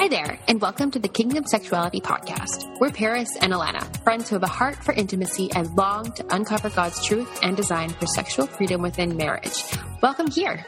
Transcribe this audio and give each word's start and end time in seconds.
Hi 0.00 0.08
there, 0.08 0.38
and 0.48 0.62
welcome 0.62 0.90
to 0.92 0.98
the 0.98 1.08
Kingdom 1.08 1.44
Sexuality 1.44 2.00
Podcast. 2.00 2.80
We're 2.80 2.90
Paris 2.90 3.36
and 3.38 3.52
Alana, 3.52 4.02
friends 4.02 4.30
who 4.30 4.36
have 4.36 4.42
a 4.42 4.46
heart 4.46 4.82
for 4.82 4.94
intimacy 4.94 5.52
and 5.54 5.76
long 5.76 6.10
to 6.12 6.34
uncover 6.34 6.70
God's 6.70 7.04
truth 7.04 7.38
and 7.42 7.54
design 7.54 7.90
for 7.90 8.06
sexual 8.06 8.46
freedom 8.46 8.80
within 8.80 9.18
marriage. 9.18 9.62
Welcome 10.00 10.30
here. 10.30 10.64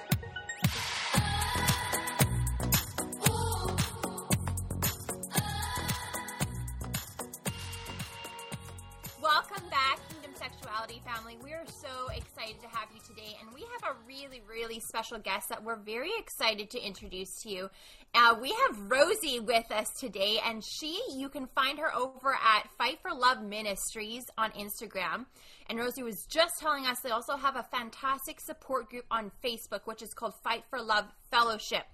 Really, 14.32 14.42
really 14.48 14.80
special 14.80 15.18
guest 15.18 15.48
that 15.48 15.62
we're 15.62 15.76
very 15.76 16.10
excited 16.18 16.70
to 16.70 16.80
introduce 16.80 17.42
to 17.42 17.50
you. 17.50 17.70
Uh, 18.14 18.34
we 18.40 18.50
have 18.50 18.90
Rosie 18.90 19.40
with 19.40 19.70
us 19.70 19.88
today, 19.98 20.38
and 20.46 20.62
she, 20.64 20.98
you 21.14 21.28
can 21.28 21.46
find 21.54 21.78
her 21.78 21.94
over 21.94 22.32
at 22.32 22.68
Fight 22.78 22.98
for 23.02 23.12
Love 23.12 23.42
Ministries 23.42 24.24
on 24.38 24.50
Instagram. 24.52 25.26
And 25.68 25.78
Rosie 25.78 26.02
was 26.02 26.24
just 26.30 26.54
telling 26.60 26.86
us 26.86 26.98
they 27.02 27.10
also 27.10 27.36
have 27.36 27.56
a 27.56 27.62
fantastic 27.64 28.40
support 28.40 28.88
group 28.88 29.04
on 29.10 29.30
Facebook, 29.44 29.80
which 29.84 30.02
is 30.02 30.14
called 30.14 30.34
Fight 30.42 30.64
for 30.70 30.80
Love 30.80 31.06
Fellowship. 31.30 31.84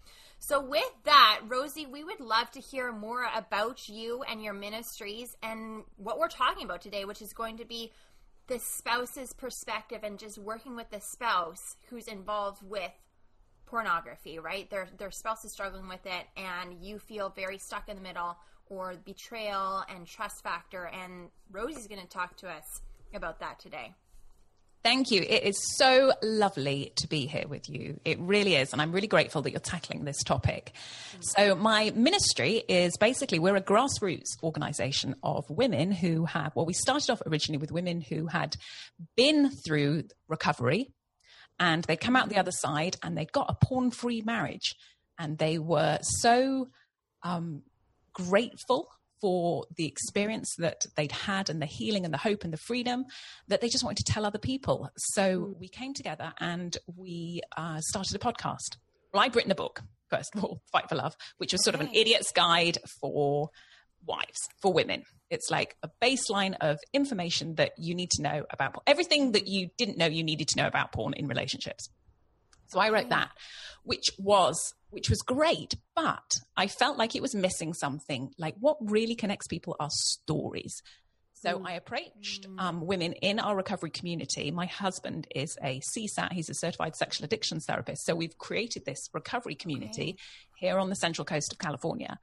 So, 0.41 0.61
with 0.61 0.93
that, 1.05 1.41
Rosie, 1.49 1.87
we 1.87 2.05
would 2.05 2.21
love 2.21 2.51
to 2.53 2.61
hear 2.61 2.93
more 2.93 3.27
about 3.35 3.89
you 3.89 4.23
and 4.23 4.41
your 4.41 4.55
ministries 4.55 5.37
and 5.43 5.83
what 5.97 6.21
we're 6.21 6.29
talking 6.29 6.65
about 6.65 6.81
today, 6.81 7.05
which 7.05 7.21
is 7.21 7.33
going 7.33 7.57
to 7.57 7.65
be 7.65 7.91
the 8.49 8.59
spouse's 8.59 9.33
perspective 9.33 10.01
and 10.03 10.19
just 10.19 10.39
working 10.39 10.75
with 10.75 10.91
the 10.91 11.01
spouse 11.01 11.77
who's 11.89 12.09
involved 12.09 12.63
with 12.63 12.93
pornography, 13.67 14.39
right? 14.39 14.69
Their 14.71 14.89
their 14.97 15.11
spouse 15.11 15.45
is 15.45 15.53
struggling 15.53 15.89
with 15.89 16.05
it 16.07 16.27
and 16.37 16.75
you 16.81 16.99
feel 16.99 17.29
very 17.29 17.59
stuck 17.59 17.89
in 17.89 17.97
the 17.97 18.03
middle 18.03 18.37
or 18.67 18.95
betrayal 19.05 19.85
and 19.95 20.07
trust 20.07 20.43
factor 20.43 20.87
and 20.87 21.29
Rosie's 21.51 21.87
going 21.87 22.01
to 22.01 22.09
talk 22.09 22.37
to 22.39 22.49
us 22.49 22.81
about 23.15 23.41
that 23.41 23.59
today. 23.59 23.95
Thank 24.85 25.11
you. 25.11 25.21
It 25.21 25.43
is 25.43 25.59
so 25.77 26.13
lovely 26.23 26.93
to 26.97 27.09
be 27.09 27.27
here 27.27 27.47
with 27.49 27.69
you. 27.69 27.99
It 28.05 28.19
really 28.21 28.55
is. 28.55 28.73
And 28.73 28.81
I'm 28.81 28.93
really 28.93 29.09
grateful 29.09 29.43
that 29.43 29.51
you're 29.51 29.61
tackling 29.61 30.05
this 30.05 30.23
topic. 30.23 30.73
So, 31.21 31.57
my 31.57 31.93
ministry 31.95 32.63
is 32.69 32.97
basically 32.97 33.39
we're 33.41 33.57
a 33.57 33.61
grassroots 33.61 34.41
organization 34.43 35.17
of 35.23 35.45
women 35.51 35.91
who 35.91 36.27
have, 36.27 36.55
well, 36.55 36.65
we 36.65 36.75
started 36.75 37.11
off 37.11 37.21
originally 37.27 37.59
with 37.59 37.73
women 37.73 38.01
who 38.01 38.29
had 38.29 38.57
been 39.17 39.51
through 39.51 40.05
recovery 40.29 40.93
and 41.59 41.83
they 41.85 41.97
come 41.97 42.15
out 42.15 42.29
the 42.29 42.39
other 42.39 42.53
side 42.53 42.97
and 43.03 43.17
they'd 43.17 43.33
got 43.33 43.51
a 43.51 43.67
porn 43.67 43.91
free 43.91 44.23
marriage. 44.23 44.77
And 45.19 45.39
they 45.39 45.59
were 45.59 45.99
so 46.03 46.69
um, 47.25 47.63
grateful 48.13 48.89
for 49.21 49.67
the 49.77 49.87
experience 49.87 50.55
that 50.59 50.87
they'd 50.97 51.13
had 51.13 51.51
and 51.51 51.61
the 51.61 51.67
healing 51.67 52.05
and 52.05 52.13
the 52.13 52.19
hope 52.19 52.45
and 52.45 52.53
the 52.53 52.59
freedom 52.59 53.05
that 53.49 53.61
they 53.61 53.69
just 53.69 53.85
wanted 53.85 54.05
to 54.05 54.13
tell 54.13 54.25
other 54.25 54.39
people. 54.39 54.89
So 54.97 55.55
we 55.59 55.69
came 55.69 55.95
together 55.95 56.33
and 56.39 56.77
we 56.97 57.41
uh, 57.57 57.81
started 57.81 58.15
a 58.15 58.19
podcast. 58.19 58.77
Well, 59.13 59.23
I'd 59.23 59.35
written 59.35 59.51
a 59.51 59.57
book, 59.57 59.83
first 60.11 60.35
of 60.35 60.45
all, 60.45 60.61
Fight 60.73 60.89
for 60.89 60.97
Love, 60.97 61.17
which 61.39 61.53
was 61.53 61.65
sort 61.65 61.75
of 61.75 61.81
an 61.81 61.91
idiot's 61.95 62.33
guide 62.33 62.79
for 63.01 63.51
wives, 64.07 64.39
for 64.61 64.73
women. 64.73 65.03
It's 65.31 65.51
like 65.51 65.77
a 65.83 65.91
baseline 66.03 66.55
of 66.61 66.79
information 66.93 67.57
that 67.57 67.73
you 67.79 67.95
need 67.95 68.11
to 68.13 68.23
know 68.23 68.45
about 68.51 68.75
porn. 68.75 68.85
everything 68.87 69.33
that 69.33 69.47
you 69.47 69.69
didn't 69.77 69.99
know 69.99 70.07
you 70.07 70.23
needed 70.23 70.49
to 70.49 70.57
know 70.61 70.67
about 70.67 70.93
porn 70.93 71.15
in 71.15 71.27
relationships. 71.27 71.89
So 72.69 72.81
I 72.81 72.91
wrote 72.91 73.07
mm. 73.07 73.11
that, 73.11 73.31
which 73.83 74.11
was 74.19 74.75
which 74.91 75.11
was 75.11 75.21
great, 75.21 75.75
but 75.95 76.41
I 76.57 76.67
felt 76.67 76.97
like 76.97 77.15
it 77.15 77.21
was 77.21 77.35
missing 77.35 77.75
something. 77.75 78.31
Like 78.39 78.55
what 78.59 78.79
really 78.81 79.15
connects 79.15 79.47
people 79.47 79.77
are 79.79 79.91
stories. 79.91 80.83
So 81.35 81.59
mm. 81.59 81.69
I 81.69 81.73
approached 81.73 82.49
mm. 82.49 82.61
um, 82.61 82.87
women 82.87 83.13
in 83.13 83.39
our 83.39 83.57
recovery 83.57 83.91
community. 83.91 84.51
My 84.51 84.67
husband 84.67 85.27
is 85.35 85.57
a 85.63 85.81
CSAT, 85.81 86.33
he's 86.33 86.49
a 86.49 86.55
certified 86.55 86.97
sexual 86.97 87.25
addictions 87.25 87.67
therapist. 87.67 88.05
So 88.05 88.15
we've 88.15 88.37
created 88.39 88.85
this 88.85 89.09
recovery 89.13 89.55
community 89.55 90.19
here 90.57 90.79
on 90.79 90.89
the 90.89 90.97
central 90.97 91.25
coast 91.25 91.53
of 91.53 91.59
California. 91.59 92.19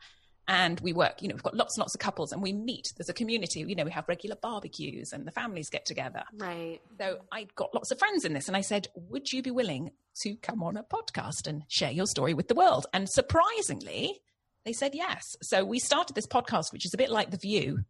And 0.48 0.80
we 0.82 0.94
work, 0.94 1.24
you 1.24 1.28
know, 1.28 1.34
we've 1.34 1.44
got 1.44 1.56
lots 1.56 1.76
and 1.76 1.82
lots 1.82 1.96
of 1.96 2.00
couples 2.00 2.32
and 2.32 2.42
we 2.42 2.54
meet. 2.54 2.94
There's 2.96 3.10
a 3.10 3.14
community, 3.14 3.62
you 3.62 3.76
know, 3.76 3.84
we 3.84 3.92
have 3.92 4.08
regular 4.08 4.36
barbecues 4.36 5.12
and 5.12 5.26
the 5.26 5.32
families 5.32 5.70
get 5.70 5.86
together. 5.86 6.24
Right. 6.38 6.82
So 7.00 7.20
I 7.32 7.48
got 7.56 7.74
lots 7.74 7.90
of 7.92 7.98
friends 7.98 8.26
in 8.26 8.34
this 8.34 8.48
and 8.48 8.56
I 8.56 8.62
said, 8.62 8.88
Would 8.96 9.32
you 9.32 9.42
be 9.42 9.50
willing 9.50 9.92
to 10.22 10.36
come 10.38 10.64
on 10.64 10.78
a 10.78 10.84
podcast 10.84 11.48
and 11.48 11.64
share 11.68 11.92
your 11.92 12.08
story 12.08 12.34
with 12.34 12.48
the 12.48 12.56
world? 12.56 12.86
And 12.94 13.10
surprisingly, 13.10 14.22
they 14.66 14.74
said 14.74 14.96
yes. 14.96 15.36
So 15.42 15.64
we 15.64 15.80
started 15.80 16.16
this 16.16 16.28
podcast, 16.28 16.72
which 16.74 16.86
is 16.86 16.94
a 16.94 16.98
bit 16.98 17.10
like 17.10 17.32
The 17.32 17.38
View, 17.38 17.86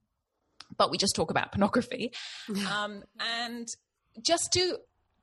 but 0.78 0.92
we 0.92 0.98
just 0.98 1.16
talk 1.16 1.32
about 1.32 1.52
pornography. 1.52 2.12
um, 2.72 3.04
and 3.20 3.68
just 4.22 4.52
to 4.54 4.78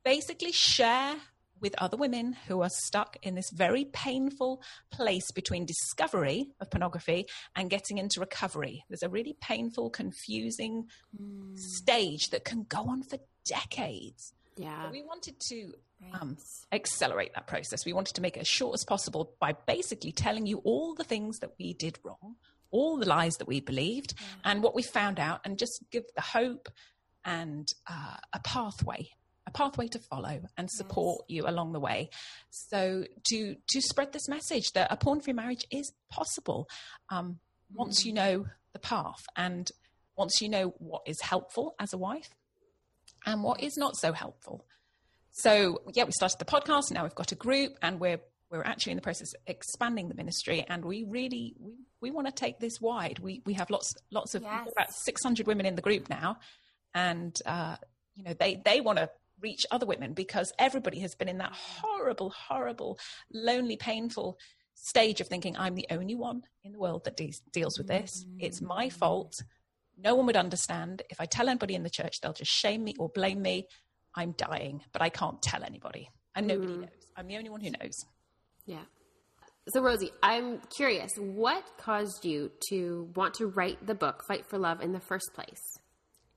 basically 0.05 0.53
share 0.53 1.15
with 1.61 1.75
other 1.79 1.97
women 1.97 2.33
who 2.49 2.61
are 2.61 2.69
stuck 2.69 3.17
in 3.23 3.37
this 3.37 3.51
very 3.51 3.85
painful 3.85 4.61
place 4.91 5.31
between 5.31 5.65
discovery 5.65 6.49
of 6.61 6.69
pornography 6.71 7.25
and 7.55 7.71
getting 7.71 7.99
into 7.99 8.19
recovery. 8.19 8.85
There's 8.89 9.05
a 9.05 9.09
really 9.09 9.37
painful, 9.41 9.91
confusing 9.91 10.89
Hmm. 11.17 11.55
stage 11.57 12.31
that 12.31 12.45
can 12.45 12.65
go 12.65 12.89
on 12.89 13.05
for 13.05 13.19
decades. 13.45 14.33
Yeah. 14.57 14.91
We 14.91 15.03
wanted 15.03 15.41
to 15.49 15.73
um, 16.21 16.37
accelerate 16.73 17.35
that 17.35 17.47
process. 17.47 17.85
We 17.87 17.93
wanted 17.93 18.15
to 18.15 18.21
make 18.21 18.37
it 18.37 18.41
as 18.41 18.49
short 18.49 18.75
as 18.75 18.85
possible 18.85 19.35
by 19.41 19.55
basically 19.67 20.13
telling 20.13 20.47
you 20.47 20.59
all 20.65 20.95
the 20.95 21.05
things 21.05 21.39
that 21.39 21.53
we 21.59 21.75
did 21.75 21.99
wrong, 22.03 22.37
all 22.71 22.99
the 22.99 23.07
lies 23.09 23.35
that 23.37 23.49
we 23.49 23.61
believed, 23.61 24.15
and 24.45 24.63
what 24.63 24.75
we 24.75 24.83
found 24.83 25.19
out, 25.19 25.41
and 25.45 25.59
just 25.59 25.85
give 25.91 26.05
the 26.15 26.23
hope 26.23 26.69
and 27.25 27.69
uh, 27.89 28.17
a 28.33 28.41
pathway. 28.41 29.09
A 29.47 29.51
pathway 29.51 29.89
to 29.89 29.99
follow 29.99 30.41
and 30.57 30.71
support 30.71 31.25
you 31.29 31.49
along 31.49 31.73
the 31.73 31.81
way. 31.81 32.11
So 32.51 33.05
to 33.29 33.57
to 33.71 33.81
spread 33.81 34.13
this 34.13 34.29
message 34.29 34.71
that 34.75 34.93
a 34.93 34.97
porn-free 34.97 35.33
marriage 35.33 35.67
is 35.71 35.93
possible 36.11 36.69
um, 37.11 37.41
once 37.75 38.05
you 38.05 38.13
know 38.13 38.47
the 38.73 38.79
path 38.79 39.25
and 39.37 39.69
once 40.17 40.41
you 40.41 40.49
know 40.49 40.75
what 40.79 41.03
is 41.07 41.21
helpful 41.23 41.75
as 41.81 41.93
a 41.93 41.99
wife 41.99 42.31
and 43.27 43.43
what 43.43 43.63
is 43.63 43.77
not 43.77 43.97
so 43.97 44.13
helpful. 44.13 44.65
So 45.31 45.83
yeah, 45.95 46.05
we 46.05 46.13
started 46.13 46.39
the 46.39 46.45
podcast. 46.45 46.91
Now 46.93 47.03
we've 47.05 47.15
got 47.15 47.33
a 47.33 47.37
group, 47.37 47.73
and 47.83 47.99
we're 48.01 48.21
we're 48.51 48.63
actually 48.65 48.93
in 48.93 48.97
the 48.97 49.03
process 49.03 49.33
of 49.33 49.41
expanding 49.47 50.09
the 50.09 50.15
ministry, 50.15 50.65
and 50.69 50.85
we 50.85 51.05
really 51.05 51.55
we, 51.59 51.73
we 52.03 52.11
want 52.11 52.27
to 52.27 52.33
take 52.33 52.59
this 52.61 52.81
wide. 52.81 53.19
We 53.19 53.41
we 53.47 53.55
have 53.55 53.71
lots 53.71 53.95
lots 54.11 54.35
of 54.35 54.43
Yes. 54.43 54.69
about 54.71 54.93
six 54.93 55.23
hundred 55.23 55.47
women 55.47 55.65
in 55.67 55.75
the 55.75 55.83
group 55.83 56.11
now, 56.11 56.37
and 56.95 57.37
uh, 57.47 57.77
you 58.15 58.25
know 58.25 58.35
they 58.35 58.61
they 58.65 58.81
want 58.81 58.99
to 58.99 59.09
reach 59.41 59.65
other 59.71 59.87
women 59.87 60.13
because 60.13 60.53
everybody 60.59 61.01
has 61.01 61.15
been 61.17 61.29
in 61.29 61.39
that 61.39 61.53
horrible, 61.53 62.31
horrible, 62.31 62.99
lonely, 63.33 63.77
painful 63.77 64.39
stage 64.75 65.21
of 65.21 65.29
thinking 65.29 65.57
I'm 65.57 65.75
the 65.75 65.87
only 65.91 66.15
one 66.15 66.43
in 66.63 66.73
the 66.73 66.79
world 66.79 67.05
that 67.05 67.17
de- 67.17 67.33
deals 67.53 67.77
with 67.79 67.87
this. 67.89 68.25
It's 68.39 68.61
my 68.61 68.89
fault. 68.89 69.35
No 69.99 70.15
one 70.15 70.27
would 70.27 70.37
understand. 70.37 71.03
If 71.11 71.21
I 71.21 71.27
tell 71.27 71.49
anybody 71.49 71.75
in 71.75 71.83
the 71.83 71.91
church, 71.91 72.21
they'll 72.21 72.33
just 72.33 72.51
shame 72.51 72.85
me 72.85 72.95
or 72.99 73.09
blame 73.09 73.43
me. 73.43 73.67
I'm 74.15 74.33
dying, 74.33 74.83
but 74.93 75.03
I 75.03 75.09
can't 75.09 75.41
tell 75.43 75.65
anybody. 75.65 76.11
And 76.35 76.47
nobody 76.47 76.73
mm. 76.73 76.81
knows. 76.81 76.91
I'm 77.17 77.27
the 77.27 77.37
only 77.37 77.51
one 77.51 77.61
who 77.61 77.71
knows. 77.71 78.05
Yeah. 78.67 78.85
So, 79.69 79.81
Rosie, 79.81 80.11
I'm 80.23 80.61
curious, 80.77 81.13
what 81.17 81.63
caused 81.79 82.25
you 82.25 82.51
to 82.71 83.09
want 83.15 83.35
to 83.35 83.47
write 83.47 83.87
the 83.87 83.95
book, 83.95 84.25
Fight 84.27 84.45
for 84.47 84.59
Love, 84.59 84.81
in 84.81 84.93
the 84.93 85.01
first 85.01 85.31
place? 85.35 85.61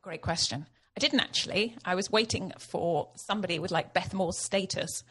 Great 0.04 0.22
question. 0.22 0.68
I 0.96 1.00
didn't 1.00 1.20
actually. 1.22 1.76
I 1.84 1.96
was 1.96 2.12
waiting 2.12 2.54
for 2.60 3.10
somebody 3.16 3.58
with 3.58 3.72
like 3.72 3.94
Beth 3.94 4.14
Moore's 4.14 4.38
status 4.38 5.04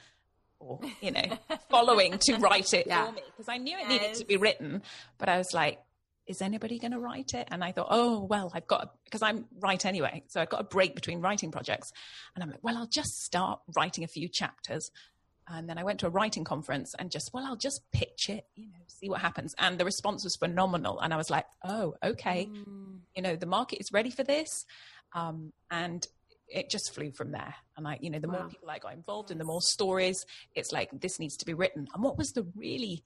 or, 0.60 0.80
you 1.00 1.10
know, 1.10 1.38
following 1.70 2.18
to 2.18 2.36
write 2.36 2.72
it 2.72 2.86
Yeah. 2.86 3.06
for 3.06 3.12
me 3.12 3.22
because 3.26 3.48
I 3.48 3.58
knew 3.58 3.76
it 3.76 3.88
needed 3.88 4.14
to 4.14 4.24
be 4.24 4.36
written. 4.36 4.82
But 5.18 5.28
I 5.28 5.36
was 5.36 5.52
like, 5.52 5.80
is 6.26 6.40
anybody 6.40 6.78
going 6.78 6.92
to 6.92 6.98
write 6.98 7.34
it? 7.34 7.48
And 7.50 7.62
I 7.62 7.72
thought, 7.72 7.88
oh, 7.90 8.20
well, 8.20 8.50
I've 8.54 8.66
got, 8.66 8.94
because 9.04 9.22
I'm 9.22 9.46
right 9.60 9.84
anyway. 9.84 10.22
So 10.28 10.40
I've 10.40 10.48
got 10.48 10.60
a 10.60 10.64
break 10.64 10.94
between 10.94 11.20
writing 11.20 11.50
projects. 11.50 11.92
And 12.34 12.42
I'm 12.42 12.50
like, 12.50 12.62
well, 12.62 12.76
I'll 12.76 12.86
just 12.86 13.22
start 13.22 13.60
writing 13.76 14.04
a 14.04 14.08
few 14.08 14.28
chapters. 14.28 14.90
And 15.46 15.68
then 15.68 15.76
I 15.76 15.84
went 15.84 16.00
to 16.00 16.06
a 16.06 16.10
writing 16.10 16.44
conference 16.44 16.94
and 16.98 17.10
just, 17.10 17.30
well, 17.34 17.44
I'll 17.44 17.56
just 17.56 17.82
pitch 17.92 18.30
it, 18.30 18.46
you 18.54 18.68
know, 18.68 18.78
see 18.86 19.10
what 19.10 19.20
happens. 19.20 19.54
And 19.58 19.78
the 19.78 19.84
response 19.84 20.24
was 20.24 20.36
phenomenal. 20.36 20.98
And 21.00 21.12
I 21.12 21.18
was 21.18 21.28
like, 21.28 21.44
oh, 21.62 21.94
okay. 22.02 22.48
You 23.14 23.22
know, 23.22 23.36
the 23.36 23.46
market 23.46 23.80
is 23.80 23.92
ready 23.92 24.10
for 24.10 24.24
this. 24.24 24.64
Um, 25.12 25.52
and 25.70 26.06
it 26.48 26.70
just 26.70 26.94
flew 26.94 27.10
from 27.10 27.32
there. 27.32 27.54
And 27.76 27.86
I, 27.86 27.98
you 28.00 28.08
know, 28.08 28.18
the 28.18 28.28
more 28.28 28.46
people 28.48 28.70
I 28.70 28.78
got 28.78 28.94
involved 28.94 29.30
in, 29.30 29.36
the 29.36 29.44
more 29.44 29.60
stories, 29.60 30.24
it's 30.54 30.72
like, 30.72 30.88
this 30.98 31.18
needs 31.18 31.36
to 31.36 31.44
be 31.44 31.52
written. 31.52 31.88
And 31.94 32.02
what 32.02 32.16
was 32.16 32.32
the 32.32 32.46
really 32.56 33.04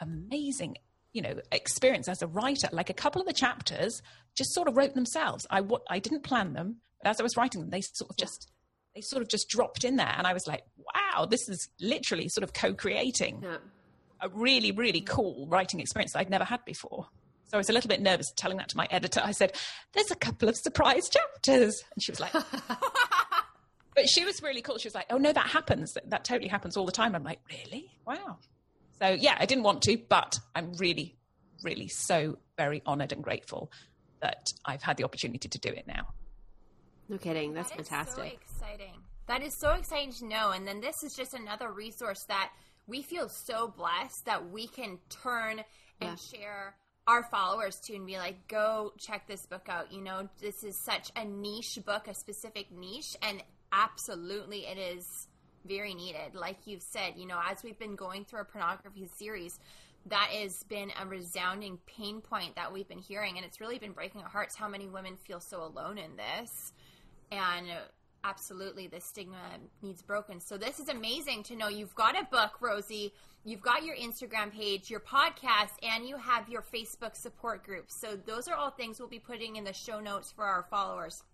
amazing 0.00 0.78
you 1.12 1.22
know 1.22 1.34
experience 1.52 2.08
as 2.08 2.22
a 2.22 2.26
writer 2.26 2.68
like 2.72 2.90
a 2.90 2.94
couple 2.94 3.20
of 3.20 3.26
the 3.26 3.32
chapters 3.32 4.00
just 4.34 4.52
sort 4.54 4.66
of 4.68 4.76
wrote 4.76 4.94
themselves 4.94 5.46
i 5.50 5.60
what 5.60 5.82
i 5.90 5.98
didn't 5.98 6.22
plan 6.22 6.52
them 6.54 6.76
but 7.02 7.10
as 7.10 7.20
i 7.20 7.22
was 7.22 7.36
writing 7.36 7.60
them 7.60 7.70
they 7.70 7.80
sort 7.82 8.10
of 8.10 8.16
just 8.16 8.50
they 8.94 9.00
sort 9.00 9.22
of 9.22 9.28
just 9.28 9.48
dropped 9.48 9.84
in 9.84 9.96
there 9.96 10.14
and 10.16 10.26
i 10.26 10.32
was 10.32 10.46
like 10.46 10.62
wow 10.76 11.26
this 11.26 11.48
is 11.48 11.68
literally 11.80 12.28
sort 12.28 12.42
of 12.44 12.52
co-creating 12.54 13.40
Yeah. 13.42 13.56
a 14.22 14.28
really, 14.30 14.70
really 14.72 15.00
cool 15.00 15.46
writing 15.48 15.80
experience 15.80 16.12
that 16.12 16.20
I'd 16.20 16.30
never 16.30 16.44
had 16.44 16.64
before. 16.64 17.08
So 17.48 17.56
I 17.56 17.58
was 17.58 17.68
a 17.68 17.72
little 17.72 17.88
bit 17.88 18.00
nervous 18.00 18.32
telling 18.36 18.56
that 18.58 18.68
to 18.70 18.76
my 18.76 18.86
editor. 18.90 19.20
I 19.22 19.32
said, 19.32 19.52
There's 19.92 20.10
a 20.12 20.14
couple 20.16 20.48
of 20.48 20.56
surprise 20.56 21.08
chapters. 21.10 21.82
And 21.94 22.02
she 22.02 22.12
was 22.12 22.20
like, 22.20 22.32
But 23.94 24.08
she 24.08 24.24
was 24.24 24.40
really 24.42 24.62
cool. 24.62 24.78
She 24.78 24.86
was 24.88 24.94
like, 24.94 25.06
Oh, 25.10 25.18
no, 25.18 25.32
that 25.32 25.48
happens. 25.48 25.92
That, 25.94 26.08
that 26.10 26.24
totally 26.24 26.48
happens 26.48 26.76
all 26.76 26.86
the 26.86 26.92
time. 26.92 27.14
I'm 27.14 27.24
like, 27.24 27.40
Really? 27.50 27.90
Wow. 28.06 28.38
So 29.02 29.08
yeah, 29.10 29.36
I 29.38 29.46
didn't 29.46 29.64
want 29.64 29.82
to, 29.82 29.98
but 30.08 30.38
I'm 30.54 30.72
really, 30.74 31.16
really 31.64 31.88
so 31.88 32.38
very 32.56 32.82
honored 32.86 33.12
and 33.12 33.22
grateful 33.22 33.72
that 34.20 34.52
I've 34.64 34.82
had 34.82 34.96
the 34.96 35.02
opportunity 35.04 35.48
to 35.48 35.58
do 35.58 35.70
it 35.70 35.86
now. 35.88 36.06
No 37.08 37.18
kidding. 37.18 37.52
That's 37.52 37.70
That 37.70 37.80
is 37.80 37.88
fantastic. 37.88 38.38
so 38.52 38.62
exciting. 38.62 38.94
That 39.26 39.42
is 39.42 39.58
so 39.58 39.72
exciting 39.72 40.12
to 40.14 40.26
know. 40.26 40.50
And 40.52 40.66
then 40.68 40.80
this 40.80 41.02
is 41.02 41.14
just 41.14 41.34
another 41.34 41.72
resource 41.72 42.24
that 42.28 42.52
we 42.86 43.02
feel 43.02 43.28
so 43.28 43.68
blessed 43.76 44.24
that 44.26 44.50
we 44.50 44.68
can 44.68 44.98
turn 45.08 45.64
and 46.00 46.10
Yeah. 46.10 46.14
share 46.38 46.76
our 47.08 47.24
followers 47.24 47.80
to 47.80 47.96
and 47.96 48.06
be 48.06 48.18
like, 48.18 48.46
go 48.46 48.92
check 48.98 49.26
this 49.26 49.46
book 49.46 49.68
out. 49.68 49.92
You 49.92 50.02
know, 50.02 50.28
this 50.40 50.62
is 50.62 50.80
such 50.84 51.10
a 51.16 51.24
niche 51.24 51.80
book, 51.84 52.06
a 52.06 52.14
specific 52.14 52.70
niche, 52.70 53.16
and 53.20 53.42
absolutely 53.72 54.66
it 54.66 54.78
is 54.78 55.26
very 55.64 55.94
needed. 55.94 56.34
Like 56.34 56.58
you've 56.66 56.82
said, 56.82 57.14
you 57.16 57.26
know, 57.26 57.40
as 57.50 57.62
we've 57.62 57.78
been 57.78 57.96
going 57.96 58.24
through 58.24 58.40
a 58.40 58.44
pornography 58.44 59.08
series, 59.16 59.58
that 60.06 60.28
has 60.32 60.64
been 60.64 60.90
a 61.00 61.06
resounding 61.06 61.78
pain 61.86 62.20
point 62.20 62.56
that 62.56 62.72
we've 62.72 62.88
been 62.88 62.98
hearing, 62.98 63.36
and 63.36 63.46
it's 63.46 63.60
really 63.60 63.78
been 63.78 63.92
breaking 63.92 64.20
our 64.22 64.28
hearts 64.28 64.56
how 64.56 64.68
many 64.68 64.88
women 64.88 65.16
feel 65.16 65.40
so 65.40 65.62
alone 65.62 65.98
in 65.98 66.16
this. 66.16 66.72
And 67.30 67.68
absolutely 68.24 68.86
the 68.86 69.00
stigma 69.00 69.36
needs 69.82 70.02
broken. 70.02 70.40
So 70.40 70.56
this 70.56 70.78
is 70.78 70.88
amazing 70.88 71.42
to 71.44 71.56
know. 71.56 71.68
You've 71.68 71.94
got 71.94 72.20
a 72.20 72.24
book 72.24 72.60
rosie. 72.60 73.12
You've 73.44 73.62
got 73.62 73.84
your 73.84 73.96
instagram 73.96 74.52
page 74.52 74.88
your 74.88 75.00
podcast 75.00 75.72
and 75.82 76.06
you 76.06 76.16
have 76.16 76.48
your 76.48 76.62
facebook 76.62 77.16
support 77.16 77.64
group. 77.64 77.86
So 77.88 78.16
those 78.16 78.46
are 78.46 78.54
all 78.54 78.70
things 78.70 79.00
we'll 79.00 79.08
be 79.08 79.18
putting 79.18 79.56
in 79.56 79.64
the 79.64 79.72
show 79.72 79.98
notes 79.98 80.30
for 80.30 80.44
our 80.44 80.64
followers 80.70 81.24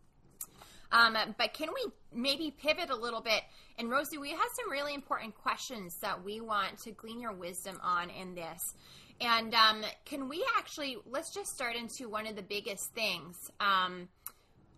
um, 0.92 1.16
but 1.36 1.52
can 1.52 1.68
we 1.74 1.90
maybe 2.12 2.50
pivot 2.50 2.90
a 2.90 2.96
little 2.96 3.20
bit? 3.20 3.42
And 3.78 3.90
Rosie, 3.90 4.18
we 4.18 4.30
have 4.30 4.48
some 4.54 4.70
really 4.70 4.94
important 4.94 5.34
questions 5.34 5.96
that 6.00 6.24
we 6.24 6.40
want 6.40 6.78
to 6.80 6.92
glean 6.92 7.20
your 7.20 7.32
wisdom 7.32 7.78
on 7.82 8.10
in 8.10 8.34
this. 8.34 8.74
And 9.20 9.54
um, 9.54 9.82
can 10.04 10.28
we 10.28 10.44
actually, 10.56 10.96
let's 11.06 11.34
just 11.34 11.52
start 11.52 11.76
into 11.76 12.08
one 12.08 12.26
of 12.26 12.36
the 12.36 12.42
biggest 12.42 12.94
things. 12.94 13.50
Um, 13.60 14.08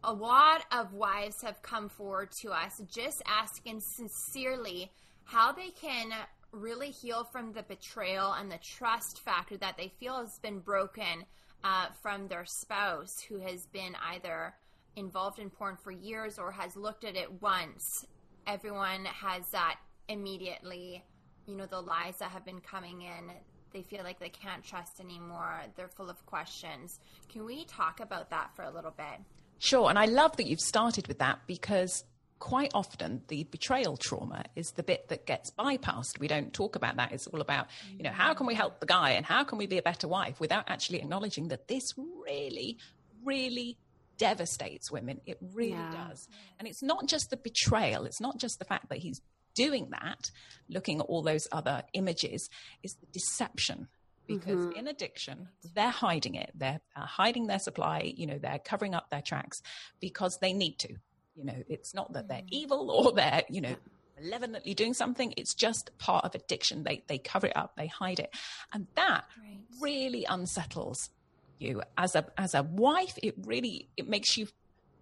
a 0.02 0.12
lot 0.12 0.64
of 0.72 0.94
wives 0.94 1.42
have 1.42 1.60
come 1.62 1.88
forward 1.88 2.32
to 2.40 2.50
us 2.50 2.80
just 2.90 3.22
asking 3.26 3.80
sincerely 3.80 4.90
how 5.24 5.52
they 5.52 5.70
can 5.70 6.10
really 6.52 6.90
heal 6.90 7.24
from 7.24 7.52
the 7.52 7.62
betrayal 7.62 8.32
and 8.32 8.50
the 8.50 8.58
trust 8.58 9.20
factor 9.20 9.56
that 9.58 9.76
they 9.76 9.92
feel 10.00 10.18
has 10.18 10.38
been 10.38 10.58
broken 10.58 11.24
uh, 11.62 11.86
from 12.02 12.26
their 12.28 12.44
spouse 12.44 13.20
who 13.20 13.38
has 13.38 13.66
been 13.66 13.94
either 14.12 14.54
involved 14.96 15.38
in 15.38 15.50
porn 15.50 15.76
for 15.76 15.90
years 15.90 16.38
or 16.38 16.50
has 16.52 16.76
looked 16.76 17.04
at 17.04 17.16
it 17.16 17.42
once. 17.42 18.04
Everyone 18.46 19.04
has 19.04 19.48
that 19.50 19.76
immediately, 20.08 21.02
you 21.46 21.56
know, 21.56 21.66
the 21.66 21.80
lies 21.80 22.18
that 22.18 22.30
have 22.30 22.44
been 22.44 22.60
coming 22.60 23.02
in. 23.02 23.32
They 23.72 23.82
feel 23.82 24.02
like 24.02 24.18
they 24.18 24.30
can't 24.30 24.64
trust 24.64 25.00
anymore. 25.00 25.60
They're 25.76 25.88
full 25.88 26.10
of 26.10 26.24
questions. 26.26 26.98
Can 27.28 27.44
we 27.44 27.64
talk 27.66 28.00
about 28.00 28.30
that 28.30 28.50
for 28.56 28.62
a 28.62 28.70
little 28.70 28.92
bit? 28.96 29.20
Sure. 29.58 29.88
And 29.88 29.98
I 29.98 30.06
love 30.06 30.36
that 30.38 30.46
you've 30.46 30.60
started 30.60 31.06
with 31.06 31.18
that 31.18 31.40
because 31.46 32.04
quite 32.40 32.72
often 32.74 33.22
the 33.28 33.44
betrayal 33.44 33.96
trauma 33.96 34.42
is 34.56 34.72
the 34.72 34.82
bit 34.82 35.08
that 35.08 35.26
gets 35.26 35.52
bypassed. 35.52 36.18
We 36.18 36.26
don't 36.26 36.52
talk 36.52 36.74
about 36.74 36.96
that. 36.96 37.12
It's 37.12 37.26
all 37.28 37.40
about, 37.40 37.68
you 37.96 38.02
know, 38.02 38.10
how 38.10 38.34
can 38.34 38.46
we 38.46 38.54
help 38.54 38.80
the 38.80 38.86
guy 38.86 39.10
and 39.10 39.24
how 39.24 39.44
can 39.44 39.58
we 39.58 39.66
be 39.66 39.78
a 39.78 39.82
better 39.82 40.08
wife 40.08 40.40
without 40.40 40.64
actually 40.66 40.98
acknowledging 40.98 41.48
that 41.48 41.68
this 41.68 41.84
really, 42.26 42.78
really 43.24 43.76
devastates 44.20 44.90
women. 44.92 45.20
It 45.26 45.38
really 45.40 45.70
Yeah. 45.90 46.06
does. 46.08 46.28
And 46.58 46.68
it's 46.68 46.82
not 46.82 47.08
just 47.08 47.30
the 47.30 47.36
betrayal, 47.36 48.04
it's 48.04 48.20
not 48.20 48.38
just 48.38 48.58
the 48.60 48.64
fact 48.64 48.88
that 48.90 48.98
he's 48.98 49.20
doing 49.56 49.90
that, 49.90 50.30
looking 50.68 51.00
at 51.00 51.06
all 51.06 51.22
those 51.22 51.48
other 51.50 51.82
images, 51.94 52.48
is 52.84 52.94
the 53.00 53.06
deception. 53.06 53.88
Because 54.26 54.64
in 54.76 54.86
addiction, 54.86 55.48
they're 55.74 55.90
hiding 55.90 56.36
it. 56.36 56.52
They're 56.54 56.80
uh, 56.94 57.04
hiding 57.04 57.48
their 57.48 57.58
supply. 57.58 58.12
You 58.16 58.26
know, 58.28 58.38
they're 58.38 58.60
covering 58.60 58.94
up 58.94 59.10
their 59.10 59.22
tracks 59.22 59.60
because 60.00 60.38
they 60.40 60.52
need 60.52 60.78
to. 60.80 60.90
You 61.34 61.44
know, 61.46 61.64
it's 61.68 61.94
not 61.94 62.12
that 62.12 62.28
they're 62.28 62.44
evil 62.48 62.92
or 62.92 63.10
they're, 63.12 63.42
you 63.48 63.60
know, 63.60 63.74
malevolently 64.20 64.74
doing 64.74 64.94
something. 64.94 65.34
It's 65.36 65.52
just 65.54 65.90
part 65.98 66.24
of 66.24 66.36
addiction. 66.36 66.84
They 66.84 67.02
they 67.08 67.18
cover 67.18 67.48
it 67.48 67.56
up, 67.56 67.74
they 67.76 67.88
hide 67.88 68.20
it, 68.20 68.32
and 68.72 68.86
that 68.94 69.24
Right. 69.42 69.58
really 69.80 70.24
unsettles 70.28 71.10
you 71.60 71.82
as 71.96 72.14
a 72.14 72.26
as 72.36 72.54
a 72.54 72.62
wife. 72.62 73.18
It 73.22 73.34
really 73.44 73.88
it 73.96 74.08
makes 74.08 74.36
you 74.36 74.48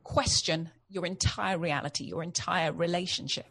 question 0.04 0.70
your 0.90 1.04
entire 1.04 1.58
reality, 1.58 2.04
your 2.04 2.22
entire 2.22 2.72
relationship. 2.72 3.46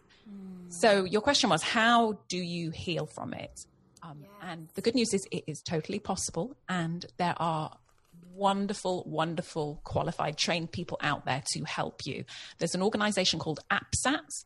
So 0.69 1.06
your 1.06 1.21
question 1.21 1.50
was, 1.50 1.63
how 1.63 2.19
do 2.27 2.38
you 2.38 2.71
heal 2.71 3.06
from 3.06 3.33
it? 3.33 3.65
Um, 4.04 4.25
And 4.42 4.68
the 4.75 4.81
good 4.81 4.95
news 4.95 5.13
is, 5.13 5.25
it 5.31 5.44
is 5.48 5.62
totally 5.62 6.00
possible, 6.00 6.57
and 6.68 7.06
there 7.18 7.36
are 7.38 7.77
wonderful, 8.33 9.04
wonderful, 9.06 9.80
qualified, 9.83 10.38
trained 10.38 10.71
people 10.71 10.98
out 11.01 11.25
there 11.25 11.44
to 11.54 11.63
help 11.63 12.01
you. 12.06 12.25
There's 12.57 12.75
an 12.75 12.81
organization 12.81 13.39
called 13.39 13.59
APSATS, 13.71 14.45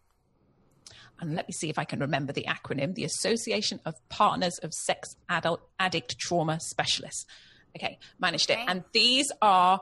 and 1.19 1.35
let 1.35 1.47
me 1.47 1.53
see 1.53 1.69
if 1.69 1.79
I 1.79 1.85
can 1.85 1.99
remember 1.99 2.33
the 2.33 2.45
acronym 2.47 2.93
the 2.93 3.03
Association 3.03 3.79
of 3.85 3.95
Partners 4.09 4.57
of 4.59 4.73
Sex 4.73 5.15
Adult 5.29 5.61
Addict 5.79 6.17
Trauma 6.19 6.59
Specialists. 6.59 7.25
Okay, 7.75 7.97
managed 8.19 8.49
it. 8.49 8.59
And 8.67 8.83
these 8.93 9.31
are 9.41 9.81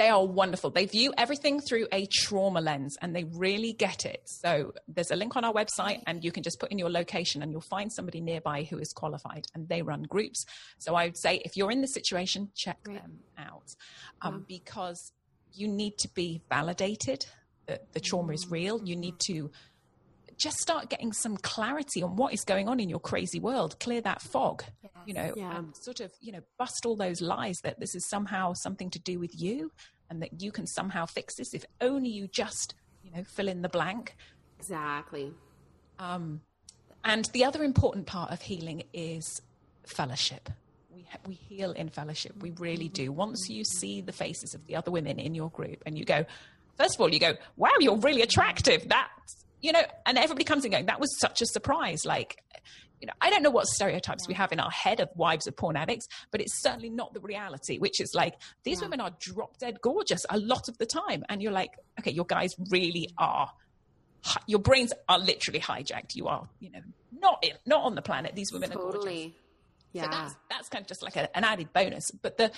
they 0.00 0.08
are 0.08 0.24
wonderful. 0.24 0.70
They 0.70 0.86
view 0.86 1.12
everything 1.18 1.60
through 1.60 1.86
a 1.92 2.06
trauma 2.06 2.62
lens 2.62 2.96
and 3.02 3.14
they 3.14 3.24
really 3.24 3.74
get 3.74 4.06
it. 4.06 4.22
So 4.24 4.72
there's 4.88 5.10
a 5.10 5.16
link 5.16 5.36
on 5.36 5.44
our 5.44 5.52
website 5.52 6.02
and 6.06 6.24
you 6.24 6.32
can 6.32 6.42
just 6.42 6.58
put 6.58 6.72
in 6.72 6.78
your 6.78 6.88
location 6.88 7.42
and 7.42 7.52
you'll 7.52 7.60
find 7.60 7.92
somebody 7.92 8.22
nearby 8.22 8.62
who 8.62 8.78
is 8.78 8.94
qualified 8.94 9.44
and 9.54 9.68
they 9.68 9.82
run 9.82 10.04
groups. 10.04 10.46
So 10.78 10.94
I 10.94 11.04
would 11.04 11.18
say 11.18 11.42
if 11.44 11.54
you're 11.54 11.70
in 11.70 11.82
the 11.82 11.86
situation, 11.86 12.50
check 12.56 12.82
them 12.84 13.18
out 13.36 13.74
um, 14.22 14.46
because 14.48 15.12
you 15.52 15.68
need 15.68 15.98
to 15.98 16.08
be 16.08 16.40
validated 16.48 17.26
that 17.66 17.92
the 17.92 18.00
trauma 18.00 18.32
is 18.32 18.50
real. 18.50 18.82
You 18.82 18.96
need 18.96 19.18
to 19.26 19.50
just 20.40 20.56
start 20.58 20.88
getting 20.88 21.12
some 21.12 21.36
clarity 21.36 22.02
on 22.02 22.16
what 22.16 22.32
is 22.32 22.40
going 22.44 22.68
on 22.68 22.80
in 22.80 22.88
your 22.88 22.98
crazy 23.00 23.38
world 23.38 23.78
clear 23.80 24.00
that 24.00 24.22
fog 24.22 24.64
you 25.06 25.12
know 25.14 25.32
Yeah. 25.36 25.58
and 25.58 25.76
sort 25.76 26.00
of 26.00 26.10
you 26.20 26.32
know 26.32 26.40
bust 26.58 26.86
all 26.86 26.96
those 26.96 27.20
lies 27.20 27.56
that 27.62 27.78
this 27.78 27.94
is 27.94 28.08
somehow 28.08 28.52
something 28.54 28.90
to 28.90 28.98
do 28.98 29.18
with 29.18 29.32
you 29.40 29.70
and 30.08 30.22
that 30.22 30.40
you 30.42 30.50
can 30.50 30.66
somehow 30.66 31.06
fix 31.06 31.36
this 31.36 31.52
if 31.54 31.64
only 31.80 32.08
you 32.08 32.26
just 32.28 32.74
you 33.02 33.10
know 33.12 33.22
fill 33.24 33.48
in 33.48 33.62
the 33.62 33.68
blank 33.68 34.16
Exactly. 34.58 35.32
um, 35.98 36.40
and 37.04 37.24
the 37.32 37.44
other 37.44 37.64
important 37.64 38.06
part 38.06 38.30
of 38.30 38.42
healing 38.42 38.82
is 38.92 39.40
fellowship. 39.86 40.50
We, 40.94 41.06
ha- 41.10 41.18
we 41.26 41.32
heal 41.34 41.72
in 41.72 41.88
fellowship. 41.88 42.34
We 42.42 42.50
really 42.58 42.88
do. 42.88 43.10
Once 43.10 43.48
you 43.48 43.64
see 43.64 44.02
the 44.02 44.12
faces 44.12 44.54
of 44.54 44.66
the 44.66 44.76
other 44.76 44.90
women 44.90 45.18
in 45.18 45.34
your 45.34 45.48
group 45.48 45.82
and 45.86 45.96
you 45.98 46.04
go, 46.04 46.26
first 46.76 46.96
of 46.96 47.00
all, 47.00 47.08
you 47.12 47.18
go, 47.18 47.34
wow, 47.56 47.70
you're 47.80 47.96
really 47.96 48.20
attractive. 48.20 48.86
That's, 48.86 49.46
you 49.60 49.72
know, 49.72 49.82
and 50.06 50.18
everybody 50.18 50.44
comes 50.44 50.64
in 50.64 50.70
going, 50.70 50.86
that 50.86 51.00
was 51.00 51.18
such 51.18 51.42
a 51.42 51.46
surprise. 51.46 52.04
Like, 52.04 52.36
you 53.00 53.06
know, 53.06 53.12
I 53.20 53.30
don't 53.30 53.42
know 53.42 53.50
what 53.50 53.66
stereotypes 53.66 54.28
we 54.28 54.34
have 54.34 54.52
in 54.52 54.60
our 54.60 54.70
head 54.70 55.00
of 55.00 55.08
wives 55.14 55.46
of 55.46 55.56
porn 55.56 55.76
addicts, 55.76 56.06
but 56.30 56.40
it's 56.40 56.60
certainly 56.62 56.90
not 56.90 57.14
the 57.14 57.20
reality, 57.20 57.78
which 57.78 58.00
is 58.00 58.12
like 58.14 58.34
these 58.64 58.80
women 58.80 59.00
are 59.00 59.10
drop 59.18 59.58
dead 59.58 59.80
gorgeous 59.80 60.24
a 60.28 60.38
lot 60.38 60.68
of 60.68 60.76
the 60.78 60.86
time. 60.86 61.24
And 61.28 61.42
you're 61.42 61.52
like, 61.52 61.72
okay, 61.98 62.10
your 62.10 62.26
guys 62.26 62.54
really 62.70 63.08
are 63.18 63.50
your 64.46 64.58
brains 64.58 64.92
are 65.08 65.18
literally 65.18 65.60
hijacked. 65.60 66.14
You 66.14 66.28
are, 66.28 66.48
you 66.58 66.70
know, 66.70 66.80
not 67.18 67.42
in, 67.42 67.52
not 67.66 67.84
on 67.84 67.94
the 67.94 68.02
planet. 68.02 68.34
These 68.34 68.52
women 68.52 68.72
are 68.72 68.76
gorgeous. 68.76 69.32
Yeah. 69.92 70.04
So 70.04 70.10
that's 70.10 70.36
that's 70.50 70.68
kind 70.68 70.82
of 70.82 70.88
just 70.88 71.02
like 71.02 71.16
a, 71.16 71.34
an 71.36 71.44
added 71.44 71.72
bonus. 71.72 72.10
But 72.10 72.36
the 72.36 72.50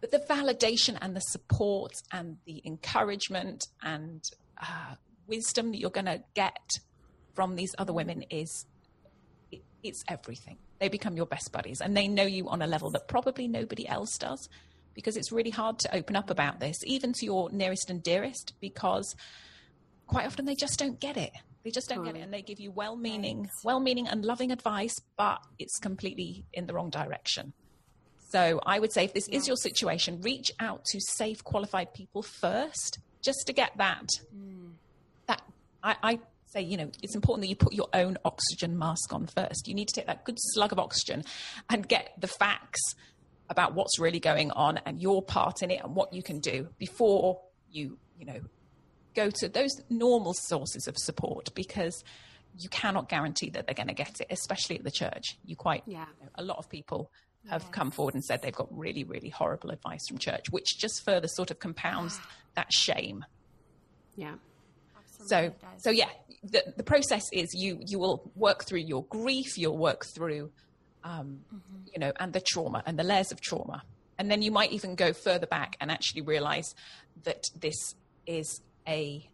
but 0.00 0.10
the 0.10 0.18
validation 0.18 0.98
and 1.00 1.16
the 1.16 1.20
support 1.20 1.92
and 2.12 2.38
the 2.44 2.62
encouragement 2.64 3.66
and 3.82 4.22
uh, 4.60 4.96
wisdom 5.26 5.72
that 5.72 5.78
you're 5.78 5.90
going 5.90 6.06
to 6.06 6.22
get 6.34 6.78
from 7.34 7.56
these 7.56 7.74
other 7.78 7.92
women 7.92 8.24
is 8.30 8.66
it, 9.50 9.62
it's 9.82 10.04
everything. 10.08 10.58
They 10.78 10.88
become 10.88 11.16
your 11.16 11.26
best 11.26 11.52
buddies, 11.52 11.80
and 11.80 11.96
they 11.96 12.08
know 12.08 12.24
you 12.24 12.48
on 12.48 12.60
a 12.60 12.66
level 12.66 12.90
that 12.90 13.08
probably 13.08 13.48
nobody 13.48 13.86
else 13.88 14.18
does. 14.18 14.48
Because 14.94 15.16
it's 15.16 15.32
really 15.32 15.48
hard 15.48 15.78
to 15.78 15.96
open 15.96 16.16
up 16.16 16.28
about 16.28 16.60
this, 16.60 16.84
even 16.84 17.14
to 17.14 17.24
your 17.24 17.50
nearest 17.50 17.88
and 17.88 18.02
dearest, 18.02 18.52
because 18.60 19.16
quite 20.06 20.26
often 20.26 20.44
they 20.44 20.54
just 20.54 20.78
don't 20.78 21.00
get 21.00 21.16
it. 21.16 21.32
They 21.64 21.70
just 21.70 21.88
don't 21.88 22.04
get 22.04 22.14
it, 22.14 22.18
hmm. 22.18 22.24
and 22.24 22.34
they 22.34 22.42
give 22.42 22.60
you 22.60 22.70
well-meaning, 22.72 23.48
well-meaning 23.64 24.06
and 24.06 24.22
loving 24.22 24.52
advice, 24.52 25.00
but 25.16 25.38
it's 25.58 25.78
completely 25.78 26.44
in 26.52 26.66
the 26.66 26.74
wrong 26.74 26.90
direction. 26.90 27.54
So 28.28 28.60
I 28.66 28.80
would 28.80 28.92
say, 28.92 29.04
if 29.04 29.14
this 29.14 29.28
is 29.28 29.46
your 29.46 29.56
situation, 29.56 30.20
reach 30.20 30.50
out 30.60 30.84
to 30.86 31.00
safe, 31.00 31.42
qualified 31.42 31.94
people 31.94 32.22
first, 32.22 32.98
just 33.22 33.46
to 33.46 33.54
get 33.54 33.70
that. 33.78 34.08
Hmm. 34.30 34.61
That 35.26 35.42
I, 35.82 35.96
I 36.02 36.18
say, 36.46 36.60
you 36.60 36.76
know, 36.76 36.90
it's 37.02 37.14
important 37.14 37.42
that 37.42 37.48
you 37.48 37.56
put 37.56 37.72
your 37.72 37.88
own 37.92 38.18
oxygen 38.24 38.78
mask 38.78 39.12
on 39.12 39.26
first. 39.26 39.66
You 39.66 39.74
need 39.74 39.88
to 39.88 39.94
take 39.94 40.06
that 40.06 40.24
good 40.24 40.36
slug 40.38 40.72
of 40.72 40.78
oxygen 40.78 41.24
and 41.68 41.86
get 41.88 42.12
the 42.18 42.28
facts 42.28 42.94
about 43.48 43.74
what's 43.74 43.98
really 43.98 44.20
going 44.20 44.50
on 44.52 44.78
and 44.86 45.00
your 45.00 45.22
part 45.22 45.62
in 45.62 45.70
it 45.70 45.80
and 45.82 45.94
what 45.94 46.12
you 46.12 46.22
can 46.22 46.40
do 46.40 46.68
before 46.78 47.40
you, 47.70 47.98
you 48.18 48.26
know, 48.26 48.40
go 49.14 49.30
to 49.30 49.48
those 49.48 49.70
normal 49.90 50.34
sources 50.34 50.86
of 50.86 50.96
support 50.98 51.54
because 51.54 52.02
you 52.58 52.68
cannot 52.68 53.08
guarantee 53.08 53.50
that 53.50 53.66
they're 53.66 53.74
going 53.74 53.88
to 53.88 53.94
get 53.94 54.20
it, 54.20 54.26
especially 54.30 54.76
at 54.76 54.84
the 54.84 54.90
church. 54.90 55.38
You 55.44 55.56
quite, 55.56 55.82
yeah. 55.86 56.06
You 56.20 56.26
know, 56.26 56.30
a 56.36 56.44
lot 56.44 56.58
of 56.58 56.68
people 56.68 57.10
have 57.48 57.62
yes. 57.62 57.70
come 57.72 57.90
forward 57.90 58.14
and 58.14 58.24
said 58.24 58.42
they've 58.42 58.54
got 58.54 58.68
really, 58.76 59.04
really 59.04 59.28
horrible 59.28 59.70
advice 59.70 60.06
from 60.08 60.18
church, 60.18 60.50
which 60.50 60.78
just 60.78 61.04
further 61.04 61.28
sort 61.28 61.50
of 61.50 61.58
compounds 61.58 62.20
that 62.54 62.72
shame. 62.72 63.24
Yeah. 64.16 64.34
So, 65.26 65.54
so 65.78 65.90
yeah, 65.90 66.08
the, 66.42 66.74
the 66.76 66.82
process 66.82 67.24
is 67.32 67.54
you, 67.54 67.78
you 67.86 67.98
will 67.98 68.30
work 68.34 68.64
through 68.64 68.80
your 68.80 69.04
grief, 69.04 69.56
you'll 69.56 69.78
work 69.78 70.04
through, 70.04 70.50
um, 71.04 71.40
mm-hmm. 71.54 71.82
you 71.92 72.00
know, 72.00 72.12
and 72.18 72.32
the 72.32 72.40
trauma 72.40 72.82
and 72.86 72.98
the 72.98 73.04
layers 73.04 73.32
of 73.32 73.40
trauma. 73.40 73.82
And 74.18 74.30
then 74.30 74.42
you 74.42 74.50
might 74.50 74.72
even 74.72 74.94
go 74.94 75.12
further 75.12 75.46
back 75.46 75.76
and 75.80 75.90
actually 75.90 76.22
realize 76.22 76.74
that 77.24 77.44
this 77.58 77.94
is 78.26 78.60
a 78.86 79.28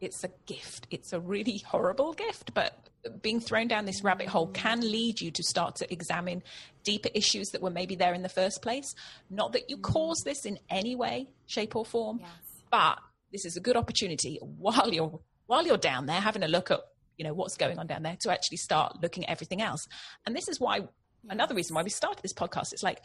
it's 0.00 0.24
a 0.24 0.30
gift. 0.46 0.86
It's 0.90 1.12
a 1.12 1.20
really 1.20 1.58
horrible 1.66 2.12
gift, 2.12 2.54
but 2.54 2.88
being 3.22 3.40
thrown 3.40 3.68
down 3.68 3.86
this 3.86 4.02
rabbit 4.04 4.28
hole 4.28 4.48
can 4.48 4.80
lead 4.80 5.20
you 5.20 5.30
to 5.30 5.42
start 5.42 5.76
to 5.76 5.92
examine 5.92 6.42
deeper 6.84 7.08
issues 7.14 7.48
that 7.50 7.62
were 7.62 7.70
maybe 7.70 7.96
there 7.96 8.14
in 8.14 8.22
the 8.22 8.28
first 8.28 8.62
place. 8.62 8.94
Not 9.30 9.52
that 9.52 9.70
you 9.70 9.78
cause 9.78 10.20
this 10.24 10.44
in 10.44 10.58
any 10.68 10.96
way, 10.96 11.28
shape, 11.46 11.76
or 11.76 11.84
form, 11.84 12.18
yes. 12.20 12.28
but 12.70 12.98
this 13.32 13.44
is 13.44 13.56
a 13.56 13.60
good 13.60 13.76
opportunity 13.76 14.38
while 14.40 14.92
you're 14.92 15.20
while 15.46 15.66
you're 15.66 15.76
down 15.76 16.06
there 16.06 16.20
having 16.20 16.42
a 16.42 16.48
look 16.48 16.70
at 16.70 16.80
you 17.16 17.24
know 17.24 17.34
what's 17.34 17.56
going 17.56 17.78
on 17.78 17.86
down 17.86 18.02
there 18.02 18.16
to 18.20 18.30
actually 18.30 18.56
start 18.56 19.02
looking 19.02 19.24
at 19.24 19.30
everything 19.30 19.60
else. 19.60 19.86
And 20.26 20.34
this 20.34 20.48
is 20.48 20.58
why 20.58 20.88
another 21.28 21.54
reason 21.54 21.74
why 21.74 21.82
we 21.82 21.90
started 21.90 22.22
this 22.22 22.32
podcast. 22.32 22.72
It's 22.72 22.82
like 22.82 23.00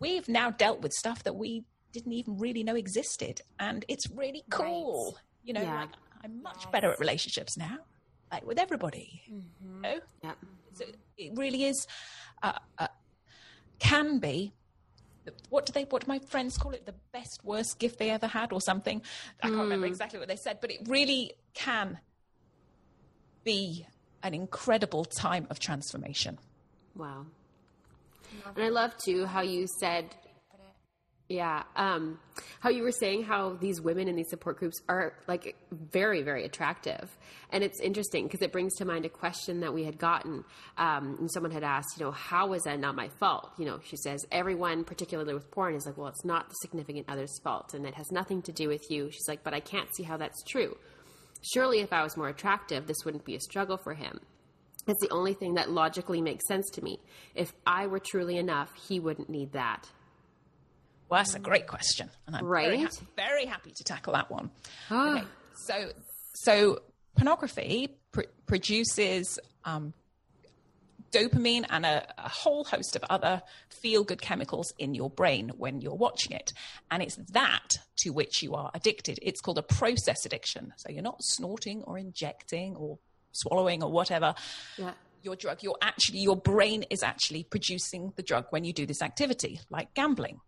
we've 0.00 0.28
now 0.28 0.50
dealt 0.50 0.80
with 0.82 0.92
stuff 0.92 1.22
that 1.24 1.34
we 1.34 1.64
didn't 1.92 2.12
even 2.12 2.38
really 2.38 2.62
know 2.62 2.76
existed, 2.76 3.40
and 3.58 3.84
it's 3.88 4.08
really 4.10 4.44
cool. 4.50 5.14
Right. 5.14 5.24
You 5.42 5.52
know, 5.54 5.62
yeah. 5.62 5.80
like, 5.80 5.88
I'm 6.22 6.42
much 6.42 6.62
yes. 6.62 6.70
better 6.70 6.92
at 6.92 7.00
relationships 7.00 7.56
now, 7.56 7.78
like 8.32 8.46
with 8.46 8.58
everybody. 8.58 9.22
Mm-hmm. 9.32 9.74
You 9.76 9.80
know? 9.82 10.00
Yeah. 10.22 10.32
So 10.74 10.84
it 11.16 11.32
really 11.34 11.64
is, 11.64 11.86
uh, 12.42 12.52
uh, 12.78 12.88
can 13.78 14.18
be. 14.18 14.52
What 15.48 15.66
do 15.66 15.72
they? 15.72 15.84
What 15.84 16.04
do 16.04 16.08
my 16.08 16.18
friends 16.18 16.56
call 16.56 16.72
it? 16.72 16.86
The 16.86 16.94
best, 17.12 17.40
worst 17.44 17.78
gift 17.78 17.98
they 17.98 18.10
ever 18.10 18.26
had, 18.26 18.52
or 18.52 18.60
something. 18.60 19.02
I 19.42 19.48
can't 19.48 19.58
mm. 19.58 19.62
remember 19.62 19.86
exactly 19.86 20.18
what 20.18 20.28
they 20.28 20.36
said, 20.36 20.58
but 20.60 20.70
it 20.70 20.80
really 20.88 21.32
can 21.54 21.98
be 23.44 23.86
an 24.22 24.34
incredible 24.34 25.04
time 25.04 25.46
of 25.50 25.58
transformation. 25.58 26.38
Wow. 26.96 27.26
And 28.54 28.64
I 28.64 28.68
love 28.68 28.96
too 28.96 29.26
how 29.26 29.40
you 29.40 29.66
said 29.66 30.14
yeah. 31.30 31.62
Um, 31.76 32.18
how 32.60 32.68
you 32.68 32.82
were 32.82 32.92
saying 32.92 33.24
how 33.24 33.56
these 33.60 33.80
women 33.80 34.06
in 34.06 34.16
these 34.16 34.28
support 34.28 34.58
groups 34.58 34.80
are 34.88 35.14
like 35.26 35.56
very, 35.72 36.22
very 36.22 36.44
attractive. 36.44 37.16
And 37.50 37.64
it's 37.64 37.80
interesting 37.80 38.24
because 38.24 38.42
it 38.42 38.52
brings 38.52 38.76
to 38.76 38.84
mind 38.84 39.06
a 39.06 39.08
question 39.08 39.60
that 39.60 39.72
we 39.72 39.84
had 39.84 39.98
gotten. 39.98 40.44
Um, 40.76 41.26
someone 41.32 41.52
had 41.52 41.64
asked, 41.64 41.88
you 41.98 42.04
know, 42.04 42.12
how 42.12 42.48
was 42.48 42.62
that 42.64 42.78
not 42.78 42.94
my 42.94 43.08
fault? 43.18 43.50
You 43.58 43.64
know, 43.64 43.80
she 43.82 43.96
says, 43.96 44.24
everyone, 44.30 44.84
particularly 44.84 45.32
with 45.32 45.50
porn, 45.50 45.74
is 45.74 45.86
like, 45.86 45.96
well, 45.96 46.08
it's 46.08 46.24
not 46.24 46.48
the 46.48 46.54
significant 46.60 47.06
other's 47.08 47.38
fault 47.42 47.72
and 47.72 47.86
it 47.86 47.94
has 47.94 48.12
nothing 48.12 48.42
to 48.42 48.52
do 48.52 48.68
with 48.68 48.82
you. 48.90 49.10
She's 49.10 49.26
like, 49.26 49.42
but 49.42 49.54
I 49.54 49.60
can't 49.60 49.88
see 49.96 50.02
how 50.02 50.18
that's 50.18 50.42
true. 50.44 50.76
Surely 51.54 51.80
if 51.80 51.94
I 51.94 52.02
was 52.02 52.18
more 52.18 52.28
attractive, 52.28 52.86
this 52.86 53.04
wouldn't 53.06 53.24
be 53.24 53.36
a 53.36 53.40
struggle 53.40 53.78
for 53.78 53.94
him. 53.94 54.20
It's 54.86 55.00
the 55.00 55.12
only 55.12 55.32
thing 55.32 55.54
that 55.54 55.70
logically 55.70 56.20
makes 56.20 56.46
sense 56.46 56.68
to 56.72 56.82
me. 56.82 57.00
If 57.34 57.52
I 57.66 57.86
were 57.86 58.00
truly 58.00 58.36
enough, 58.36 58.70
he 58.88 59.00
wouldn't 59.00 59.30
need 59.30 59.52
that. 59.52 59.88
Well, 61.10 61.18
that's 61.18 61.34
a 61.34 61.40
great 61.40 61.66
question, 61.66 62.08
and 62.26 62.36
I'm 62.36 62.46
right? 62.46 62.66
very, 62.66 62.82
ha- 62.82 62.90
very 63.16 63.44
happy 63.44 63.72
to 63.72 63.84
tackle 63.84 64.12
that 64.12 64.30
one. 64.30 64.50
Ah. 64.90 65.16
Okay, 65.16 65.26
so, 65.54 65.90
so 66.34 66.82
pornography 67.16 67.88
pr- 68.12 68.30
produces 68.46 69.40
um, 69.64 69.92
dopamine 71.10 71.64
and 71.68 71.84
a, 71.84 72.06
a, 72.16 72.28
whole 72.28 72.64
host 72.64 72.94
of 72.94 73.04
other 73.10 73.42
feel 73.68 74.04
good 74.04 74.22
chemicals 74.22 74.72
in 74.78 74.94
your 74.94 75.10
brain 75.10 75.50
when 75.56 75.80
you're 75.80 75.94
watching 75.94 76.32
it. 76.32 76.52
And 76.90 77.02
it's 77.02 77.16
that 77.32 77.68
to 77.98 78.10
which 78.10 78.42
you 78.42 78.54
are 78.54 78.70
addicted. 78.74 79.18
It's 79.20 79.40
called 79.40 79.58
a 79.58 79.62
process 79.62 80.24
addiction. 80.24 80.72
So 80.76 80.92
you're 80.92 81.02
not 81.02 81.22
snorting 81.22 81.82
or 81.82 81.98
injecting 81.98 82.76
or 82.76 82.98
swallowing 83.32 83.82
or 83.82 83.90
whatever. 83.90 84.34
Yeah. 84.76 84.92
Your 85.22 85.36
drug, 85.36 85.62
you're 85.62 85.76
actually, 85.82 86.20
your 86.20 86.36
brain 86.36 86.84
is 86.88 87.02
actually 87.02 87.42
producing 87.42 88.12
the 88.16 88.22
drug 88.22 88.46
when 88.50 88.64
you 88.64 88.72
do 88.72 88.86
this 88.86 89.02
activity, 89.02 89.60
like 89.68 89.92
gambling. 89.94 90.40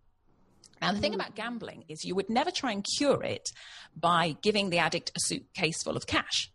Now, 0.82 0.92
the 0.92 0.98
thing 0.98 1.12
mm. 1.12 1.16
about 1.16 1.34
gambling 1.34 1.84
is 1.88 2.04
you 2.04 2.14
would 2.14 2.28
never 2.28 2.50
try 2.50 2.72
and 2.72 2.84
cure 2.98 3.22
it 3.22 3.48
by 3.96 4.36
giving 4.42 4.70
the 4.70 4.78
addict 4.78 5.10
a 5.16 5.20
suitcase 5.20 5.82
full 5.82 5.96
of 5.96 6.06
cash. 6.06 6.50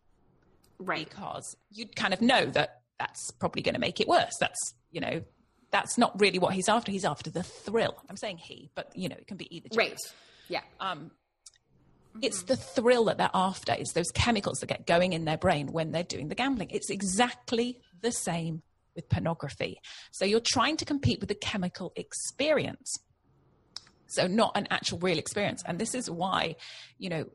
Right. 0.78 1.10
Because 1.10 1.56
you'd 1.72 1.96
kind 1.96 2.14
of 2.14 2.22
know 2.22 2.46
that 2.46 2.82
that's 3.00 3.32
probably 3.32 3.62
going 3.62 3.74
to 3.74 3.80
make 3.80 4.00
it 4.00 4.08
worse. 4.08 4.34
That's, 4.40 4.76
you 4.92 5.02
know, 5.02 5.24
that's 5.72 5.98
not 5.98 6.20
really 6.20 6.40
what 6.40 6.54
he's 6.54 6.70
after. 6.70 6.92
He's 6.92 7.06
after 7.06 7.30
the 7.30 7.44
thrill. 7.44 7.96
I'm 8.10 8.18
saying 8.18 8.38
he, 8.38 8.70
but, 8.76 8.92
you 8.96 9.10
know, 9.10 9.16
it 9.18 9.28
can 9.28 9.38
be 9.38 9.56
either. 9.56 9.70
Right. 9.76 9.98
Yeah. 10.50 10.62
Um, 10.80 11.12
it's 12.22 12.44
the 12.44 12.56
thrill 12.56 13.06
that 13.06 13.18
they're 13.18 13.30
after. 13.34 13.74
It's 13.74 13.94
those 13.94 14.12
chemicals 14.14 14.60
that 14.60 14.68
get 14.68 14.86
going 14.86 15.14
in 15.14 15.26
their 15.26 15.38
brain 15.38 15.72
when 15.72 15.92
they're 15.92 16.04
doing 16.04 16.28
the 16.28 16.36
gambling. 16.36 16.70
It's 16.72 16.90
exactly 16.90 17.80
the 18.02 18.12
same 18.12 18.62
with 18.96 19.08
pornography. 19.10 19.80
So 20.12 20.26
you're 20.26 20.42
trying 20.44 20.78
to 20.78 20.86
compete 20.86 21.20
with 21.20 21.30
the 21.30 21.36
chemical 21.36 21.94
experience. 21.96 22.98
So 24.08 24.28
not 24.28 24.56
an 24.56 24.68
actual 24.70 25.00
real 25.00 25.18
experience. 25.18 25.64
And 25.66 25.80
this 25.80 25.94
is 25.94 26.10
why, 26.10 26.56
you 26.98 27.10
know, 27.10 27.26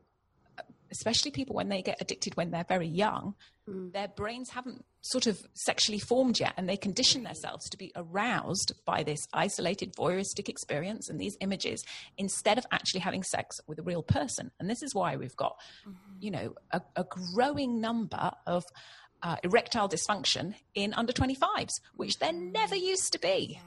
especially 0.93 1.31
people 1.31 1.55
when 1.55 1.69
they 1.69 1.81
get 1.81 1.97
addicted 1.99 2.35
when 2.37 2.51
they're 2.51 2.65
very 2.67 2.87
young, 2.87 3.33
mm. 3.67 3.91
their 3.91 4.07
brains 4.07 4.51
haven't 4.51 4.85
sort 5.01 5.27
of 5.27 5.41
sexually 5.53 5.99
formed 5.99 6.39
yet 6.39 6.53
and 6.55 6.69
they 6.69 6.77
condition 6.77 7.23
themselves 7.23 7.67
to 7.69 7.77
be 7.77 7.91
aroused 7.95 8.73
by 8.85 9.01
this 9.03 9.27
isolated 9.33 9.93
voyeuristic 9.95 10.47
experience 10.47 11.09
and 11.09 11.19
these 11.19 11.35
images 11.41 11.83
instead 12.17 12.57
of 12.57 12.65
actually 12.71 13.01
having 13.01 13.23
sex 13.23 13.59
with 13.67 13.79
a 13.79 13.83
real 13.83 14.03
person. 14.03 14.51
And 14.59 14.69
this 14.69 14.83
is 14.83 14.93
why 14.93 15.15
we've 15.15 15.35
got, 15.35 15.57
mm-hmm. 15.81 16.15
you 16.19 16.31
know, 16.31 16.53
a, 16.71 16.81
a 16.95 17.05
growing 17.33 17.81
number 17.81 18.31
of 18.45 18.63
uh, 19.23 19.37
erectile 19.43 19.89
dysfunction 19.89 20.53
in 20.75 20.93
under 20.93 21.13
25s, 21.13 21.71
which 21.95 22.19
there 22.19 22.33
never 22.33 22.75
used 22.75 23.13
to 23.13 23.19
be. 23.19 23.59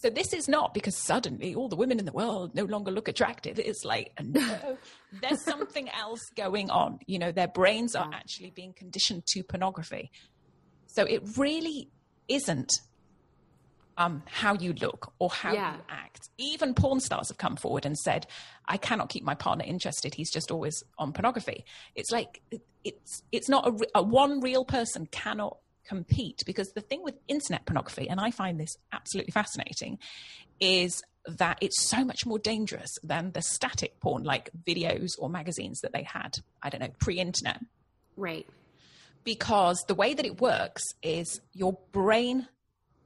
So 0.00 0.10
this 0.10 0.32
is 0.32 0.46
not 0.48 0.74
because 0.74 0.96
suddenly 0.96 1.56
all 1.56 1.68
the 1.68 1.74
women 1.74 1.98
in 1.98 2.04
the 2.04 2.12
world 2.12 2.54
no 2.54 2.64
longer 2.64 2.92
look 2.92 3.08
attractive. 3.08 3.58
It's 3.58 3.84
like, 3.84 4.12
no, 4.22 4.78
there's 5.20 5.42
something 5.44 5.88
else 5.88 6.20
going 6.36 6.70
on. 6.70 7.00
You 7.06 7.18
know, 7.18 7.32
their 7.32 7.48
brains 7.48 7.96
are 7.96 8.08
actually 8.12 8.50
being 8.50 8.72
conditioned 8.72 9.26
to 9.32 9.42
pornography. 9.42 10.12
So 10.86 11.02
it 11.02 11.22
really 11.36 11.88
isn't 12.28 12.70
um, 13.96 14.22
how 14.26 14.54
you 14.54 14.72
look 14.74 15.12
or 15.18 15.30
how 15.30 15.52
yeah. 15.52 15.74
you 15.74 15.80
act. 15.88 16.28
Even 16.38 16.74
porn 16.74 17.00
stars 17.00 17.28
have 17.28 17.38
come 17.38 17.56
forward 17.56 17.84
and 17.84 17.98
said, 17.98 18.28
I 18.66 18.76
cannot 18.76 19.08
keep 19.08 19.24
my 19.24 19.34
partner 19.34 19.64
interested. 19.66 20.14
He's 20.14 20.30
just 20.30 20.52
always 20.52 20.84
on 20.96 21.12
pornography. 21.12 21.64
It's 21.96 22.12
like, 22.12 22.40
it's, 22.84 23.22
it's 23.32 23.48
not 23.48 23.66
a, 23.66 23.86
a 23.96 24.02
one 24.02 24.40
real 24.40 24.64
person 24.64 25.06
cannot 25.06 25.58
compete 25.88 26.42
because 26.46 26.72
the 26.72 26.80
thing 26.80 27.02
with 27.02 27.14
internet 27.26 27.64
pornography, 27.66 28.08
and 28.08 28.20
I 28.20 28.30
find 28.30 28.60
this 28.60 28.76
absolutely 28.92 29.32
fascinating, 29.32 29.98
is 30.60 31.02
that 31.26 31.58
it's 31.60 31.88
so 31.88 32.04
much 32.04 32.24
more 32.24 32.38
dangerous 32.38 32.90
than 33.02 33.32
the 33.32 33.42
static 33.42 34.00
porn 34.00 34.24
like 34.24 34.50
videos 34.66 35.10
or 35.18 35.28
magazines 35.28 35.80
that 35.80 35.92
they 35.92 36.02
had, 36.02 36.36
I 36.62 36.70
don't 36.70 36.80
know, 36.80 36.92
pre 36.98 37.18
internet. 37.18 37.60
Right. 38.16 38.46
Because 39.24 39.84
the 39.86 39.94
way 39.94 40.14
that 40.14 40.24
it 40.24 40.40
works 40.40 40.82
is 41.02 41.40
your 41.52 41.78
brain 41.92 42.48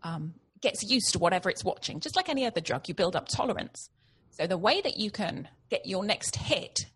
um, 0.03 0.35
gets 0.61 0.83
used 0.85 1.13
to 1.13 1.19
whatever 1.19 1.51
it's 1.51 1.65
watching. 1.65 2.01
Just 2.01 2.17
like 2.17 2.29
any 2.29 2.47
other 2.47 2.61
drug, 2.61 2.89
you 2.89 2.95
build 2.95 3.17
up 3.17 3.29
tolerance. 3.29 3.91
So 4.31 4.47
the 4.47 4.59
way 4.59 4.81
that 4.81 4.97
you 4.97 5.11
can 5.11 5.49
get 5.69 5.87
your 5.87 6.05
next 6.05 6.37
hit 6.37 6.87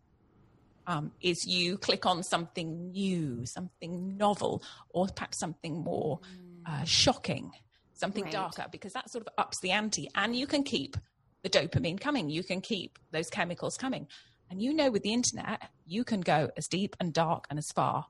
um, 0.86 1.12
is 1.20 1.44
you 1.46 1.78
click 1.78 2.06
on 2.06 2.22
something 2.22 2.90
new, 2.92 3.44
something 3.46 4.16
novel, 4.16 4.62
or 4.90 5.08
perhaps 5.08 5.38
something 5.38 5.82
more 5.82 6.20
uh, 6.64 6.84
shocking, 6.84 7.52
something 7.94 8.24
right. 8.24 8.32
darker, 8.32 8.66
because 8.70 8.92
that 8.92 9.10
sort 9.10 9.26
of 9.26 9.32
ups 9.38 9.58
the 9.62 9.70
ante. 9.70 10.08
And 10.14 10.36
you 10.36 10.46
can 10.46 10.62
keep 10.62 10.96
the 11.42 11.50
dopamine 11.50 12.00
coming, 12.00 12.30
you 12.30 12.42
can 12.42 12.60
keep 12.60 12.98
those 13.12 13.28
chemicals 13.28 13.76
coming. 13.76 14.06
And 14.50 14.62
you 14.62 14.72
know, 14.72 14.90
with 14.90 15.02
the 15.02 15.12
internet, 15.12 15.70
you 15.86 16.04
can 16.04 16.20
go 16.20 16.50
as 16.56 16.66
deep 16.68 16.96
and 17.00 17.12
dark 17.12 17.46
and 17.50 17.58
as 17.58 17.66
far 17.74 18.06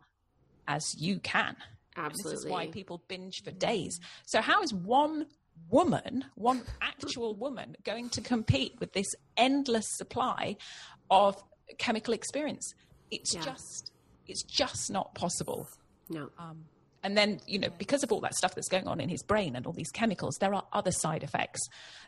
as 0.69 0.83
you 0.99 1.19
can. 1.19 1.57
Absolutely. 1.97 2.31
And 2.31 2.37
this 2.37 2.45
is 2.45 2.51
why 2.51 2.67
people 2.67 3.03
binge 3.09 3.43
for 3.43 3.51
days. 3.53 3.99
So, 4.27 4.43
how 4.43 4.63
is 4.63 4.73
one 4.73 5.27
woman, 5.71 6.27
one 6.35 6.63
actual 6.83 7.35
woman, 7.35 7.77
going 7.85 8.11
to 8.11 8.21
compete 8.21 8.75
with 8.79 8.93
this 8.93 9.07
endless 9.37 9.87
supply 9.97 10.57
of 11.11 11.43
chemical 11.79 12.15
experience. 12.15 12.75
It's 13.11 13.35
yeah. 13.35 13.43
just 13.43 13.93
it's 14.27 14.43
just 14.43 14.91
not 14.91 15.15
possible. 15.15 15.69
No. 16.09 16.31
Um, 16.39 16.65
and 17.03 17.17
then, 17.17 17.41
you 17.47 17.61
know, 17.61 17.69
because 17.79 18.03
of 18.03 18.11
all 18.11 18.21
that 18.23 18.35
stuff 18.35 18.57
that's 18.57 18.69
going 18.69 18.89
on 18.89 19.01
in 19.01 19.09
his 19.09 19.23
brain 19.23 19.55
and 19.55 19.65
all 19.65 19.73
these 19.73 19.91
chemicals, 19.91 20.39
there 20.41 20.53
are 20.53 20.65
other 20.73 20.91
side 20.91 21.23
effects 21.23 21.61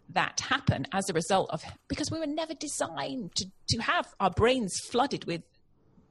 that 0.08 0.40
happen 0.40 0.88
as 0.92 1.08
a 1.08 1.12
result 1.12 1.50
of 1.50 1.62
because 1.86 2.10
we 2.10 2.18
were 2.18 2.26
never 2.26 2.52
designed 2.54 3.32
to, 3.36 3.46
to 3.68 3.78
have 3.78 4.12
our 4.18 4.30
brains 4.30 4.76
flooded 4.90 5.24
with 5.24 5.42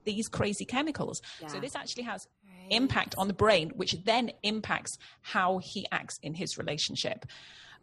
these 0.06 0.30
crazy 0.30 0.64
chemicals. 0.64 1.20
Yeah. 1.42 1.48
So 1.48 1.60
this 1.60 1.76
actually 1.76 2.04
has 2.04 2.28
impact 2.70 3.14
on 3.18 3.28
the 3.28 3.34
brain, 3.34 3.72
which 3.76 3.94
then 4.06 4.32
impacts 4.44 4.98
how 5.22 5.60
he 5.62 5.86
acts 5.92 6.18
in 6.24 6.34
his 6.34 6.58
relationship. 6.58 7.26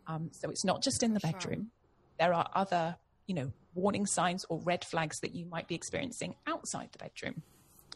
Um, 0.06 0.30
so 0.32 0.48
it's 0.48 0.64
not 0.64 0.82
just 0.82 1.02
in 1.02 1.12
the 1.12 1.20
bedroom. 1.20 1.70
There 2.18 2.32
are 2.32 2.48
other, 2.54 2.96
you 3.26 3.34
know, 3.34 3.52
warning 3.74 4.06
signs 4.06 4.44
or 4.48 4.60
red 4.64 4.84
flags 4.84 5.18
that 5.20 5.34
you 5.34 5.46
might 5.46 5.66
be 5.68 5.74
experiencing 5.74 6.34
outside 6.46 6.88
the 6.92 6.98
bedroom 6.98 7.42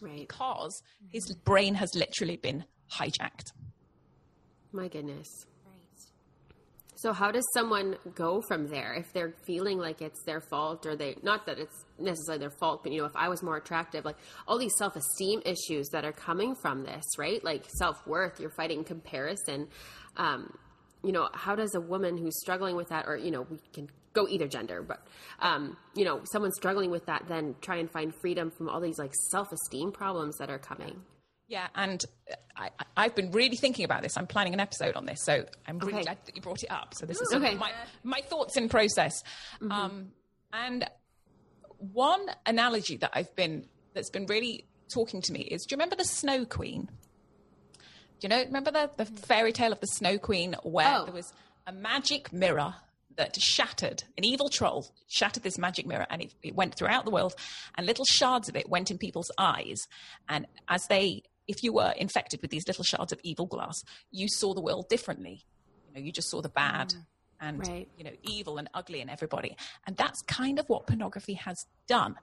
Right. 0.00 0.26
because 0.28 0.82
his 1.10 1.34
brain 1.44 1.74
has 1.74 1.94
literally 1.94 2.36
been 2.36 2.64
hijacked. 2.90 3.52
My 4.72 4.88
goodness. 4.88 5.46
Right. 5.64 5.74
So 6.96 7.12
how 7.12 7.30
does 7.30 7.46
someone 7.54 7.96
go 8.14 8.42
from 8.42 8.68
there 8.68 8.94
if 8.94 9.12
they're 9.12 9.34
feeling 9.46 9.78
like 9.78 10.02
it's 10.02 10.22
their 10.24 10.40
fault 10.40 10.84
or 10.86 10.96
they 10.96 11.16
not 11.22 11.46
that 11.46 11.58
it's 11.58 11.84
necessarily 11.98 12.40
their 12.40 12.50
fault, 12.58 12.82
but 12.82 12.92
you 12.92 12.98
know, 13.00 13.06
if 13.06 13.14
I 13.16 13.28
was 13.28 13.42
more 13.42 13.56
attractive, 13.56 14.04
like 14.04 14.16
all 14.46 14.58
these 14.58 14.76
self 14.76 14.96
esteem 14.96 15.42
issues 15.44 15.88
that 15.90 16.04
are 16.04 16.12
coming 16.12 16.54
from 16.56 16.82
this, 16.84 17.04
right? 17.18 17.42
Like 17.44 17.64
self 17.68 18.04
worth, 18.06 18.40
you're 18.40 18.50
fighting 18.50 18.82
comparison. 18.84 19.68
Um, 20.16 20.56
you 21.04 21.12
know, 21.12 21.28
how 21.32 21.54
does 21.54 21.74
a 21.76 21.80
woman 21.80 22.16
who's 22.18 22.38
struggling 22.40 22.74
with 22.74 22.88
that, 22.88 23.06
or 23.06 23.16
you 23.16 23.30
know, 23.30 23.42
we 23.48 23.58
can 23.72 23.88
go 24.14 24.26
either 24.28 24.48
gender, 24.48 24.82
but 24.82 25.06
um, 25.40 25.76
you 25.94 26.04
know, 26.04 26.20
someone 26.32 26.50
struggling 26.52 26.90
with 26.90 27.06
that, 27.06 27.24
then 27.28 27.54
try 27.60 27.76
and 27.76 27.90
find 27.90 28.14
freedom 28.14 28.50
from 28.50 28.68
all 28.68 28.80
these 28.80 28.98
like 28.98 29.12
self 29.30 29.52
esteem 29.52 29.92
problems 29.92 30.36
that 30.38 30.50
are 30.50 30.58
coming. 30.58 31.02
Yeah, 31.46 31.68
and 31.74 32.04
I, 32.56 32.70
I've 32.96 33.14
been 33.14 33.30
really 33.30 33.56
thinking 33.56 33.84
about 33.86 34.02
this. 34.02 34.18
I'm 34.18 34.26
planning 34.26 34.52
an 34.52 34.60
episode 34.60 34.96
on 34.96 35.06
this, 35.06 35.20
so 35.24 35.44
I'm 35.66 35.78
really 35.78 35.94
Okay. 35.94 36.02
glad 36.02 36.18
that 36.26 36.36
you 36.36 36.42
brought 36.42 36.62
it 36.62 36.70
up. 36.70 36.92
So 36.94 37.06
this 37.06 37.20
is 37.20 37.32
Okay. 37.32 37.54
my 37.54 37.72
my 38.02 38.20
thoughts 38.20 38.56
in 38.58 38.68
process. 38.68 39.22
Um, 39.70 40.12
and 40.52 40.86
one 41.78 42.26
analogy 42.46 42.96
that 42.98 43.12
I've 43.14 43.34
been 43.34 43.66
that's 43.94 44.10
been 44.10 44.26
really 44.26 44.66
talking 44.92 45.22
to 45.22 45.32
me 45.32 45.40
is: 45.40 45.64
Do 45.64 45.72
you 45.74 45.76
remember 45.76 45.96
the 45.96 46.04
Snow 46.04 46.44
Queen? 46.44 46.88
Do 48.20 48.22
you 48.22 48.28
know? 48.28 48.42
Remember 48.44 48.70
the 48.70 48.90
the 48.96 49.04
fairy 49.06 49.52
tale 49.52 49.72
of 49.72 49.80
the 49.80 49.86
Snow 49.86 50.18
Queen, 50.18 50.54
where 50.64 50.98
Oh. 50.98 51.04
there 51.04 51.14
was 51.14 51.32
a 51.66 51.72
magic 51.72 52.32
mirror 52.32 52.74
that 53.18 53.36
shattered. 53.38 54.04
An 54.16 54.24
evil 54.24 54.48
troll 54.48 54.86
shattered 55.08 55.42
this 55.42 55.58
magic 55.58 55.86
mirror, 55.86 56.06
and 56.08 56.22
it, 56.22 56.34
it 56.42 56.54
went 56.54 56.74
throughout 56.74 57.04
the 57.04 57.10
world. 57.10 57.34
And 57.76 57.86
little 57.86 58.06
shards 58.06 58.48
of 58.48 58.56
it 58.56 58.70
went 58.70 58.90
in 58.90 58.96
people's 58.96 59.30
eyes, 59.36 59.86
and 60.28 60.46
as 60.68 60.86
they 60.86 61.22
if 61.46 61.62
you 61.62 61.72
were 61.72 61.92
infected 61.96 62.42
with 62.42 62.50
these 62.50 62.66
little 62.68 62.84
shards 62.84 63.10
of 63.10 63.18
evil 63.22 63.46
glass, 63.46 63.82
you 64.10 64.28
saw 64.28 64.52
the 64.52 64.60
world 64.60 64.86
differently. 64.90 65.46
You 65.88 65.94
know, 65.94 66.04
you 66.04 66.12
just 66.12 66.28
saw 66.28 66.42
the 66.42 66.50
bad 66.50 66.88
mm. 66.88 67.04
and 67.40 67.66
Right. 67.66 67.88
you 67.96 68.04
know 68.04 68.12
evil 68.22 68.58
and 68.58 68.68
ugly 68.74 69.00
in 69.00 69.08
everybody. 69.08 69.56
And 69.86 69.96
that's 69.96 70.20
kind 70.22 70.58
of 70.58 70.68
what 70.68 70.86
pornography 70.86 71.34
has 71.34 71.66
done. 71.86 72.16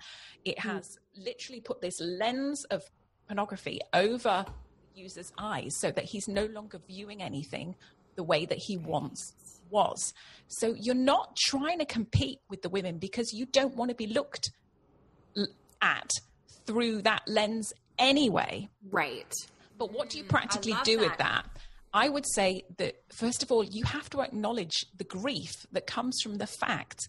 It 0.45 0.57
mm. 0.57 0.71
has 0.71 0.99
literally 1.17 1.59
put 1.59 1.81
this 1.81 1.99
lens 1.99 2.65
of 2.65 2.83
pornography 3.27 3.81
over 3.93 4.45
the 4.93 5.01
user's 5.01 5.33
eyes 5.39 5.75
so 5.75 5.89
that 5.91 6.05
he's 6.05 6.27
no 6.27 6.45
longer 6.45 6.79
viewing 6.87 7.23
anything 7.23 7.75
the 8.15 8.23
way 8.23 8.45
that 8.45 8.59
he 8.59 8.77
once 8.77 9.33
was. 9.69 10.13
So 10.47 10.75
you're 10.79 10.95
not 10.95 11.35
trying 11.35 11.79
to 11.79 11.85
compete 11.85 12.39
with 12.49 12.61
the 12.61 12.69
women 12.69 12.97
because 12.97 13.33
you 13.33 13.45
don't 13.45 13.75
want 13.75 13.89
to 13.89 13.95
be 13.95 14.07
looked 14.07 14.51
at 15.81 16.09
through 16.65 17.01
that 17.03 17.23
lens 17.27 17.73
anyway. 17.99 18.69
Right. 18.89 19.33
But 19.77 19.91
what 19.91 20.09
do 20.09 20.17
you 20.17 20.23
mm, 20.23 20.29
practically 20.29 20.73
love 20.73 20.83
do 20.83 20.99
with 20.99 21.17
that. 21.17 21.45
that? 21.45 21.45
I 21.93 22.09
would 22.09 22.25
say 22.27 22.63
that, 22.77 22.95
first 23.13 23.41
of 23.41 23.51
all, 23.51 23.63
you 23.63 23.85
have 23.85 24.09
to 24.11 24.21
acknowledge 24.21 24.85
the 24.97 25.05
grief 25.05 25.53
that 25.71 25.87
comes 25.87 26.19
from 26.21 26.35
the 26.37 26.47
fact 26.47 27.07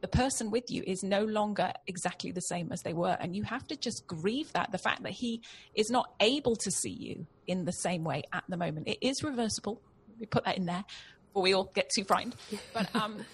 the 0.00 0.08
person 0.08 0.50
with 0.50 0.64
you 0.68 0.82
is 0.84 1.02
no 1.02 1.24
longer 1.24 1.72
exactly 1.86 2.32
the 2.32 2.40
same 2.40 2.72
as 2.72 2.82
they 2.82 2.92
were. 2.92 3.16
And 3.20 3.36
you 3.36 3.44
have 3.44 3.66
to 3.68 3.76
just 3.76 4.06
grieve 4.06 4.52
that 4.52 4.72
the 4.72 4.78
fact 4.78 5.04
that 5.04 5.12
he 5.12 5.42
is 5.74 5.90
not 5.90 6.12
able 6.18 6.56
to 6.56 6.70
see 6.70 6.90
you 6.90 7.26
in 7.46 7.66
the 7.66 7.72
same 7.72 8.02
way 8.02 8.24
at 8.32 8.42
the 8.48 8.56
moment. 8.56 8.88
It 8.88 8.98
is 9.00 9.22
reversible. 9.22 9.80
We 10.18 10.26
put 10.26 10.44
that 10.44 10.56
in 10.56 10.66
there 10.66 10.84
before 11.32 11.42
we 11.42 11.54
all 11.54 11.70
get 11.74 11.90
too 11.90 12.04
frightened. 12.04 12.36
But 12.74 12.94
um, 12.94 13.24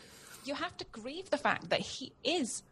you 0.44 0.54
have 0.54 0.76
to 0.76 0.84
grieve 0.92 1.30
the 1.30 1.36
fact 1.36 1.70
that 1.70 1.80
he 1.80 2.12
is 2.22 2.62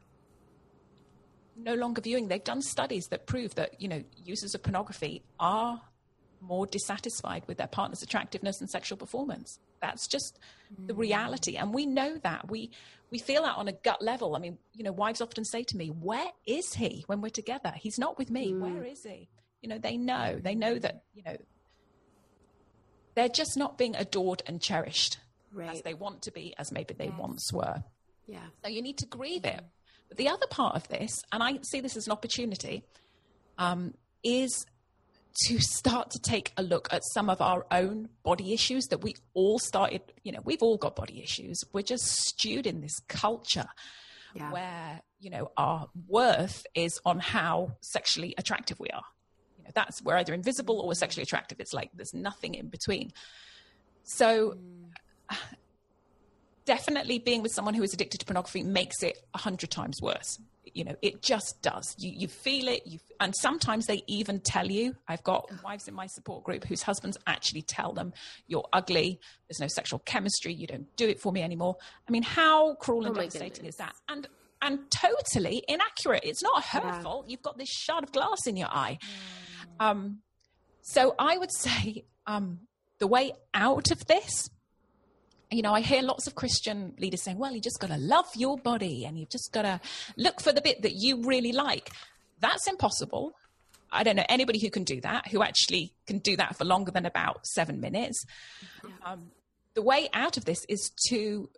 no 1.56 1.74
longer 1.74 2.00
viewing. 2.00 2.28
They've 2.28 2.42
done 2.42 2.62
studies 2.62 3.08
that 3.08 3.26
prove 3.26 3.54
that 3.56 3.80
you 3.80 3.88
know 3.88 4.04
users 4.24 4.54
of 4.54 4.62
pornography 4.62 5.22
are 5.40 5.80
more 6.40 6.66
dissatisfied 6.66 7.42
with 7.48 7.58
their 7.58 7.66
partner's 7.66 8.02
attractiveness 8.02 8.60
and 8.60 8.70
sexual 8.70 8.98
performance. 8.98 9.58
That's 9.80 10.06
just 10.06 10.38
the 10.86 10.94
reality, 10.94 11.56
and 11.56 11.74
we 11.74 11.86
know 11.86 12.18
that. 12.22 12.48
We 12.50 12.70
we 13.10 13.18
feel 13.18 13.42
that 13.42 13.56
on 13.56 13.68
a 13.68 13.72
gut 13.72 14.02
level. 14.02 14.36
I 14.36 14.38
mean, 14.38 14.58
you 14.74 14.84
know, 14.84 14.92
wives 14.92 15.20
often 15.20 15.44
say 15.44 15.64
to 15.64 15.76
me, 15.76 15.88
"Where 15.88 16.30
is 16.46 16.74
he 16.74 17.04
when 17.06 17.20
we're 17.20 17.30
together? 17.30 17.72
He's 17.76 17.98
not 17.98 18.16
with 18.16 18.30
me. 18.30 18.54
Where 18.54 18.84
is 18.84 19.02
he?" 19.02 19.28
You 19.60 19.68
know, 19.68 19.78
they 19.78 19.96
know. 19.96 20.38
They 20.42 20.54
know 20.54 20.78
that 20.78 21.02
you 21.14 21.22
know 21.24 21.36
they're 23.16 23.28
just 23.28 23.56
not 23.56 23.76
being 23.76 23.96
adored 23.96 24.42
and 24.46 24.62
cherished 24.62 25.18
as 25.64 25.82
they 25.82 25.94
want 25.94 26.22
to 26.22 26.30
be, 26.30 26.54
as 26.58 26.70
maybe 26.70 26.94
they 26.94 27.08
once 27.08 27.50
were. 27.52 27.82
Yeah. 28.28 28.44
So 28.62 28.68
you 28.70 28.82
need 28.82 28.98
to 28.98 29.06
grieve 29.06 29.44
it. 29.44 29.60
But 30.08 30.18
the 30.18 30.28
other 30.28 30.46
part 30.48 30.76
of 30.76 30.86
this, 30.88 31.10
and 31.32 31.42
I 31.42 31.58
see 31.62 31.80
this 31.80 31.96
as 31.96 32.06
an 32.06 32.12
opportunity, 32.12 32.84
um, 33.58 33.94
is 34.22 34.66
to 35.46 35.58
start 35.58 36.10
to 36.10 36.18
take 36.18 36.52
a 36.56 36.62
look 36.62 36.88
at 36.92 37.02
some 37.12 37.28
of 37.30 37.40
our 37.40 37.66
own 37.70 38.08
body 38.22 38.52
issues 38.52 38.86
that 38.86 39.02
we 39.02 39.16
all 39.34 39.58
started, 39.58 40.02
you 40.22 40.32
know, 40.32 40.40
we've 40.44 40.62
all 40.62 40.76
got 40.76 40.94
body 40.94 41.22
issues. 41.22 41.62
We're 41.72 41.82
just 41.82 42.04
stewed 42.04 42.66
in 42.66 42.80
this 42.82 42.98
culture 43.08 43.66
Yeah. 44.34 44.50
where, 44.52 45.02
you 45.18 45.30
know, 45.30 45.50
our 45.56 45.88
worth 46.06 46.66
is 46.74 46.98
on 47.04 47.18
how 47.18 47.72
sexually 47.80 48.34
attractive 48.38 48.78
we 48.78 48.88
are. 48.90 49.04
Know, 49.66 49.72
that's 49.74 50.02
we're 50.02 50.16
either 50.16 50.32
invisible 50.34 50.80
or 50.80 50.88
we're 50.88 50.94
sexually 50.94 51.22
attractive. 51.22 51.60
It's 51.60 51.72
like 51.72 51.90
there's 51.94 52.14
nothing 52.14 52.54
in 52.54 52.68
between. 52.68 53.12
So 54.04 54.56
definitely 56.64 57.18
being 57.18 57.42
with 57.42 57.52
someone 57.52 57.74
who 57.74 57.82
is 57.82 57.94
addicted 57.94 58.18
to 58.18 58.26
pornography 58.26 58.62
makes 58.62 59.02
it 59.02 59.18
a 59.34 59.38
hundred 59.38 59.70
times 59.70 60.00
worse. 60.02 60.38
You 60.74 60.84
know, 60.84 60.96
it 61.00 61.22
just 61.22 61.62
does. 61.62 61.94
You, 61.98 62.10
you 62.14 62.28
feel 62.28 62.66
it, 62.68 62.82
you, 62.86 62.98
and 63.20 63.32
sometimes 63.40 63.86
they 63.86 64.02
even 64.08 64.40
tell 64.40 64.66
you. 64.70 64.94
I've 65.08 65.22
got 65.22 65.48
wives 65.62 65.86
in 65.88 65.94
my 65.94 66.06
support 66.08 66.42
group 66.44 66.64
whose 66.64 66.82
husbands 66.82 67.16
actually 67.26 67.62
tell 67.62 67.92
them, 67.92 68.12
"You're 68.48 68.66
ugly. 68.72 69.20
There's 69.48 69.60
no 69.60 69.68
sexual 69.68 70.00
chemistry. 70.00 70.52
You 70.52 70.66
don't 70.66 70.94
do 70.96 71.08
it 71.08 71.20
for 71.20 71.32
me 71.32 71.40
anymore." 71.42 71.76
I 72.08 72.10
mean, 72.10 72.24
how 72.24 72.74
cruel 72.74 73.04
oh 73.04 73.06
and 73.06 73.16
Oh 73.16 73.20
devastating 73.20 73.48
goodness. 73.54 73.74
is 73.74 73.78
that? 73.78 73.94
And 74.08 74.26
and 74.60 74.90
totally 74.90 75.62
inaccurate. 75.68 76.22
It's 76.24 76.42
not 76.42 76.64
her 76.64 76.80
Yeah. 76.82 77.00
fault. 77.02 77.28
You've 77.28 77.42
got 77.42 77.56
this 77.58 77.68
shard 77.68 78.02
of 78.02 78.10
glass 78.10 78.46
in 78.46 78.56
your 78.56 78.68
eye. 78.68 78.98
Mm. 79.00 79.55
Um, 79.78 80.18
so 80.82 81.14
I 81.18 81.38
would 81.38 81.52
say 81.56 82.04
um, 82.26 82.60
the 82.98 83.06
way 83.06 83.32
out 83.54 83.90
of 83.90 84.06
this 84.06 84.50
you 85.50 85.62
know, 85.62 85.72
I 85.72 85.80
hear 85.80 86.02
lots 86.02 86.26
of 86.26 86.34
Christian 86.34 86.94
leaders 86.98 87.22
saying, 87.22 87.38
well, 87.38 87.52
you 87.52 87.60
just 87.60 87.78
got 87.78 87.88
to 87.88 87.98
love 87.98 88.26
your 88.34 88.58
body 88.58 89.04
and 89.04 89.18
you've 89.18 89.30
just 89.30 89.52
got 89.52 89.62
to 89.62 89.80
look 90.16 90.40
for 90.40 90.52
the 90.52 90.60
bit 90.60 90.82
that 90.82 90.94
you 90.94 91.22
really 91.22 91.52
like. 91.52 91.90
That's 92.40 92.66
impossible. 92.66 93.32
I 93.92 94.02
don't 94.02 94.16
know 94.16 94.26
anybody 94.28 94.58
who 94.58 94.70
can 94.70 94.84
do 94.84 95.00
that, 95.02 95.28
who 95.28 95.42
actually 95.42 95.92
can 96.06 96.18
do 96.18 96.36
that 96.36 96.56
for 96.56 96.64
longer 96.64 96.90
than 96.90 97.06
about 97.06 97.46
seven 97.46 97.80
minutes. 97.80 98.24
Um, 99.04 99.30
the 99.74 99.82
way 99.82 100.08
out 100.12 100.36
of 100.36 100.44
this 100.44 100.64
is 100.68 100.90
to, 101.08 101.48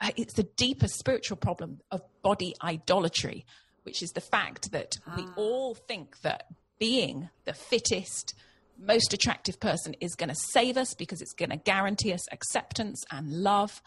uh, 0.00 0.10
it's 0.16 0.34
the 0.34 0.44
deeper 0.56 0.86
spiritual 0.86 1.36
problem 1.36 1.80
of 1.90 2.02
body 2.22 2.54
idolatry, 2.62 3.44
which 3.82 4.02
is 4.02 4.12
the 4.12 4.20
fact 4.20 4.70
that 4.70 4.96
we 5.16 5.26
all 5.34 5.74
think 5.74 6.20
that 6.20 6.46
being 6.82 7.30
the 7.44 7.52
fittest, 7.52 8.34
most 8.76 9.12
attractive 9.12 9.60
person 9.60 9.94
is 10.00 10.16
going 10.16 10.28
to 10.28 10.34
save 10.34 10.76
us 10.76 10.94
because 10.94 11.22
it's 11.22 11.32
going 11.32 11.50
to 11.50 11.56
guarantee 11.56 12.12
us 12.12 12.26
acceptance 12.32 13.04
and 13.12 13.30
love, 13.30 13.80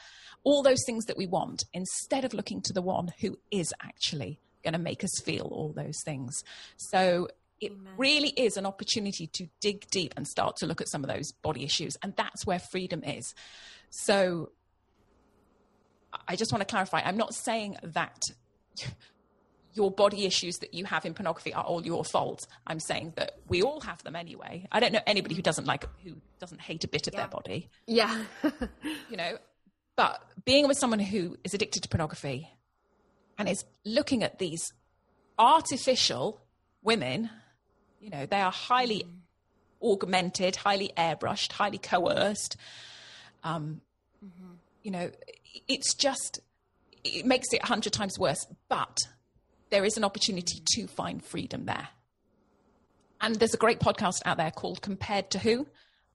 all 0.45 0.63
those 0.63 0.81
things 0.85 1.03
that 1.03 1.17
we 1.17 1.27
want, 1.27 1.65
instead 1.73 2.23
of 2.23 2.33
looking 2.33 2.61
to 2.61 2.71
the 2.71 2.81
one 2.81 3.09
who 3.19 3.37
is 3.51 3.73
actually 3.81 4.39
going 4.63 4.71
to 4.71 4.79
make 4.79 5.03
us 5.03 5.11
feel 5.25 5.49
all 5.51 5.73
those 5.75 6.01
things. 6.05 6.41
So 6.77 7.27
it 7.59 7.73
really 7.97 8.29
is 8.29 8.55
an 8.55 8.65
opportunity 8.65 9.27
to 9.27 9.47
dig 9.59 9.89
deep 9.91 10.13
and 10.15 10.25
start 10.25 10.55
to 10.59 10.65
look 10.65 10.79
at 10.79 10.87
some 10.87 11.03
of 11.03 11.09
those 11.09 11.33
body 11.41 11.65
issues. 11.65 11.97
And 12.01 12.15
that's 12.15 12.45
where 12.45 12.59
freedom 12.59 13.03
is. 13.03 13.35
So 13.89 14.51
I 16.29 16.37
just 16.37 16.53
want 16.53 16.61
to 16.61 16.65
clarify 16.65 17.01
I'm 17.01 17.17
not 17.17 17.35
saying 17.35 17.75
that 17.83 18.21
your 19.75 19.91
body 19.91 20.25
issues 20.25 20.57
that 20.59 20.73
you 20.73 20.85
have 20.85 21.05
in 21.05 21.13
pornography 21.13 21.53
are 21.53 21.63
all 21.63 21.85
your 21.85 22.03
fault. 22.03 22.47
I'm 22.65 22.79
saying 22.79 23.13
that 23.17 23.33
we 23.49 23.61
all 23.61 23.81
have 23.81 24.01
them 24.03 24.15
anyway. 24.15 24.65
I 24.71 24.79
don't 24.79 24.93
know 24.93 25.01
anybody 25.05 25.35
who 25.35 25.41
doesn't 25.41 25.65
like 25.65 25.85
who 26.03 26.13
doesn't 26.39 26.61
hate 26.61 26.83
a 26.85 26.87
bit 26.87 27.07
of 27.07 27.13
their 27.13 27.27
body, 27.27 27.69
Yeah. 27.85 28.23
you 29.09 29.17
know. 29.17 29.37
But 29.97 30.21
being 30.43 30.67
with 30.67 30.77
someone 30.77 30.99
who 30.99 31.37
is 31.43 31.53
addicted 31.53 31.83
to 31.83 31.89
pornography 31.89 32.49
and 33.37 33.47
is 33.47 33.63
looking 33.85 34.23
at 34.23 34.39
these 34.39 34.73
artificial 35.37 36.41
women, 36.81 37.29
you 37.99 38.09
know, 38.09 38.25
they 38.25 38.41
are 38.41 38.51
highly 38.51 39.05
augmented, 39.81 40.55
highly 40.55 40.91
airbrushed, 40.97 41.51
highly 41.53 41.77
coerced. 41.77 42.57
Um, 43.43 43.81
mm-hmm. 44.25 44.53
You 44.83 44.91
know, 44.91 45.11
it's 45.67 45.93
just, 45.93 46.39
it 47.03 47.25
makes 47.25 47.53
it 47.53 47.61
a 47.63 47.65
hundred 47.67 47.93
times 47.93 48.17
worse. 48.19 48.45
But 48.69 48.97
there 49.75 49.83
is 49.83 49.97
an 49.97 50.05
opportunity 50.05 50.61
to 50.65 50.87
find 50.87 51.21
freedom 51.21 51.65
there. 51.65 51.89
And 53.19 53.35
there's 53.35 53.53
a 53.53 53.57
great 53.57 53.81
podcast 53.81 54.21
out 54.23 54.37
there 54.37 54.49
called 54.49 54.81
Compared 54.81 55.29
to 55.31 55.39
Who. 55.39 55.67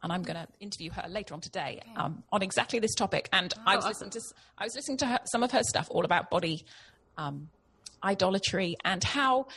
And 0.02 0.10
I'm 0.10 0.22
going 0.22 0.36
to 0.36 0.48
interview 0.60 0.90
her 0.92 1.04
later 1.10 1.34
on 1.34 1.42
today 1.42 1.78
okay. 1.82 1.94
um, 1.94 2.22
on 2.32 2.42
exactly 2.42 2.78
this 2.78 2.94
topic. 2.94 3.28
And 3.34 3.52
oh, 3.54 3.62
I 3.66 3.76
was 3.76 3.84
awesome. 3.84 4.08
listening 4.08 4.22
to 4.22 4.34
I 4.56 4.64
was 4.64 4.74
listening 4.74 4.96
to 4.96 5.06
her, 5.06 5.18
some 5.30 5.42
of 5.42 5.50
her 5.50 5.62
stuff 5.62 5.88
all 5.90 6.06
about 6.06 6.30
body 6.30 6.64
um, 7.18 7.50
idolatry 8.02 8.76
and 8.82 9.04
how 9.04 9.48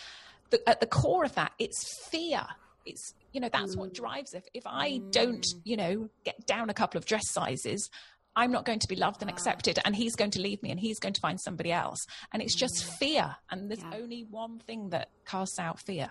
the, 0.49 0.61
at 0.67 0.81
the 0.81 0.85
core 0.85 1.23
of 1.23 1.35
that 1.35 1.53
it's 1.57 2.09
fear. 2.09 2.45
It's 2.85 3.13
you 3.31 3.39
know 3.39 3.47
that's 3.53 3.77
mm. 3.77 3.79
what 3.79 3.93
drives 3.93 4.33
it. 4.33 4.49
If 4.53 4.63
I 4.67 4.99
mm. 4.99 5.11
don't 5.13 5.45
you 5.63 5.77
know 5.77 6.09
get 6.25 6.45
down 6.45 6.69
a 6.69 6.73
couple 6.73 6.97
of 6.97 7.05
dress 7.05 7.31
sizes, 7.31 7.89
I'm 8.35 8.51
not 8.51 8.65
going 8.65 8.79
to 8.79 8.87
be 8.87 8.95
loved 8.95 9.21
and 9.21 9.29
accepted, 9.29 9.79
and 9.85 9.95
he's 9.95 10.15
going 10.15 10.31
to 10.31 10.41
leave 10.41 10.61
me, 10.63 10.71
and 10.71 10.79
he's 10.79 10.99
going 10.99 11.13
to 11.13 11.21
find 11.21 11.39
somebody 11.39 11.71
else. 11.71 12.05
And 12.31 12.41
it's 12.41 12.55
just 12.55 12.83
mm. 12.83 12.97
fear. 12.97 13.35
And 13.49 13.69
there's 13.69 13.81
yeah. 13.81 13.97
only 13.97 14.25
one 14.29 14.59
thing 14.59 14.89
that 14.89 15.09
casts 15.25 15.59
out 15.59 15.79
fear, 15.79 16.09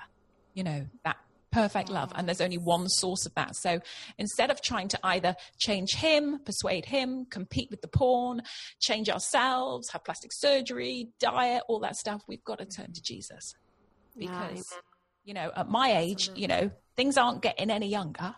you 0.55 0.63
know, 0.63 0.87
that 1.05 1.17
perfect 1.53 1.91
love. 1.91 2.13
And 2.15 2.27
there's 2.27 2.41
only 2.41 2.59
one 2.59 2.89
source 2.89 3.27
of 3.27 3.35
that. 3.35 3.55
So 3.57 3.81
instead 4.19 4.51
of 4.51 4.61
trying 4.61 4.89
to 4.89 4.99
either 5.05 5.37
change 5.59 5.95
him, 5.95 6.41
persuade 6.45 6.87
him, 6.87 7.27
compete 7.27 7.71
with 7.71 7.83
the 7.83 7.89
porn, 7.89 8.43
change 8.81 9.09
ourselves, 9.09 9.91
have 9.91 10.03
plastic 10.03 10.31
surgery, 10.33 11.11
diet, 11.21 11.63
all 11.69 11.79
that 11.81 11.97
stuff, 11.97 12.23
we've 12.27 12.45
got 12.45 12.59
to 12.59 12.65
turn 12.65 12.93
to 12.93 13.03
Jesus. 13.03 13.55
Because, 14.17 14.65
yeah. 14.73 14.79
you 15.25 15.35
know, 15.35 15.53
at 15.55 15.69
my 15.69 15.97
age, 15.97 16.31
you 16.35 16.49
know, 16.49 16.71
things 16.97 17.17
aren't 17.17 17.43
getting 17.43 17.71
any 17.71 17.89
younger. 17.89 18.35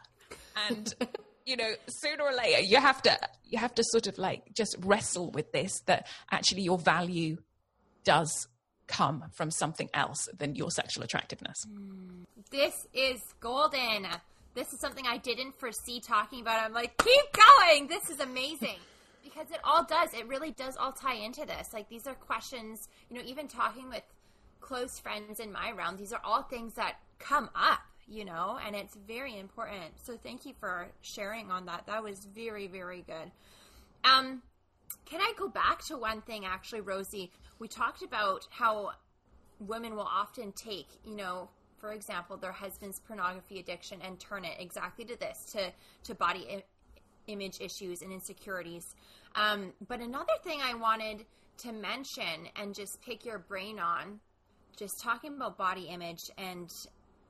And, 0.69 0.95
you 1.47 1.57
know, 1.57 1.71
sooner 1.89 2.25
or 2.25 2.33
later, 2.33 2.63
you 2.63 2.79
have 2.79 3.03
to, 3.03 3.19
you 3.45 3.59
have 3.59 3.75
to 3.75 3.85
sort 3.85 4.07
of 4.07 4.19
like 4.19 4.55
just 4.55 4.77
wrestle 4.81 5.31
with 5.31 5.53
this 5.53 5.81
that 5.87 6.07
actually 6.31 6.63
your 6.63 6.79
value 6.79 7.37
does 8.05 8.49
come 8.87 9.25
from 9.33 9.51
something 9.51 9.89
else 9.95 10.29
than 10.37 10.55
your 10.55 10.71
sexual 10.71 11.05
attractiveness. 11.05 11.57
Mm. 11.69 12.25
This 12.51 12.75
is 12.93 13.21
golden. 13.41 14.07
This 14.55 14.73
is 14.73 14.81
something 14.81 15.07
I 15.07 15.19
didn't 15.19 15.59
foresee 15.59 16.01
talking 16.01 16.41
about. 16.41 16.65
I'm 16.65 16.73
like, 16.73 16.97
keep 16.99 17.25
going. 17.33 17.89
This 17.89 18.11
is 18.11 18.21
amazing. 18.21 18.77
Because 19.25 19.51
it 19.51 19.59
all 19.65 19.83
does. 19.83 20.13
It 20.13 20.29
really 20.29 20.53
does 20.53 20.77
all 20.77 20.93
tie 20.93 21.15
into 21.15 21.47
this. 21.47 21.73
Like, 21.73 21.89
these 21.89 22.07
are 22.07 22.15
questions, 22.15 22.89
you 23.09 23.17
know, 23.17 23.23
even 23.27 23.49
talking 23.49 23.89
with 23.89 24.03
close 24.61 24.99
friends 24.99 25.41
in 25.41 25.51
my 25.51 25.73
realm, 25.73 25.97
these 25.97 26.13
are 26.13 26.21
all 26.25 26.43
things 26.43 26.75
that 26.75 26.97
come 27.19 27.51
up, 27.55 27.81
you 28.07 28.25
know, 28.25 28.59
and 28.65 28.75
it's 28.77 28.97
very 29.07 29.39
important. 29.39 29.93
So 30.03 30.17
thank 30.23 30.47
you 30.47 30.55
for 30.61 30.89
sharing 31.03 31.51
on 31.51 31.67
that. 31.67 31.85
That 31.87 32.03
was 32.03 32.27
very, 32.35 32.67
very 32.67 33.05
good. 33.07 33.31
Um, 34.05 34.43
can 35.07 35.21
I 35.21 35.33
go 35.37 35.49
back 35.49 35.85
to 35.87 35.97
one 35.97 36.21
thing, 36.23 36.45
actually, 36.45 36.81
Rosie? 36.81 37.31
We 37.59 37.69
talked 37.69 38.03
about 38.03 38.47
how 38.51 38.93
women 39.59 39.95
will 39.95 40.09
often 40.11 40.53
take, 40.53 40.89
you 41.05 41.17
know, 41.17 41.49
for 41.79 41.93
example, 41.93 42.37
their 42.37 42.53
husband's 42.53 43.01
pornography 43.01 43.61
addiction 43.61 44.01
and 44.03 44.19
turn 44.19 44.45
it 44.45 44.57
exactly 44.59 45.05
to 45.05 45.19
this, 45.19 45.45
to 45.53 45.71
to 46.05 46.15
body 46.15 46.47
I- 46.51 46.65
image 47.27 47.61
issues 47.61 48.03
and 48.03 48.13
insecurities. 48.13 48.95
Um, 49.35 49.73
but 49.89 50.01
another 50.01 50.33
thing 50.43 50.61
I 50.63 50.75
wanted 50.75 51.25
to 51.59 51.73
mention 51.73 52.49
and 52.57 52.75
just 52.75 53.01
pick 53.03 53.25
your 53.25 53.39
brain 53.39 53.79
on, 53.79 54.21
just 54.77 55.01
talking 55.01 55.35
about 55.35 55.57
body 55.57 55.85
image 55.85 56.31
and 56.37 56.73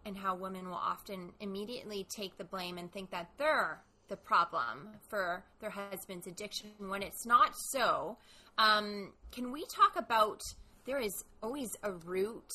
and 0.05 0.17
how 0.17 0.35
women 0.35 0.69
will 0.69 0.75
often 0.75 1.33
immediately 1.40 2.07
take 2.14 2.37
the 2.37 2.45
blame 2.45 2.79
and 2.79 2.93
think 2.93 3.11
that 3.11 3.31
they're 3.38 3.83
the 4.09 4.17
problem 4.17 4.88
for 5.09 5.43
their 5.61 5.71
husband's 5.71 6.27
addiction 6.27 6.71
when 6.79 7.03
it's 7.03 7.27
not 7.27 7.51
so. 7.71 8.17
Um, 8.59 9.12
can 9.33 9.51
we 9.51 9.64
talk 9.75 9.97
about 9.97 10.40
there 10.85 11.01
is 11.01 11.25
always 11.43 11.71
a 11.83 11.93
root 11.93 12.51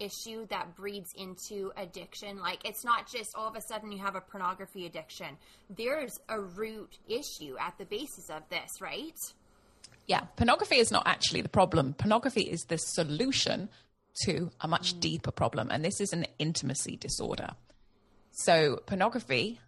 issue 0.00 0.46
that 0.48 0.74
breeds 0.76 1.10
into 1.16 1.72
addiction? 1.76 2.40
Like 2.40 2.58
it's 2.64 2.84
not 2.84 3.10
just 3.10 3.30
all 3.34 3.48
of 3.48 3.56
a 3.56 3.62
sudden 3.68 3.92
you 3.92 3.98
have 3.98 4.16
a 4.16 4.20
pornography 4.20 4.86
addiction. 4.86 5.38
There's 5.70 6.18
a 6.28 6.40
root 6.40 6.98
issue 7.08 7.56
at 7.60 7.74
the 7.78 7.84
basis 7.84 8.28
of 8.28 8.42
this, 8.50 8.68
right? 8.80 9.16
Yeah, 10.06 10.20
pornography 10.36 10.76
is 10.76 10.90
not 10.90 11.06
actually 11.06 11.42
the 11.42 11.48
problem. 11.48 11.94
Pornography 11.94 12.42
is 12.42 12.62
the 12.62 12.76
solution 12.76 13.68
to 14.24 14.50
a 14.60 14.68
much 14.68 14.94
mm. 14.94 15.00
deeper 15.00 15.30
problem, 15.30 15.68
and 15.70 15.84
this 15.84 16.00
is 16.00 16.12
an 16.12 16.26
intimacy 16.38 16.96
disorder. 16.96 17.50
So, 18.30 18.76
pornography 18.86 19.60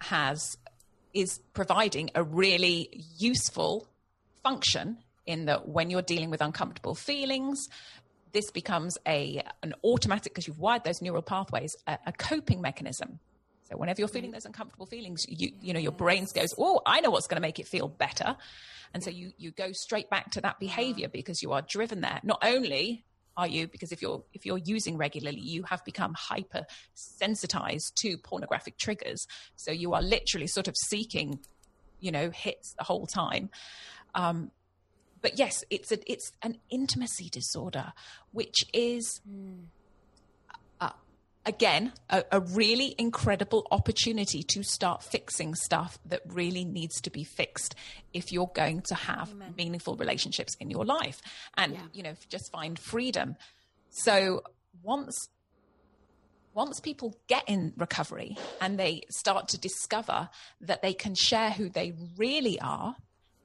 has 0.00 0.56
is 1.14 1.40
providing 1.54 2.10
a 2.14 2.22
really 2.22 3.04
useful 3.16 3.88
function 4.42 4.98
in 5.26 5.46
that 5.46 5.68
when 5.68 5.90
you're 5.90 6.02
dealing 6.02 6.30
with 6.30 6.40
uncomfortable 6.40 6.94
feelings 6.94 7.68
this 8.32 8.50
becomes 8.50 8.96
a 9.06 9.42
an 9.62 9.74
automatic 9.84 10.32
because 10.32 10.46
you've 10.46 10.58
wired 10.58 10.84
those 10.84 11.00
neural 11.00 11.22
pathways 11.22 11.74
a, 11.86 11.98
a, 12.06 12.12
coping 12.12 12.60
mechanism. 12.60 13.18
So 13.64 13.76
whenever 13.76 14.00
you're 14.00 14.08
feeling 14.08 14.30
those 14.30 14.44
uncomfortable 14.44 14.86
feelings 14.86 15.24
you 15.28 15.52
you 15.60 15.72
know 15.72 15.80
your 15.80 15.92
brain 15.92 16.26
goes 16.34 16.54
oh 16.58 16.80
i 16.86 17.00
know 17.00 17.10
what's 17.10 17.26
going 17.26 17.36
to 17.36 17.46
make 17.46 17.58
it 17.58 17.66
feel 17.66 17.88
better. 17.88 18.36
And 18.94 19.04
so 19.04 19.10
you 19.10 19.32
you 19.36 19.50
go 19.50 19.72
straight 19.72 20.08
back 20.08 20.30
to 20.32 20.40
that 20.40 20.58
behavior 20.58 21.08
because 21.08 21.42
you 21.42 21.52
are 21.52 21.62
driven 21.62 22.00
there. 22.00 22.20
Not 22.22 22.38
only 22.42 23.04
are 23.38 23.48
you? 23.48 23.68
Because 23.68 23.92
if 23.92 24.02
you're 24.02 24.22
if 24.34 24.44
you're 24.44 24.58
using 24.58 24.98
regularly 24.98 25.40
you 25.40 25.62
have 25.62 25.82
become 25.84 26.14
hyper 26.14 26.66
sensitized 26.94 27.96
to 28.02 28.18
pornographic 28.18 28.76
triggers. 28.76 29.26
So 29.56 29.70
you 29.70 29.94
are 29.94 30.02
literally 30.02 30.48
sort 30.48 30.68
of 30.68 30.74
seeking 30.76 31.38
you 32.00 32.12
know 32.12 32.30
hits 32.30 32.74
the 32.76 32.84
whole 32.84 33.06
time. 33.06 33.48
Um, 34.14 34.50
but 35.22 35.38
yes 35.38 35.64
it's 35.70 35.90
a 35.90 35.98
it's 36.10 36.32
an 36.42 36.58
intimacy 36.70 37.28
disorder 37.30 37.92
which 38.32 38.64
is 38.74 39.20
mm 39.28 39.64
again, 41.46 41.92
a, 42.10 42.24
a, 42.30 42.40
really 42.40 42.94
incredible 42.98 43.66
opportunity 43.70 44.42
to 44.42 44.62
start 44.62 45.02
fixing 45.02 45.54
stuff 45.54 45.98
that 46.04 46.20
really 46.26 46.64
needs 46.64 47.00
to 47.00 47.10
be 47.10 47.24
fixed 47.24 47.74
if 48.12 48.32
you're 48.32 48.50
going 48.54 48.82
to 48.82 48.94
have 48.94 49.30
Amen. 49.30 49.54
meaningful 49.56 49.96
relationships 49.96 50.54
in 50.60 50.70
your 50.70 50.84
life 50.84 51.20
and, 51.56 51.72
yeah. 51.72 51.80
you 51.92 52.02
know, 52.02 52.14
just 52.28 52.52
find 52.52 52.78
freedom. 52.78 53.36
So 53.90 54.42
once 54.82 55.28
once 56.54 56.80
people 56.80 57.14
get 57.28 57.44
in 57.46 57.72
recovery 57.76 58.36
and 58.60 58.78
they 58.80 59.02
start 59.10 59.46
to 59.46 59.58
discover 59.58 60.28
that 60.60 60.82
they 60.82 60.92
can 60.92 61.14
share 61.14 61.50
who 61.50 61.68
they 61.68 61.92
really 62.16 62.60
are 62.60 62.96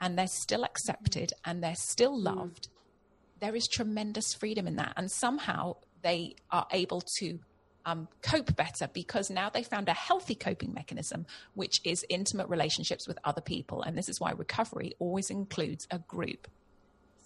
and 0.01 0.17
they're 0.17 0.25
still 0.25 0.63
accepted 0.63 1.31
and 1.45 1.63
they're 1.63 1.75
still 1.75 2.17
mm. 2.17 2.23
loved, 2.23 2.69
mm. 2.69 3.39
there 3.39 3.55
is 3.55 3.67
tremendous 3.67 4.33
freedom 4.33 4.65
in 4.65 4.77
that. 4.77 4.93
And 4.97 5.11
somehow 5.11 5.75
they 6.01 6.35
are 6.49 6.65
able 6.71 7.03
to 7.19 7.39
um, 7.85 8.07
cope 8.21 8.55
better 8.55 8.87
because 8.93 9.29
now 9.29 9.49
they 9.49 9.63
found 9.63 9.89
a 9.89 9.93
healthy 9.93 10.35
coping 10.35 10.73
mechanism, 10.73 11.25
which 11.53 11.81
is 11.83 12.05
intimate 12.09 12.49
relationships 12.49 13.07
with 13.07 13.17
other 13.23 13.41
people. 13.41 13.81
And 13.81 13.97
this 13.97 14.09
is 14.09 14.19
why 14.19 14.31
recovery 14.31 14.93
always 14.99 15.29
includes 15.29 15.87
a 15.91 15.99
group. 15.99 16.47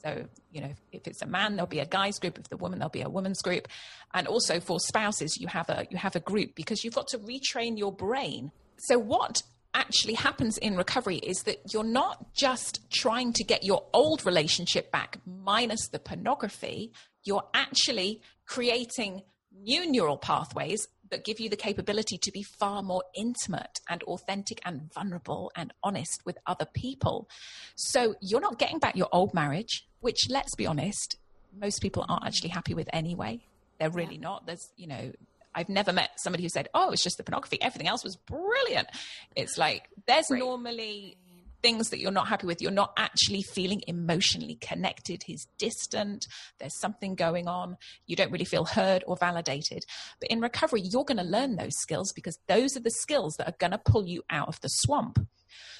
So, 0.03 0.25
you 0.51 0.61
know, 0.61 0.73
if 0.91 1.07
it's 1.07 1.21
a 1.21 1.25
man, 1.25 1.55
there'll 1.55 1.67
be 1.67 1.79
a 1.79 1.85
guy's 1.85 2.19
group. 2.19 2.37
If 2.37 2.49
the 2.49 2.57
woman, 2.57 2.79
there'll 2.79 2.89
be 2.89 3.01
a 3.01 3.09
woman's 3.09 3.41
group. 3.41 3.67
And 4.13 4.27
also 4.27 4.59
for 4.59 4.79
spouses, 4.79 5.37
you 5.39 5.47
have 5.47 5.69
a 5.69 5.87
you 5.89 5.97
have 5.97 6.15
a 6.15 6.19
group 6.19 6.55
because 6.55 6.83
you've 6.83 6.95
got 6.95 7.07
to 7.09 7.19
retrain 7.19 7.77
your 7.77 7.91
brain. 7.91 8.51
So 8.77 8.99
what 8.99 9.41
actually 9.73 10.13
happens 10.13 10.57
in 10.57 10.75
recovery 10.75 11.17
is 11.17 11.43
that 11.43 11.73
you're 11.73 11.83
not 11.83 12.33
just 12.33 12.89
trying 12.91 13.33
to 13.33 13.43
get 13.43 13.63
your 13.63 13.85
old 13.93 14.25
relationship 14.25 14.91
back 14.91 15.19
minus 15.25 15.87
the 15.89 15.99
pornography, 15.99 16.91
you're 17.23 17.45
actually 17.53 18.21
creating 18.45 19.21
new 19.61 19.89
neural 19.89 20.17
pathways 20.17 20.87
that 21.09 21.23
give 21.23 21.39
you 21.39 21.49
the 21.49 21.55
capability 21.55 22.17
to 22.17 22.31
be 22.31 22.43
far 22.43 22.81
more 22.83 23.03
intimate 23.15 23.79
and 23.89 24.03
authentic 24.03 24.59
and 24.65 24.91
vulnerable 24.93 25.51
and 25.55 25.73
honest 25.83 26.21
with 26.25 26.37
other 26.45 26.65
people. 26.65 27.29
So 27.75 28.15
you're 28.21 28.41
not 28.41 28.59
getting 28.59 28.79
back 28.79 28.95
your 28.95 29.09
old 29.11 29.33
marriage, 29.33 29.87
which, 30.01 30.29
let's 30.29 30.55
be 30.55 30.65
honest, 30.65 31.17
most 31.57 31.81
people 31.81 32.05
aren't 32.07 32.25
actually 32.25 32.49
happy 32.49 32.73
with 32.73 32.89
anyway. 32.91 33.39
They're 33.79 33.89
really 33.89 34.15
yeah. 34.15 34.21
not. 34.21 34.45
There's, 34.45 34.69
you 34.75 34.87
know, 34.87 35.11
I've 35.57 35.69
never 35.69 35.91
met 35.91 36.11
somebody 36.17 36.43
who 36.43 36.49
said, 36.49 36.69
"Oh, 36.75 36.91
it's 36.91 37.03
just 37.03 37.17
the 37.17 37.23
pornography. 37.23 37.59
Everything 37.61 37.87
else 37.87 38.03
was 38.03 38.15
brilliant." 38.15 38.87
It's 39.35 39.57
like 39.57 39.89
there's 40.05 40.27
right. 40.29 40.39
normally 40.39 41.17
things 41.61 41.89
that 41.89 41.99
you're 41.99 42.11
not 42.11 42.27
happy 42.27 42.47
with, 42.47 42.61
you're 42.61 42.71
not 42.71 42.93
actually 42.97 43.41
feeling 43.41 43.81
emotionally 43.87 44.55
connected. 44.55 45.23
He's 45.25 45.47
distant. 45.57 46.25
There's 46.59 46.79
something 46.79 47.15
going 47.15 47.47
on. 47.47 47.77
You 48.05 48.15
don't 48.15 48.31
really 48.31 48.45
feel 48.45 48.65
heard 48.65 49.03
or 49.07 49.17
validated. 49.17 49.83
But 50.19 50.29
in 50.29 50.41
recovery, 50.41 50.81
you're 50.83 51.05
going 51.05 51.17
to 51.17 51.23
learn 51.23 51.55
those 51.55 51.75
skills 51.77 52.13
because 52.13 52.37
those 52.47 52.75
are 52.77 52.81
the 52.81 52.91
skills 52.91 53.35
that 53.37 53.47
are 53.47 53.55
going 53.59 53.71
to 53.71 53.77
pull 53.77 54.07
you 54.07 54.23
out 54.29 54.47
of 54.47 54.59
the 54.61 54.69
swamp. 54.69 55.19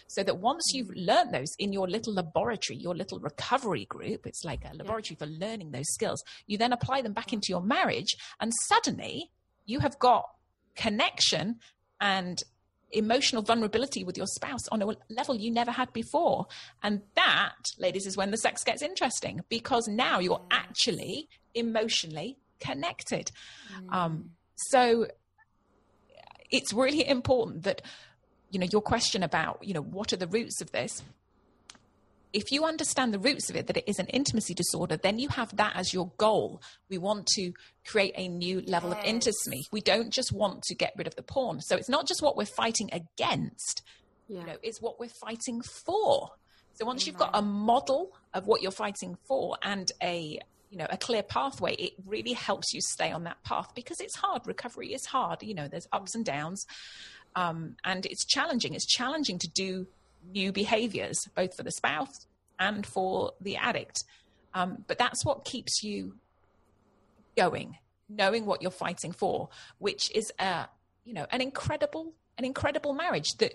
So 0.09 0.23
that 0.23 0.37
once 0.39 0.63
you've 0.73 0.89
learned 0.95 1.33
those 1.33 1.53
in 1.59 1.73
your 1.73 1.87
little 1.87 2.13
laboratory, 2.13 2.77
your 2.77 2.95
little 2.95 3.19
recovery 3.19 3.85
group, 3.85 4.25
it's 4.25 4.45
like 4.45 4.63
a 4.63 4.73
laboratory 4.73 5.17
for 5.17 5.25
learning 5.25 5.71
those 5.71 5.89
skills, 5.89 6.23
you 6.47 6.57
then 6.57 6.71
apply 6.71 7.01
them 7.01 7.11
back 7.11 7.33
into 7.33 7.47
your 7.49 7.61
marriage, 7.61 8.15
and 8.39 8.53
suddenly 8.69 9.31
you 9.65 9.79
have 9.79 9.99
got 9.99 10.29
connection 10.77 11.59
and 11.99 12.41
emotional 12.91 13.41
vulnerability 13.41 14.03
with 14.03 14.17
your 14.17 14.27
spouse 14.27 14.67
on 14.69 14.81
a 14.81 14.87
level 15.09 15.35
you 15.35 15.51
never 15.51 15.71
had 15.71 15.91
before. 15.93 16.47
And 16.83 17.01
that, 17.15 17.55
ladies, 17.77 18.05
is 18.05 18.15
when 18.15 18.31
the 18.31 18.37
sex 18.37 18.63
gets 18.63 18.81
interesting 18.81 19.41
because 19.49 19.87
now 19.87 20.19
you're 20.19 20.41
yes. 20.49 20.59
actually 20.61 21.27
emotionally 21.53 22.37
connected. 22.59 23.31
Mm. 23.81 23.93
Um, 23.93 24.29
so 24.55 25.07
it's 26.49 26.73
really 26.73 27.07
important 27.07 27.63
that, 27.63 27.81
you 28.49 28.59
know, 28.59 28.67
your 28.71 28.81
question 28.81 29.23
about, 29.23 29.59
you 29.61 29.73
know, 29.73 29.81
what 29.81 30.13
are 30.13 30.17
the 30.17 30.27
roots 30.27 30.61
of 30.61 30.71
this? 30.71 31.03
If 32.33 32.51
you 32.51 32.65
understand 32.65 33.13
the 33.13 33.19
roots 33.19 33.49
of 33.49 33.55
it, 33.55 33.67
that 33.67 33.77
it 33.77 33.85
is 33.87 33.99
an 33.99 34.07
intimacy 34.07 34.53
disorder, 34.53 34.97
then 34.97 35.19
you 35.19 35.29
have 35.29 35.55
that 35.55 35.75
as 35.75 35.93
your 35.93 36.11
goal. 36.17 36.61
We 36.89 36.97
want 36.97 37.27
to 37.35 37.53
create 37.85 38.13
a 38.15 38.27
new 38.27 38.61
level 38.61 38.89
yes. 38.89 38.99
of 38.99 39.05
intimacy. 39.05 39.67
We 39.71 39.81
don't 39.81 40.11
just 40.11 40.31
want 40.31 40.63
to 40.63 40.75
get 40.75 40.93
rid 40.97 41.07
of 41.07 41.15
the 41.15 41.23
porn. 41.23 41.61
So 41.61 41.75
it's 41.75 41.89
not 41.89 42.07
just 42.07 42.21
what 42.21 42.35
we're 42.35 42.45
fighting 42.45 42.89
against, 42.91 43.81
yeah. 44.27 44.41
you 44.41 44.45
know, 44.45 44.57
it's 44.61 44.81
what 44.81 44.99
we're 44.99 45.09
fighting 45.09 45.61
for. 45.61 46.31
So 46.73 46.85
once 46.85 47.07
you've 47.07 47.17
got 47.17 47.31
a 47.33 47.41
model 47.41 48.11
of 48.33 48.45
what 48.45 48.61
you're 48.61 48.71
fighting 48.71 49.17
for 49.27 49.57
and 49.63 49.91
a 50.01 50.39
you 50.69 50.77
know 50.77 50.87
a 50.89 50.97
clear 50.97 51.23
pathway 51.23 51.73
it 51.75 51.93
really 52.05 52.33
helps 52.33 52.73
you 52.73 52.81
stay 52.81 53.09
on 53.09 53.23
that 53.23 53.41
path 53.43 53.73
because 53.73 54.01
it's 54.01 54.17
hard 54.17 54.45
recovery 54.45 54.93
is 54.93 55.05
hard 55.05 55.41
you 55.41 55.53
know 55.53 55.69
there's 55.69 55.87
ups 55.93 56.13
and 56.13 56.25
downs 56.25 56.65
um, 57.37 57.77
and 57.85 58.05
it's 58.05 58.25
challenging 58.25 58.73
it's 58.73 58.85
challenging 58.85 59.39
to 59.39 59.47
do 59.47 59.87
new 60.31 60.51
behaviors, 60.51 61.17
both 61.35 61.55
for 61.55 61.63
the 61.63 61.71
spouse 61.71 62.27
and 62.59 62.85
for 62.85 63.33
the 63.41 63.55
addict. 63.57 64.03
Um, 64.53 64.83
but 64.87 64.97
that's 64.97 65.25
what 65.25 65.45
keeps 65.45 65.83
you 65.83 66.15
going, 67.35 67.77
knowing 68.09 68.45
what 68.45 68.61
you're 68.61 68.71
fighting 68.71 69.11
for, 69.11 69.49
which 69.77 70.11
is 70.15 70.31
a 70.39 70.67
you 71.05 71.13
know 71.13 71.25
an 71.31 71.41
incredible 71.41 72.13
an 72.37 72.45
incredible 72.45 72.93
marriage 72.93 73.33
that 73.39 73.53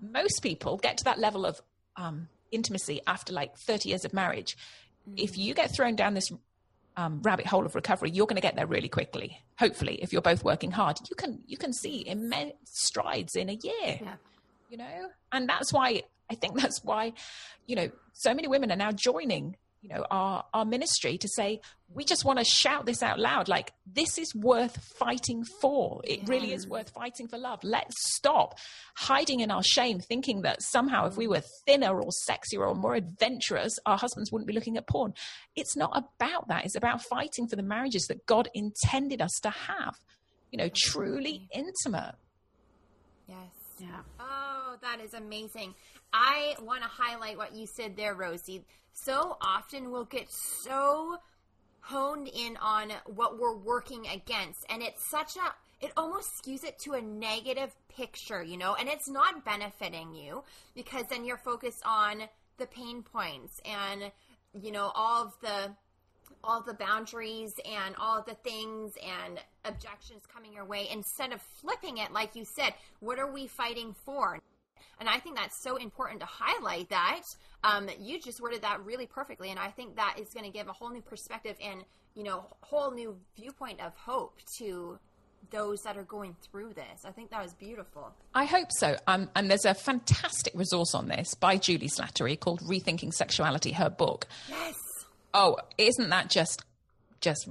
most 0.00 0.40
people 0.42 0.76
get 0.76 0.98
to 0.98 1.04
that 1.04 1.18
level 1.18 1.46
of 1.46 1.60
um, 1.96 2.28
intimacy 2.50 3.00
after 3.06 3.32
like 3.32 3.56
30 3.56 3.90
years 3.90 4.04
of 4.04 4.12
marriage. 4.12 4.56
Mm. 5.08 5.14
If 5.22 5.38
you 5.38 5.54
get 5.54 5.74
thrown 5.74 5.96
down 5.96 6.14
this 6.14 6.30
um, 6.96 7.20
rabbit 7.22 7.46
hole 7.46 7.66
of 7.66 7.74
recovery, 7.74 8.10
you're 8.10 8.26
going 8.26 8.36
to 8.36 8.42
get 8.42 8.56
there 8.56 8.66
really 8.66 8.88
quickly. 8.88 9.40
Hopefully, 9.58 9.98
if 10.02 10.12
you're 10.12 10.22
both 10.22 10.44
working 10.44 10.70
hard, 10.70 10.96
you 11.10 11.16
can 11.16 11.40
you 11.46 11.56
can 11.56 11.72
see 11.72 12.06
immense 12.06 12.54
strides 12.64 13.34
in 13.36 13.48
a 13.48 13.54
year. 13.54 13.98
Yeah. 14.00 14.14
You 14.70 14.78
know, 14.78 15.08
and 15.32 15.48
that's 15.48 15.72
why 15.72 16.02
I 16.30 16.34
think 16.34 16.58
that's 16.58 16.82
why, 16.82 17.12
you 17.66 17.76
know, 17.76 17.90
so 18.12 18.34
many 18.34 18.48
women 18.48 18.72
are 18.72 18.76
now 18.76 18.92
joining, 18.92 19.56
you 19.82 19.90
know, 19.90 20.06
our, 20.10 20.44
our 20.54 20.64
ministry 20.64 21.18
to 21.18 21.28
say, 21.28 21.60
we 21.92 22.04
just 22.04 22.24
want 22.24 22.38
to 22.38 22.44
shout 22.44 22.86
this 22.86 23.02
out 23.02 23.18
loud. 23.18 23.48
Like, 23.48 23.74
this 23.86 24.16
is 24.16 24.34
worth 24.34 24.76
fighting 24.98 25.44
for. 25.60 26.00
It 26.04 26.20
yeah. 26.20 26.24
really 26.26 26.54
is 26.54 26.66
worth 26.66 26.90
fighting 26.90 27.28
for 27.28 27.36
love. 27.36 27.62
Let's 27.62 27.94
stop 28.16 28.58
hiding 28.96 29.40
in 29.40 29.50
our 29.50 29.62
shame, 29.62 30.00
thinking 30.00 30.42
that 30.42 30.62
somehow 30.62 31.06
if 31.06 31.16
we 31.18 31.26
were 31.26 31.42
thinner 31.66 32.00
or 32.00 32.10
sexier 32.28 32.66
or 32.66 32.74
more 32.74 32.94
adventurous, 32.94 33.78
our 33.84 33.98
husbands 33.98 34.32
wouldn't 34.32 34.48
be 34.48 34.54
looking 34.54 34.78
at 34.78 34.88
porn. 34.88 35.12
It's 35.54 35.76
not 35.76 35.92
about 35.94 36.48
that. 36.48 36.64
It's 36.64 36.76
about 36.76 37.02
fighting 37.02 37.46
for 37.46 37.56
the 37.56 37.62
marriages 37.62 38.06
that 38.06 38.24
God 38.24 38.48
intended 38.54 39.20
us 39.20 39.38
to 39.42 39.50
have, 39.50 39.96
you 40.50 40.56
know, 40.56 40.70
truly 40.74 41.48
intimate. 41.52 42.14
Yes. 43.28 43.50
Yeah. 43.78 44.00
Um, 44.20 44.43
That 44.80 45.00
is 45.00 45.14
amazing. 45.14 45.74
I 46.12 46.56
want 46.60 46.82
to 46.82 46.88
highlight 46.88 47.36
what 47.36 47.54
you 47.54 47.66
said 47.66 47.96
there, 47.96 48.14
Rosie. 48.14 48.64
So 48.92 49.36
often 49.40 49.90
we'll 49.90 50.04
get 50.04 50.30
so 50.30 51.18
honed 51.80 52.28
in 52.28 52.56
on 52.58 52.92
what 53.06 53.38
we're 53.38 53.56
working 53.56 54.06
against, 54.06 54.64
and 54.70 54.82
it's 54.82 55.04
such 55.08 55.36
a 55.36 55.54
it 55.84 55.92
almost 55.96 56.30
skews 56.42 56.64
it 56.64 56.78
to 56.78 56.92
a 56.92 57.02
negative 57.02 57.74
picture, 57.94 58.42
you 58.42 58.56
know, 58.56 58.74
and 58.74 58.88
it's 58.88 59.08
not 59.08 59.44
benefiting 59.44 60.14
you 60.14 60.42
because 60.74 61.04
then 61.10 61.24
you're 61.24 61.36
focused 61.36 61.82
on 61.84 62.22
the 62.58 62.66
pain 62.66 63.02
points 63.02 63.60
and 63.64 64.12
you 64.60 64.70
know 64.70 64.92
all 64.94 65.24
of 65.24 65.32
the 65.40 65.74
all 66.42 66.62
the 66.62 66.74
boundaries 66.74 67.54
and 67.64 67.94
all 67.98 68.22
the 68.22 68.34
things 68.34 68.92
and 69.02 69.40
objections 69.64 70.22
coming 70.32 70.52
your 70.52 70.64
way 70.64 70.88
instead 70.92 71.32
of 71.32 71.40
flipping 71.40 71.98
it 71.98 72.12
like 72.12 72.36
you 72.36 72.44
said 72.44 72.72
what 73.00 73.18
are 73.18 73.30
we 73.30 73.46
fighting 73.46 73.94
for 74.04 74.38
and 75.00 75.08
I 75.08 75.18
think 75.18 75.36
that's 75.36 75.62
so 75.62 75.76
important 75.76 76.20
to 76.20 76.26
highlight 76.26 76.88
that. 76.90 77.22
Um, 77.62 77.88
you 78.00 78.20
just 78.20 78.40
worded 78.40 78.62
that 78.62 78.84
really 78.84 79.06
perfectly. 79.06 79.50
And 79.50 79.58
I 79.58 79.70
think 79.70 79.96
that 79.96 80.16
is 80.20 80.28
going 80.34 80.44
to 80.44 80.56
give 80.56 80.68
a 80.68 80.72
whole 80.72 80.90
new 80.90 81.02
perspective 81.02 81.56
and, 81.62 81.84
you 82.14 82.22
know, 82.22 82.46
whole 82.60 82.92
new 82.92 83.16
viewpoint 83.36 83.80
of 83.80 83.94
hope 83.96 84.38
to 84.58 84.98
those 85.50 85.80
that 85.82 85.96
are 85.96 86.04
going 86.04 86.36
through 86.50 86.74
this. 86.74 87.04
I 87.04 87.10
think 87.10 87.30
that 87.30 87.42
was 87.42 87.54
beautiful. 87.54 88.12
I 88.34 88.44
hope 88.44 88.68
so. 88.70 88.96
Um, 89.06 89.30
and 89.34 89.50
there's 89.50 89.64
a 89.64 89.74
fantastic 89.74 90.54
resource 90.54 90.94
on 90.94 91.08
this 91.08 91.34
by 91.34 91.56
Julie 91.56 91.88
Slattery 91.88 92.38
called 92.38 92.60
Rethinking 92.60 93.12
Sexuality, 93.12 93.72
her 93.72 93.90
book. 93.90 94.26
Yes. 94.48 94.74
Oh, 95.32 95.58
isn't 95.78 96.10
that 96.10 96.30
just 96.30 96.64
just 97.20 97.48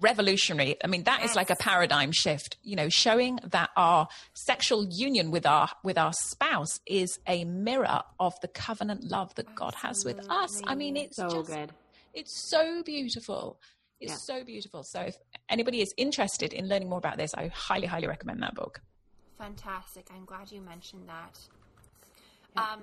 revolutionary. 0.00 0.76
I 0.82 0.86
mean, 0.86 1.04
that 1.04 1.20
yes. 1.20 1.30
is 1.30 1.36
like 1.36 1.50
a 1.50 1.56
paradigm 1.56 2.12
shift, 2.12 2.56
you 2.62 2.76
know, 2.76 2.88
showing 2.88 3.38
that 3.44 3.70
our 3.76 4.08
sexual 4.34 4.86
union 4.90 5.30
with 5.30 5.46
our 5.46 5.68
with 5.84 5.98
our 5.98 6.12
spouse 6.12 6.80
is 6.86 7.18
a 7.26 7.44
mirror 7.44 8.02
of 8.18 8.34
the 8.40 8.48
covenant 8.48 9.04
love 9.04 9.34
that 9.36 9.54
God 9.54 9.74
has 9.76 10.04
with 10.04 10.18
us. 10.30 10.62
I 10.66 10.74
mean, 10.74 10.96
it's 10.96 11.16
so 11.16 11.30
just, 11.30 11.50
good. 11.50 11.72
It's 12.14 12.50
so 12.50 12.82
beautiful. 12.82 13.60
It's 14.00 14.12
yeah. 14.12 14.36
so 14.36 14.44
beautiful. 14.44 14.82
So 14.82 15.00
if 15.00 15.16
anybody 15.48 15.82
is 15.82 15.92
interested 15.96 16.52
in 16.52 16.68
learning 16.68 16.88
more 16.88 16.98
about 16.98 17.18
this, 17.18 17.34
I 17.34 17.48
highly, 17.48 17.86
highly 17.86 18.06
recommend 18.06 18.42
that 18.42 18.54
book. 18.54 18.80
Fantastic. 19.38 20.06
I'm 20.14 20.24
glad 20.24 20.50
you 20.50 20.60
mentioned 20.60 21.08
that. 21.08 21.38
Yeah. 22.54 22.62
Um, 22.62 22.82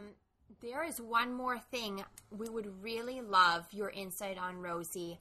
there 0.61 0.83
is 0.83 1.01
one 1.01 1.33
more 1.33 1.59
thing 1.59 2.03
we 2.31 2.49
would 2.49 2.83
really 2.83 3.21
love 3.21 3.65
your 3.71 3.89
insight 3.89 4.37
on, 4.37 4.57
Rosie. 4.57 5.19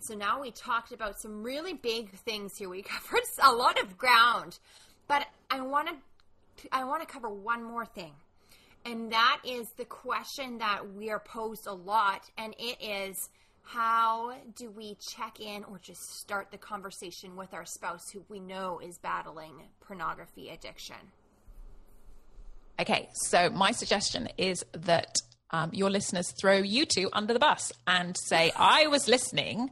So 0.00 0.14
now 0.14 0.40
we 0.40 0.50
talked 0.50 0.92
about 0.92 1.20
some 1.20 1.42
really 1.42 1.74
big 1.74 2.10
things 2.10 2.56
here. 2.56 2.68
We 2.68 2.82
covered 2.82 3.24
a 3.42 3.52
lot 3.52 3.80
of 3.80 3.98
ground, 3.98 4.58
but 5.06 5.26
I 5.50 5.60
want 5.60 5.88
to 5.88 5.94
I 6.72 6.84
want 6.84 7.06
to 7.06 7.12
cover 7.12 7.28
one 7.28 7.62
more 7.62 7.86
thing. 7.86 8.12
And 8.84 9.12
that 9.12 9.40
is 9.44 9.68
the 9.76 9.84
question 9.84 10.58
that 10.58 10.92
we 10.94 11.10
are 11.10 11.20
posed 11.20 11.66
a 11.66 11.72
lot 11.72 12.30
and 12.36 12.54
it 12.58 12.82
is 12.82 13.28
how 13.62 14.34
do 14.56 14.70
we 14.70 14.96
check 15.14 15.40
in 15.40 15.62
or 15.64 15.78
just 15.78 16.00
start 16.18 16.50
the 16.50 16.56
conversation 16.56 17.36
with 17.36 17.52
our 17.52 17.66
spouse 17.66 18.08
who 18.10 18.24
we 18.28 18.40
know 18.40 18.80
is 18.82 18.96
battling 18.98 19.62
pornography 19.80 20.48
addiction? 20.48 20.96
Okay, 22.80 23.08
so 23.12 23.50
my 23.50 23.72
suggestion 23.72 24.28
is 24.38 24.64
that 24.72 25.16
um, 25.50 25.70
your 25.72 25.90
listeners 25.90 26.30
throw 26.38 26.58
you 26.58 26.84
two 26.84 27.08
under 27.12 27.32
the 27.32 27.38
bus 27.38 27.72
and 27.86 28.16
say, 28.16 28.52
I 28.54 28.86
was 28.88 29.08
listening 29.08 29.70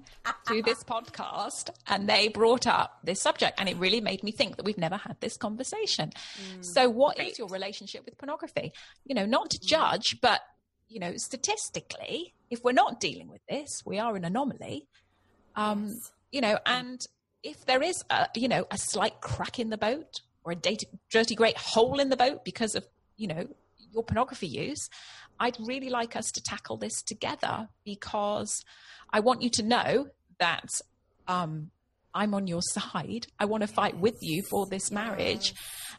to 0.48 0.62
this 0.62 0.82
podcast 0.88 1.70
and 1.86 2.08
they 2.08 2.28
brought 2.28 2.66
up 2.66 2.98
this 3.04 3.20
subject. 3.20 3.60
And 3.60 3.68
it 3.68 3.76
really 3.76 4.00
made 4.00 4.22
me 4.22 4.32
think 4.32 4.56
that 4.56 4.64
we've 4.64 4.78
never 4.78 4.96
had 4.96 5.20
this 5.20 5.36
conversation. 5.36 6.12
Mm, 6.38 6.64
so, 6.64 6.88
what 6.88 7.16
great. 7.16 7.32
is 7.32 7.38
your 7.38 7.48
relationship 7.48 8.04
with 8.06 8.16
pornography? 8.16 8.72
You 9.04 9.14
know, 9.14 9.26
not 9.26 9.50
to 9.50 9.58
mm. 9.58 9.66
judge, 9.66 10.16
but, 10.22 10.40
you 10.88 10.98
know, 10.98 11.12
statistically, 11.16 12.32
if 12.50 12.64
we're 12.64 12.72
not 12.72 12.98
dealing 12.98 13.28
with 13.28 13.44
this, 13.48 13.82
we 13.84 13.98
are 13.98 14.16
an 14.16 14.24
anomaly. 14.24 14.86
Um, 15.56 15.88
yes. 15.88 16.12
You 16.32 16.40
know, 16.40 16.58
and 16.64 17.00
if 17.42 17.66
there 17.66 17.82
is, 17.82 18.02
a, 18.08 18.28
you 18.34 18.48
know, 18.48 18.66
a 18.70 18.78
slight 18.78 19.20
crack 19.20 19.58
in 19.58 19.68
the 19.68 19.78
boat 19.78 20.20
or 20.42 20.52
a 20.52 20.56
dirty, 20.56 20.86
dirty, 21.10 21.34
great 21.34 21.56
hole 21.58 22.00
in 22.00 22.08
the 22.08 22.16
boat 22.16 22.44
because 22.44 22.74
of, 22.74 22.86
you 23.16 23.26
know, 23.26 23.46
your 23.92 24.02
pornography 24.02 24.46
use, 24.46 24.88
I'd 25.38 25.56
really 25.60 25.90
like 25.90 26.16
us 26.16 26.30
to 26.32 26.42
tackle 26.42 26.76
this 26.76 27.02
together 27.02 27.68
because 27.84 28.64
I 29.10 29.20
want 29.20 29.42
you 29.42 29.50
to 29.50 29.62
know 29.62 30.06
that 30.38 30.68
um, 31.28 31.70
I'm 32.14 32.34
on 32.34 32.46
your 32.46 32.62
side. 32.62 33.26
I 33.38 33.44
want 33.44 33.62
to 33.62 33.66
fight 33.66 33.98
with 33.98 34.16
you 34.22 34.42
for 34.42 34.66
this 34.66 34.90
marriage. 34.90 35.54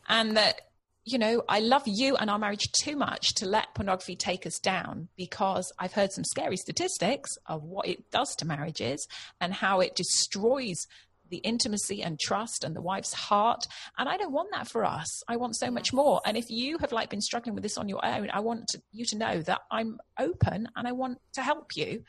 And 0.09 0.35
that, 0.37 0.61
you 1.05 1.17
know, 1.17 1.43
I 1.47 1.59
love 1.59 1.83
you 1.85 2.15
and 2.15 2.29
our 2.29 2.39
marriage 2.39 2.71
too 2.81 2.95
much 2.95 3.33
to 3.35 3.45
let 3.45 3.75
pornography 3.75 4.15
take 4.15 4.45
us 4.45 4.59
down 4.59 5.09
because 5.15 5.71
I've 5.79 5.93
heard 5.93 6.11
some 6.11 6.23
scary 6.23 6.57
statistics 6.57 7.29
of 7.45 7.63
what 7.63 7.87
it 7.87 8.09
does 8.11 8.35
to 8.39 8.45
marriages 8.45 9.07
and 9.39 9.53
how 9.53 9.79
it 9.79 9.95
destroys 9.95 10.87
the 11.29 11.37
intimacy 11.37 12.01
and 12.03 12.19
trust 12.19 12.63
and 12.63 12.75
the 12.75 12.81
wife's 12.81 13.13
heart. 13.13 13.65
And 13.97 14.07
I 14.07 14.17
don't 14.17 14.31
want 14.31 14.49
that 14.51 14.67
for 14.67 14.85
us. 14.85 15.23
I 15.27 15.37
want 15.37 15.55
so 15.55 15.69
much 15.69 15.93
more. 15.93 16.21
And 16.25 16.37
if 16.37 16.49
you 16.49 16.77
have 16.79 16.91
like 16.91 17.09
been 17.09 17.21
struggling 17.21 17.53
with 17.53 17.63
this 17.63 17.77
on 17.77 17.89
your 17.89 18.03
own, 18.05 18.29
I 18.31 18.39
want 18.39 18.67
to, 18.69 18.81
you 18.91 19.05
to 19.05 19.17
know 19.17 19.41
that 19.41 19.61
I'm 19.71 19.99
open 20.19 20.67
and 20.75 20.87
I 20.87 20.91
want 20.91 21.19
to 21.33 21.41
help 21.41 21.75
you. 21.75 22.03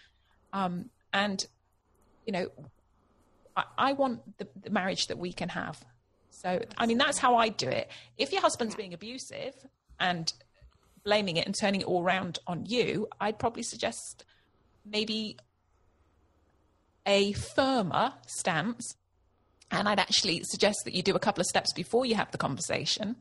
Um, 0.53 0.91
and 1.13 1.45
you 2.27 2.33
know, 2.33 2.49
I, 3.57 3.65
I 3.77 3.93
want 3.95 4.39
the, 4.39 4.47
the 4.63 4.71
marriage 4.71 5.07
that 5.09 5.19
we 5.19 5.33
can 5.33 5.49
have. 5.49 5.83
So, 6.31 6.63
I 6.77 6.87
mean, 6.87 6.99
that's 6.99 7.19
how 7.19 7.37
I 7.37 7.49
do 7.49 7.69
it. 7.69 7.91
If 8.17 8.33
your 8.33 8.43
husband's 8.43 8.75
being 8.75 8.95
abusive 8.95 9.55
and 9.99 10.33
blaming 11.05 11.37
it 11.37 11.47
and 11.47 11.55
turning 11.59 11.81
it 11.81 11.87
all 11.87 12.03
around 12.03 12.39
on 12.47 12.67
you, 12.67 13.09
I'd 13.21 13.39
probably 13.39 13.63
suggest 13.63 14.25
maybe 14.85 15.39
a 17.07 17.33
firmer 17.33 18.13
stance 18.27 18.95
and 19.71 19.89
I'd 19.89 19.99
actually 19.99 20.43
suggest 20.45 20.79
that 20.85 20.95
you 20.95 21.03
do 21.03 21.15
a 21.15 21.19
couple 21.19 21.41
of 21.41 21.47
steps 21.47 21.73
before 21.73 22.07
you 22.07 22.15
have 22.15 22.31
the 22.31 22.39
conversation 22.39 23.17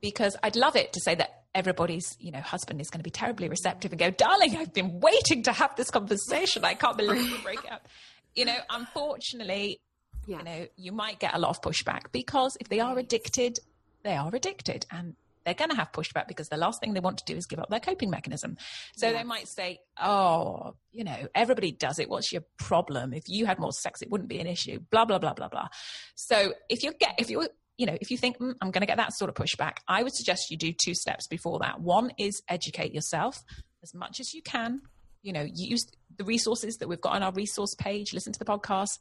because 0.00 0.36
I'd 0.42 0.56
love 0.56 0.76
it 0.76 0.92
to 0.92 1.00
say 1.00 1.14
that 1.16 1.42
everybody's, 1.54 2.16
you 2.20 2.30
know, 2.30 2.40
husband 2.40 2.80
is 2.80 2.88
going 2.90 3.00
to 3.00 3.04
be 3.04 3.10
terribly 3.10 3.48
receptive 3.48 3.92
and 3.92 3.98
go, 3.98 4.10
darling, 4.10 4.56
I've 4.56 4.72
been 4.72 5.00
waiting 5.00 5.42
to 5.44 5.52
have 5.52 5.74
this 5.76 5.90
conversation. 5.90 6.64
I 6.64 6.74
can't 6.74 6.96
believe 6.96 7.30
we 7.32 7.42
break 7.42 7.70
up. 7.70 7.86
You 8.34 8.44
know, 8.44 8.58
unfortunately, 8.70 9.80
yeah. 10.26 10.38
you 10.38 10.44
know, 10.44 10.66
you 10.76 10.92
might 10.92 11.18
get 11.18 11.34
a 11.34 11.40
lot 11.40 11.50
of 11.50 11.60
pushback 11.60 12.12
because 12.12 12.56
if 12.60 12.68
they 12.68 12.78
are 12.78 12.96
addicted, 12.96 13.58
they 14.04 14.14
are 14.14 14.32
addicted 14.32 14.86
and 14.92 15.16
they're 15.48 15.54
going 15.54 15.70
to 15.70 15.76
have 15.76 15.92
pushback 15.92 16.28
because 16.28 16.50
the 16.50 16.58
last 16.58 16.78
thing 16.78 16.92
they 16.92 17.00
want 17.00 17.16
to 17.16 17.24
do 17.24 17.34
is 17.34 17.46
give 17.46 17.58
up 17.58 17.70
their 17.70 17.80
coping 17.80 18.10
mechanism. 18.10 18.58
So 18.96 19.06
yeah. 19.06 19.14
they 19.14 19.24
might 19.24 19.48
say, 19.48 19.80
Oh, 20.00 20.74
you 20.92 21.04
know, 21.04 21.16
everybody 21.34 21.72
does 21.72 21.98
it. 21.98 22.10
What's 22.10 22.30
your 22.30 22.42
problem? 22.58 23.14
If 23.14 23.24
you 23.28 23.46
had 23.46 23.58
more 23.58 23.72
sex, 23.72 24.02
it 24.02 24.10
wouldn't 24.10 24.28
be 24.28 24.40
an 24.40 24.46
issue, 24.46 24.80
blah, 24.90 25.06
blah, 25.06 25.18
blah, 25.18 25.32
blah, 25.32 25.48
blah. 25.48 25.68
So 26.16 26.52
if 26.68 26.82
you 26.82 26.92
get, 26.92 27.14
if 27.18 27.30
you 27.30 27.48
you 27.78 27.86
know, 27.86 27.96
if 27.98 28.10
you 28.10 28.18
think 28.18 28.38
mm, 28.38 28.54
I'm 28.60 28.70
going 28.72 28.82
to 28.82 28.86
get 28.86 28.98
that 28.98 29.14
sort 29.14 29.30
of 29.30 29.36
pushback, 29.36 29.78
I 29.86 30.02
would 30.02 30.14
suggest 30.14 30.50
you 30.50 30.58
do 30.58 30.72
two 30.72 30.94
steps 30.94 31.26
before 31.28 31.60
that. 31.60 31.80
One 31.80 32.10
is 32.18 32.42
educate 32.48 32.92
yourself 32.92 33.42
as 33.82 33.94
much 33.94 34.20
as 34.20 34.34
you 34.34 34.42
can. 34.42 34.82
You 35.22 35.32
know, 35.32 35.46
use 35.50 35.86
the 36.16 36.24
resources 36.24 36.76
that 36.78 36.88
we've 36.88 37.00
got 37.00 37.14
on 37.14 37.22
our 37.22 37.32
resource 37.32 37.74
page, 37.78 38.12
listen 38.12 38.32
to 38.32 38.38
the 38.38 38.44
podcast 38.44 38.98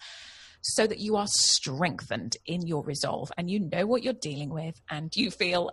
so 0.61 0.87
that 0.87 0.99
you 0.99 1.15
are 1.15 1.27
strengthened 1.27 2.37
in 2.45 2.65
your 2.65 2.83
resolve 2.83 3.31
and 3.37 3.49
you 3.49 3.59
know 3.59 3.85
what 3.85 4.03
you're 4.03 4.13
dealing 4.13 4.49
with 4.49 4.79
and 4.89 5.11
you 5.15 5.31
feel 5.31 5.71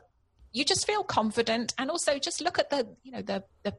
you 0.54 0.64
just 0.64 0.86
feel 0.86 1.04
confident 1.04 1.74
and 1.76 1.90
also 1.90 2.18
just 2.18 2.40
look 2.40 2.58
at 2.58 2.70
the 2.70 2.88
you 3.02 3.12
know 3.12 3.20
the 3.20 3.44
the 3.62 3.74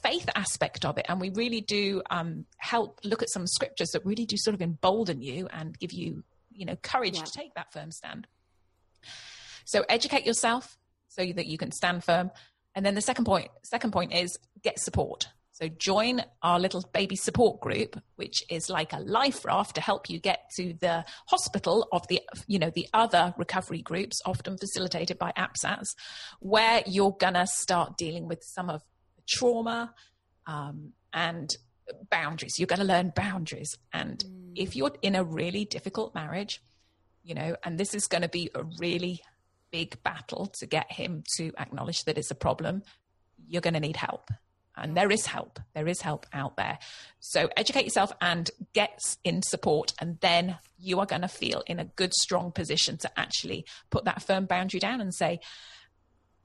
faith 0.00 0.28
aspect 0.36 0.84
of 0.84 0.96
it 0.96 1.06
and 1.08 1.20
we 1.20 1.30
really 1.30 1.60
do 1.60 2.00
um, 2.08 2.44
help 2.58 3.00
look 3.02 3.20
at 3.20 3.28
some 3.28 3.48
scriptures 3.48 3.90
that 3.90 4.06
really 4.06 4.24
do 4.24 4.36
sort 4.36 4.54
of 4.54 4.62
embolden 4.62 5.20
you 5.20 5.48
and 5.50 5.76
give 5.80 5.92
you 5.92 6.22
you 6.52 6.64
know 6.64 6.76
courage 6.82 7.16
yeah. 7.16 7.24
to 7.24 7.32
take 7.32 7.52
that 7.54 7.72
firm 7.72 7.90
stand 7.90 8.28
so 9.64 9.84
educate 9.88 10.24
yourself 10.24 10.78
so 11.08 11.24
that 11.24 11.46
you 11.46 11.58
can 11.58 11.70
stand 11.70 12.04
firm. 12.04 12.30
And 12.74 12.84
then 12.86 12.94
the 12.94 13.00
second 13.00 13.24
point, 13.24 13.50
second 13.62 13.92
point 13.92 14.14
is 14.14 14.38
get 14.62 14.78
support. 14.78 15.28
So 15.52 15.68
join 15.68 16.22
our 16.42 16.58
little 16.58 16.82
baby 16.92 17.14
support 17.14 17.60
group, 17.60 18.00
which 18.16 18.42
is 18.50 18.68
like 18.70 18.92
a 18.92 18.98
life 18.98 19.44
raft 19.44 19.74
to 19.76 19.80
help 19.80 20.08
you 20.08 20.18
get 20.18 20.50
to 20.56 20.74
the 20.80 21.04
hospital 21.28 21.86
of 21.92 22.06
the, 22.08 22.20
you 22.46 22.58
know, 22.58 22.70
the 22.74 22.88
other 22.92 23.34
recovery 23.36 23.82
groups, 23.82 24.20
often 24.24 24.56
facilitated 24.56 25.18
by 25.18 25.32
APSATs, 25.36 25.94
where 26.40 26.82
you're 26.86 27.16
gonna 27.20 27.46
start 27.46 27.96
dealing 27.96 28.28
with 28.28 28.42
some 28.42 28.70
of 28.70 28.82
the 29.16 29.22
trauma 29.28 29.94
um, 30.46 30.92
and 31.12 31.50
boundaries. 32.10 32.58
You're 32.58 32.66
gonna 32.66 32.84
learn 32.84 33.12
boundaries. 33.14 33.76
And 33.92 34.24
mm. 34.24 34.52
if 34.56 34.74
you're 34.74 34.92
in 35.02 35.14
a 35.14 35.22
really 35.22 35.66
difficult 35.66 36.14
marriage, 36.14 36.62
you 37.22 37.34
know, 37.34 37.56
and 37.64 37.78
this 37.78 37.94
is 37.94 38.06
going 38.06 38.22
to 38.22 38.28
be 38.28 38.50
a 38.54 38.64
really 38.78 39.22
big 39.70 40.02
battle 40.02 40.46
to 40.46 40.66
get 40.66 40.90
him 40.90 41.22
to 41.36 41.52
acknowledge 41.58 42.04
that 42.04 42.18
it's 42.18 42.30
a 42.30 42.34
problem, 42.34 42.82
you're 43.46 43.62
going 43.62 43.74
to 43.74 43.80
need 43.80 43.96
help. 43.96 44.30
And 44.76 44.96
there 44.96 45.10
is 45.10 45.26
help. 45.26 45.60
There 45.74 45.86
is 45.86 46.00
help 46.00 46.26
out 46.32 46.56
there. 46.56 46.78
So 47.20 47.50
educate 47.56 47.84
yourself 47.84 48.12
and 48.20 48.50
get 48.72 48.98
in 49.22 49.42
support. 49.42 49.92
And 50.00 50.18
then 50.20 50.56
you 50.78 50.98
are 51.00 51.06
going 51.06 51.22
to 51.22 51.28
feel 51.28 51.62
in 51.66 51.78
a 51.78 51.84
good, 51.84 52.14
strong 52.14 52.52
position 52.52 52.96
to 52.98 53.18
actually 53.18 53.66
put 53.90 54.04
that 54.06 54.22
firm 54.22 54.46
boundary 54.46 54.80
down 54.80 55.00
and 55.00 55.14
say, 55.14 55.40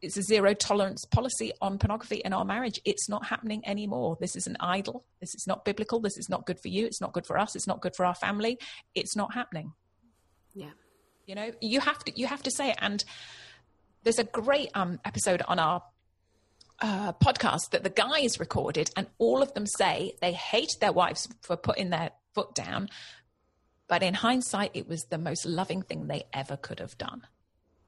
it's 0.02 0.18
a 0.18 0.22
zero 0.22 0.54
tolerance 0.54 1.06
policy 1.06 1.54
on 1.62 1.80
pornography 1.80 2.18
in 2.18 2.34
our 2.34 2.46
marriage. 2.46 2.80
It's 2.86 3.10
not 3.10 3.26
happening 3.26 3.64
anymore. 3.66 4.18
This 4.20 4.36
is 4.36 4.46
an 4.46 4.58
idol. 4.60 5.06
This 5.20 5.34
is 5.34 5.46
not 5.48 5.66
biblical. 5.66 6.00
This 6.00 6.18
is 6.18 6.30
not 6.30 6.46
good 6.46 6.60
for 6.60 6.68
you. 6.68 6.86
It's 6.86 7.02
not 7.02 7.14
good 7.14 7.26
for 7.26 7.38
us. 7.38 7.56
It's 7.56 7.66
not 7.68 7.82
good 7.82 7.96
for 7.96 8.06
our 8.06 8.14
family. 8.14 8.60
It's 8.94 9.16
not 9.16 9.34
happening. 9.34 9.74
Yeah. 10.54 10.72
You 11.26 11.36
know, 11.36 11.52
you 11.62 11.80
have 11.80 12.04
to 12.06 12.20
you 12.20 12.28
have 12.28 12.44
to 12.44 12.52
say 12.52 12.70
it. 12.70 12.78
And 12.80 13.04
there's 14.04 14.20
a 14.20 14.24
great 14.24 14.70
um, 14.76 15.00
episode 15.04 15.42
on 15.48 15.60
our 15.60 15.82
uh, 16.82 17.14
podcast 17.14 17.72
that 17.72 17.84
the 17.84 17.90
guys 17.90 18.40
recorded, 18.40 18.90
and 18.96 19.08
all 19.18 19.42
of 19.42 19.54
them 19.54 19.66
say 19.66 20.14
they 20.22 20.34
hate 20.34 20.78
their 20.80 20.92
wives 20.92 21.28
for 21.42 21.58
putting 21.58 21.90
their 21.90 22.12
foot 22.34 22.54
down, 22.54 22.90
but 23.88 24.04
in 24.04 24.14
hindsight, 24.14 24.72
it 24.74 24.88
was 24.88 25.04
the 25.06 25.18
most 25.18 25.46
loving 25.46 25.82
thing 25.82 26.08
they 26.08 26.26
ever 26.34 26.58
could 26.58 26.80
have 26.80 26.98
done. 26.98 27.26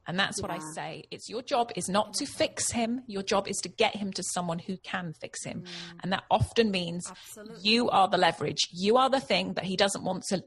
And 0.08 0.18
that's 0.18 0.42
what. 0.42 0.50
I 0.50 0.58
say. 0.74 1.04
It's 1.12 1.30
your 1.30 1.44
job 1.44 1.72
is 1.76 1.88
not 1.88 2.16
to 2.16 2.26
fix 2.26 2.72
him. 2.72 3.04
Your 3.06 3.22
job 3.22 3.48
is 3.48 3.58
to 3.58 3.70
get 3.70 3.96
him 3.96 4.12
to 4.14 4.24
someone 4.24 4.58
who 4.58 4.78
can 4.78 5.14
fix 5.14 5.44
him. 5.44 5.62
Mm. 5.62 6.00
And 6.02 6.14
that 6.14 6.24
often 6.32 6.72
means 6.72 7.06
Absolutely. 7.08 7.58
you 7.62 7.90
are 7.92 8.08
the 8.08 8.18
leverage. 8.18 8.70
You 8.72 8.98
are 8.98 9.10
the 9.10 9.20
thing 9.20 9.54
that 9.54 9.66
he 9.66 9.78
doesn't 9.78 10.04
want 10.04 10.24
to 10.30 10.44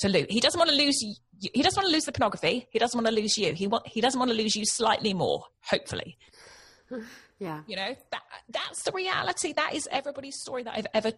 to 0.00 0.08
lose. 0.08 0.26
He 0.30 0.38
doesn't 0.38 0.58
want 0.58 0.70
to 0.70 0.76
lose. 0.76 1.02
He 1.40 1.62
doesn't 1.62 1.76
want 1.82 1.88
to 1.88 1.92
lose 1.92 2.04
the 2.04 2.12
pornography. 2.12 2.68
He 2.70 2.78
doesn't 2.78 2.96
want 2.96 3.08
to 3.08 3.20
lose 3.20 3.36
you. 3.36 3.52
He 3.52 3.66
want. 3.66 3.88
He 3.88 4.00
doesn't 4.00 4.18
want 4.18 4.30
to 4.30 4.36
lose 4.36 4.54
you 4.54 4.64
slightly 4.64 5.12
more. 5.12 5.44
Hopefully. 5.62 6.16
Yeah. 7.40 7.62
You 7.66 7.76
know 7.76 7.96
that 8.12 8.22
that's 8.50 8.82
the 8.84 8.92
reality. 8.92 9.54
That 9.54 9.74
is 9.74 9.88
everybody's 9.90 10.38
story 10.40 10.62
that 10.62 10.74
I've 10.76 10.86
ever 10.94 11.12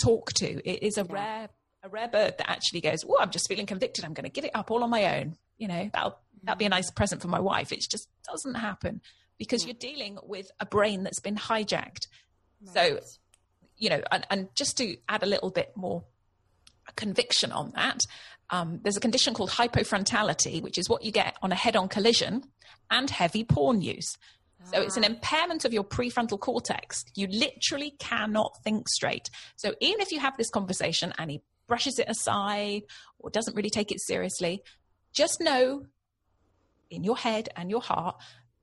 talked 0.00 0.36
to. 0.36 0.68
It 0.68 0.82
is 0.82 0.98
a 0.98 1.06
yeah. 1.08 1.12
rare 1.12 1.48
a 1.84 1.88
rare 1.88 2.08
bird 2.08 2.34
that 2.38 2.50
actually 2.50 2.80
goes, 2.80 3.04
"Oh, 3.08 3.18
I'm 3.18 3.30
just 3.30 3.48
feeling 3.48 3.66
convicted. 3.66 4.04
I'm 4.04 4.12
going 4.12 4.24
to 4.24 4.30
give 4.30 4.44
it 4.44 4.50
up 4.54 4.70
all 4.70 4.82
on 4.82 4.90
my 4.90 5.18
own." 5.18 5.36
You 5.56 5.68
know, 5.68 5.88
that'll 5.92 6.18
that'll 6.42 6.58
be 6.58 6.64
a 6.64 6.68
nice 6.68 6.90
present 6.90 7.22
for 7.22 7.28
my 7.28 7.40
wife. 7.40 7.72
It 7.72 7.80
just 7.90 8.08
doesn't 8.28 8.54
happen 8.54 9.00
because 9.38 9.62
yeah. 9.62 9.68
you're 9.68 9.92
dealing 9.92 10.18
with 10.24 10.50
a 10.60 10.66
brain 10.66 11.04
that's 11.04 11.20
been 11.20 11.36
hijacked. 11.36 12.08
Right. 12.60 12.74
So, 12.74 13.00
you 13.76 13.88
know, 13.88 14.02
and, 14.10 14.26
and 14.30 14.48
just 14.54 14.76
to 14.78 14.96
add 15.08 15.22
a 15.22 15.26
little 15.26 15.50
bit 15.50 15.72
more 15.76 16.04
conviction 16.96 17.52
on 17.52 17.72
that. 17.74 18.00
Um, 18.50 18.80
there's 18.82 18.96
a 18.96 19.00
condition 19.00 19.34
called 19.34 19.50
hypofrontality, 19.50 20.60
which 20.60 20.76
is 20.76 20.88
what 20.88 21.04
you 21.04 21.12
get 21.12 21.36
on 21.42 21.52
a 21.52 21.54
head 21.54 21.74
on 21.76 21.88
collision 21.88 22.44
and 22.90 23.08
heavy 23.08 23.44
porn 23.44 23.80
use. 23.80 24.18
So 24.64 24.80
it's 24.80 24.96
an 24.96 25.04
ah. 25.04 25.08
impairment 25.08 25.64
of 25.64 25.72
your 25.72 25.84
prefrontal 25.84 26.38
cortex. 26.38 27.04
You 27.14 27.26
literally 27.28 27.94
cannot 27.98 28.58
think 28.64 28.88
straight. 28.88 29.30
So 29.56 29.74
even 29.80 30.00
if 30.00 30.12
you 30.12 30.20
have 30.20 30.36
this 30.36 30.50
conversation 30.50 31.12
and 31.18 31.30
he 31.30 31.42
brushes 31.66 31.98
it 31.98 32.08
aside 32.08 32.82
or 33.18 33.30
doesn't 33.30 33.56
really 33.56 33.70
take 33.70 33.92
it 33.92 34.00
seriously, 34.00 34.62
just 35.12 35.40
know 35.40 35.86
in 36.90 37.04
your 37.04 37.16
head 37.16 37.48
and 37.56 37.70
your 37.70 37.80
heart 37.80 38.16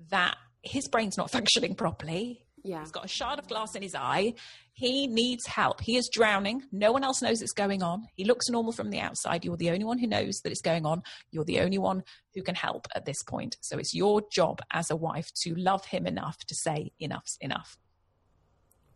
that 0.10 0.38
his 0.62 0.88
brain's 0.88 1.18
not 1.18 1.32
functioning 1.38 1.76
properly. 1.76 2.46
Yeah. 2.64 2.82
He's 2.82 2.92
got 2.92 3.06
a 3.06 3.08
shard 3.08 3.40
of 3.40 3.48
glass 3.48 3.76
in 3.76 3.82
his 3.82 3.96
eye. 3.96 4.34
He 4.74 5.08
needs 5.08 5.46
help. 5.46 5.82
He 5.82 5.98
is 5.98 6.10
drowning. 6.10 6.64
No 6.72 6.92
one 6.92 7.04
else 7.04 7.22
knows 7.22 7.42
it's 7.42 7.52
going 7.52 7.84
on. 7.84 8.08
He 8.16 8.24
looks 8.24 8.50
normal 8.50 8.72
from 8.72 8.90
the 8.90 9.00
outside. 9.00 9.44
You're 9.44 9.58
the 9.58 9.72
only 9.72 9.84
one 9.84 9.98
who 9.98 10.08
knows 10.08 10.42
that 10.42 10.52
it's 10.52 10.62
going 10.62 10.86
on. 10.86 11.04
You're 11.32 11.46
the 11.46 11.60
only 11.60 11.78
one 11.78 12.04
who 12.34 12.42
can 12.42 12.56
help 12.56 12.88
at 12.96 13.06
this 13.06 13.24
point. 13.24 13.58
So 13.62 13.78
it's 13.78 13.94
your 13.94 14.22
job 14.32 14.62
as 14.72 14.90
a 14.90 14.96
wife 14.96 15.32
to 15.42 15.54
love 15.56 15.86
him 15.86 16.08
enough 16.08 16.38
to 16.46 16.56
say, 16.56 16.92
enough's 17.00 17.38
enough. 17.42 17.78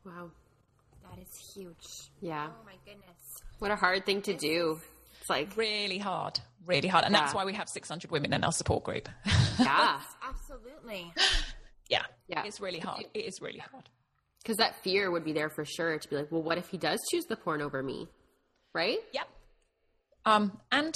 Wow. 0.06 0.32
That 1.10 1.22
is 1.22 1.54
huge. 1.54 2.12
Yeah. 2.22 2.48
Oh 2.50 2.66
my 2.66 2.76
goodness. 2.86 3.44
What 3.60 3.72
a 3.72 3.76
hard 3.76 4.06
thing 4.06 4.22
to 4.24 4.34
do. 4.34 4.80
It's 5.20 5.30
like 5.30 5.56
really 5.56 5.98
hard, 5.98 6.40
really 6.66 6.88
hard. 6.88 7.06
And 7.06 7.14
yeah. 7.14 7.22
that's 7.22 7.34
why 7.34 7.46
we 7.46 7.54
have 7.54 7.70
600 7.70 8.12
women 8.12 8.34
in 8.34 8.44
our 8.44 8.52
support 8.52 8.84
group. 8.84 9.10
Yeah. 9.60 10.00
Absolutely. 10.28 11.14
Yeah. 12.34 12.42
Yeah. 12.42 12.48
It's 12.48 12.60
really 12.60 12.80
hard. 12.80 13.06
It 13.14 13.26
is 13.26 13.42
really 13.42 13.60
hard. 13.60 13.90
Because 14.42 14.58
that 14.58 14.76
fear 14.84 15.10
would 15.10 15.24
be 15.24 15.32
there 15.32 15.50
for 15.50 15.64
sure 15.64 15.98
to 15.98 16.10
be 16.10 16.16
like, 16.18 16.32
well, 16.32 16.44
what 16.44 16.58
if 16.58 16.68
he 16.70 16.78
does 16.78 17.00
choose 17.10 17.26
the 17.26 17.38
porn 17.38 17.62
over 17.62 17.82
me? 17.82 18.08
Right? 18.74 19.00
Yep. 19.14 19.28
Um, 20.26 20.60
and 20.72 20.96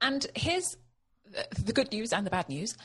and 0.00 0.26
here's 0.34 0.76
the, 1.24 1.46
the 1.64 1.72
good 1.72 1.92
news 1.92 2.12
and 2.12 2.26
the 2.26 2.30
bad 2.30 2.48
news. 2.48 2.76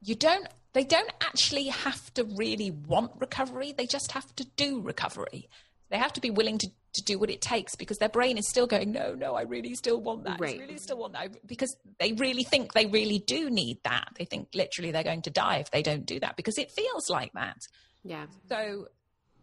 You 0.00 0.14
don't 0.14 0.46
they 0.72 0.84
don't 0.84 1.10
actually 1.20 1.66
have 1.68 2.12
to 2.14 2.24
really 2.24 2.70
want 2.70 3.12
recovery. 3.18 3.72
They 3.72 3.86
just 3.86 4.12
have 4.12 4.34
to 4.36 4.44
do 4.56 4.80
recovery. 4.80 5.48
They 5.90 5.98
have 5.98 6.12
to 6.14 6.20
be 6.20 6.30
willing 6.30 6.58
to, 6.58 6.68
to 6.94 7.02
do 7.02 7.18
what 7.18 7.30
it 7.30 7.40
takes 7.40 7.74
because 7.74 7.98
their 7.98 8.08
brain 8.08 8.36
is 8.36 8.48
still 8.48 8.66
going, 8.66 8.92
no, 8.92 9.14
no, 9.14 9.34
I 9.34 9.42
really 9.42 9.74
still 9.74 10.00
want 10.00 10.24
that. 10.24 10.40
Right. 10.40 10.56
I 10.56 10.62
really 10.62 10.78
still 10.78 10.98
want 10.98 11.14
that. 11.14 11.46
Because 11.46 11.74
they 11.98 12.12
really 12.12 12.42
think 12.42 12.72
they 12.72 12.86
really 12.86 13.18
do 13.18 13.48
need 13.50 13.78
that. 13.84 14.08
They 14.18 14.24
think 14.24 14.48
literally 14.54 14.90
they're 14.90 15.02
going 15.02 15.22
to 15.22 15.30
die 15.30 15.56
if 15.56 15.70
they 15.70 15.82
don't 15.82 16.04
do 16.04 16.20
that 16.20 16.36
because 16.36 16.58
it 16.58 16.70
feels 16.70 17.08
like 17.08 17.32
that. 17.32 17.56
Yeah. 18.04 18.26
So, 18.48 18.88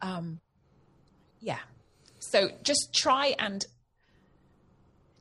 um, 0.02 0.39
yeah. 1.39 1.60
So 2.20 2.50
just 2.64 2.93
try 2.93 3.36
and 3.39 3.66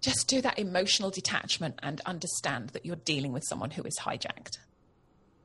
just 0.01 0.29
do 0.29 0.41
that 0.43 0.59
emotional 0.59 1.11
detachment 1.11 1.79
and 1.83 2.01
understand 2.03 2.70
that 2.70 2.85
you're 2.85 2.97
dealing 2.97 3.33
with 3.33 3.45
someone 3.49 3.70
who 3.70 3.83
is 3.83 3.99
hijacked 4.01 4.59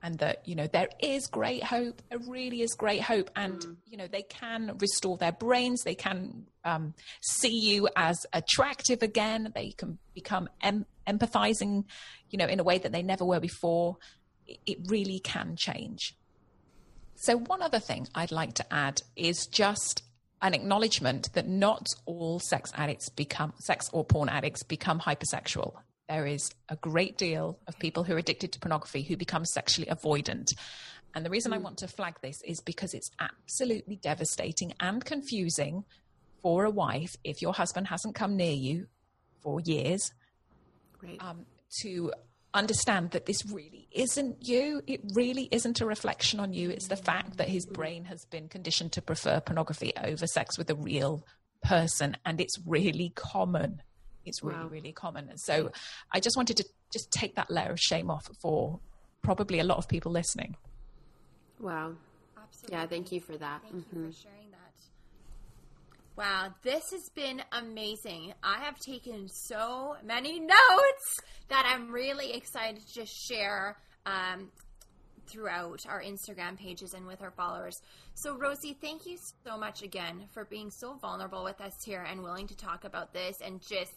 and 0.03 0.19
that 0.19 0.45
you 0.45 0.53
know 0.53 0.67
there 0.67 0.89
is 0.99 1.27
great 1.27 1.63
hope. 1.63 2.01
There 2.09 2.19
really 2.19 2.61
is 2.61 2.75
great 2.75 3.01
hope. 3.01 3.31
And 3.35 3.59
mm. 3.59 3.75
you 3.87 3.97
know 3.97 4.07
they 4.07 4.21
can 4.21 4.77
restore 4.79 5.17
their 5.17 5.31
brains. 5.31 5.81
They 5.83 5.95
can 5.95 6.45
um, 6.65 6.93
see 7.21 7.57
you 7.57 7.89
as 7.95 8.25
attractive 8.33 9.01
again. 9.01 9.51
They 9.55 9.71
can 9.71 9.97
become 10.13 10.49
em- 10.61 10.85
empathizing 11.07 11.85
you 12.29 12.37
know 12.37 12.45
in 12.45 12.59
a 12.59 12.63
way 12.63 12.77
that 12.77 12.91
they 12.91 13.01
never 13.01 13.25
were 13.25 13.39
before. 13.39 13.97
It, 14.45 14.59
it 14.65 14.77
really 14.89 15.19
can 15.19 15.55
change. 15.57 16.15
So 17.15 17.37
one 17.37 17.61
other 17.61 17.79
thing 17.79 18.07
i'd 18.15 18.31
like 18.31 18.53
to 18.55 18.73
add 18.73 19.01
is 19.15 19.47
just 19.47 20.03
an 20.41 20.53
acknowledgement 20.53 21.31
that 21.33 21.47
not 21.47 21.87
all 22.05 22.37
sex 22.39 22.71
addicts 22.75 23.07
become 23.07 23.53
sex 23.59 23.89
or 23.93 24.03
porn 24.03 24.27
addicts 24.27 24.61
become 24.61 24.99
hypersexual 24.99 25.75
there 26.09 26.25
is 26.25 26.51
a 26.69 26.75
great 26.75 27.17
deal 27.17 27.59
of 27.67 27.79
people 27.79 28.03
who 28.03 28.13
are 28.13 28.17
addicted 28.17 28.51
to 28.51 28.59
pornography 28.59 29.03
who 29.03 29.17
become 29.17 29.45
sexually 29.45 29.87
avoidant. 29.89 30.53
And 31.15 31.25
the 31.25 31.29
reason. 31.29 31.53
I 31.53 31.57
want 31.59 31.77
to 31.79 31.87
flag 31.87 32.15
this 32.21 32.41
is 32.43 32.59
because 32.59 32.93
it's 32.93 33.11
absolutely 33.19 33.97
devastating 33.97 34.73
and 34.79 35.03
confusing 35.03 35.83
for 36.41 36.65
a 36.65 36.69
wife 36.69 37.15
if 37.23 37.41
your 37.41 37.53
husband 37.53 37.87
hasn't 37.87 38.15
come 38.15 38.35
near 38.35 38.53
you 38.53 38.87
for 39.41 39.59
years 39.61 40.11
um, 41.19 41.45
to 41.81 42.11
understand 42.53 43.11
that 43.11 43.25
this 43.25 43.45
really 43.51 43.87
isn't 43.91 44.47
you. 44.47 44.81
It 44.87 45.01
really 45.13 45.47
isn't 45.51 45.81
a 45.81 45.85
reflection 45.85 46.39
on 46.39 46.53
you. 46.53 46.69
It's 46.69 46.87
the 46.87 46.95
fact 46.95 47.37
that 47.37 47.49
his 47.49 47.65
brain 47.65 48.05
has 48.05 48.25
been 48.25 48.47
conditioned 48.47 48.91
to 48.93 49.01
prefer 49.01 49.39
pornography 49.39 49.93
over 50.01 50.27
sex 50.27 50.57
with 50.57 50.69
a 50.69 50.75
real 50.75 51.25
person. 51.63 52.17
And 52.25 52.41
it's 52.41 52.57
really 52.65 53.11
common. 53.15 53.81
It's 54.25 54.43
really, 54.43 54.59
wow. 54.59 54.67
really 54.67 54.91
common. 54.91 55.29
And 55.29 55.39
so 55.39 55.71
I 56.11 56.19
just 56.19 56.37
wanted 56.37 56.57
to 56.57 56.65
just 56.91 57.11
take 57.11 57.35
that 57.35 57.49
layer 57.49 57.71
of 57.71 57.79
shame 57.79 58.09
off 58.09 58.29
for 58.41 58.79
probably 59.21 59.59
a 59.59 59.63
lot 59.63 59.77
of 59.77 59.87
people 59.87 60.11
listening. 60.11 60.55
Wow. 61.59 61.93
Absolutely. 62.37 62.77
Yeah, 62.77 62.85
thank 62.87 63.11
you 63.11 63.19
for 63.19 63.37
that. 63.37 63.61
Thank 63.63 63.75
mm-hmm. 63.75 63.77
you 63.77 64.11
for 64.11 64.11
mm-hmm. 64.11 64.21
sharing 64.21 64.51
that. 64.51 64.59
Wow, 66.15 66.53
this 66.61 66.83
has 66.91 67.09
been 67.15 67.41
amazing. 67.51 68.33
I 68.43 68.59
have 68.59 68.77
taken 68.79 69.27
so 69.27 69.95
many 70.05 70.39
notes 70.39 71.19
that 71.49 71.65
I'm 71.65 71.91
really 71.91 72.33
excited 72.33 72.85
to 72.85 72.93
just 72.93 73.11
share 73.27 73.77
um, 74.05 74.51
throughout 75.25 75.79
our 75.89 76.03
Instagram 76.03 76.55
pages 76.55 76.93
and 76.93 77.07
with 77.07 77.23
our 77.23 77.31
followers. 77.31 77.81
So, 78.13 78.37
Rosie, 78.37 78.77
thank 78.79 79.07
you 79.07 79.17
so 79.43 79.57
much 79.57 79.81
again 79.81 80.25
for 80.33 80.45
being 80.45 80.69
so 80.69 80.93
vulnerable 81.01 81.43
with 81.43 81.59
us 81.61 81.73
here 81.83 82.05
and 82.07 82.21
willing 82.21 82.47
to 82.47 82.55
talk 82.55 82.83
about 82.83 83.11
this 83.13 83.37
and 83.43 83.59
just 83.67 83.93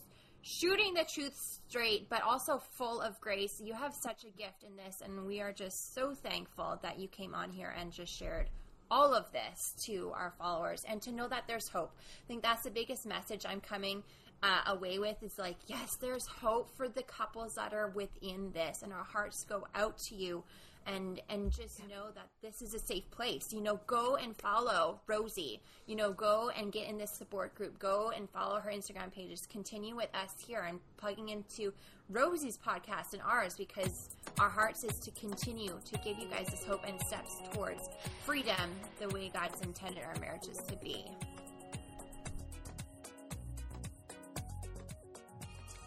shooting 0.47 0.95
the 0.95 1.05
truth 1.05 1.35
straight, 1.69 2.09
but 2.09 2.23
also 2.23 2.59
full 2.75 3.01
of 3.01 3.21
grace. 3.21 3.61
You 3.61 3.75
have 3.75 3.93
such 3.93 4.23
a 4.23 4.31
gift 4.31 4.63
in 4.63 4.77
this, 4.77 5.03
and 5.05 5.27
we 5.27 5.41
are 5.41 5.53
just 5.53 5.93
so 5.93 6.15
thankful 6.15 6.79
that 6.83 7.01
you 7.01 7.09
came 7.09 7.35
on 7.35 7.51
here 7.51 7.75
and 7.77 7.91
just 7.91 8.17
shared 8.17 8.49
all 8.89 9.13
of 9.13 9.33
this 9.33 9.75
to 9.87 10.13
our 10.15 10.33
followers 10.39 10.85
and 10.89 11.03
to 11.03 11.11
know 11.11 11.27
that 11.27 11.49
there's 11.49 11.67
hope. 11.67 11.97
I 11.99 12.27
think 12.29 12.43
that's 12.43 12.63
the 12.63 12.71
biggest 12.71 13.07
message 13.07 13.45
I'm 13.45 13.61
coming 13.61 14.05
uh, 14.41 14.61
away 14.67 15.01
with 15.01 15.21
is 15.25 15.37
like, 15.37 15.57
yes, 15.67 15.97
there's 15.97 16.27
hope 16.27 16.71
for 16.77 16.89
the 16.89 17.03
couples 17.03 17.57
that 17.57 17.75
are 17.75 17.89
within 17.89 18.53
this, 18.53 18.83
and 18.83 18.93
our 18.93 19.03
hearts 19.03 19.45
go 19.49 19.67
out 19.75 19.99
to 19.99 20.15
you 20.15 20.45
and 20.87 21.21
and 21.29 21.51
just 21.51 21.81
know 21.89 22.11
that 22.15 22.29
this 22.43 22.63
is 22.63 22.75
a 22.75 22.79
safe 22.79 23.11
place. 23.11 23.53
You 23.53 23.61
know, 23.61 23.81
go 23.87 24.17
and 24.17 24.37
follow 24.37 25.01
Rosie. 25.07 25.61
You 25.87 25.97
know, 25.97 26.13
go 26.13 26.51
and 26.57 26.73
get 26.73 26.89
in 26.89 26.99
this 26.99 27.11
support 27.11 27.55
group. 27.55 27.79
Go 27.79 28.13
and 28.17 28.29
follow 28.31 28.61
her 28.61 28.71
Instagram 28.71 29.13
pages. 29.13 29.47
Continue 29.51 29.97
with 29.97 30.09
us 30.15 30.35
here 30.47 30.65
and 30.69 30.79
plugging 30.97 31.29
into 31.31 31.73
Rosie's 32.09 32.57
podcast 32.57 33.13
and 33.13 33.23
ours 33.23 33.57
because 33.57 34.11
our 34.39 34.49
hearts 34.49 34.85
is 34.85 34.99
to 35.01 35.11
continue 35.13 35.73
to 35.85 35.99
give 35.99 36.19
you 36.19 36.29
guys 36.29 36.47
this 36.47 36.65
hope 36.65 36.85
and 36.87 37.01
steps 37.01 37.41
towards 37.53 37.89
freedom 38.25 38.71
the 39.01 39.09
way 39.09 39.31
God's 39.33 39.61
intended 39.63 40.05
our 40.05 40.19
marriages 40.21 40.59
to 40.69 40.77
be. 40.77 41.05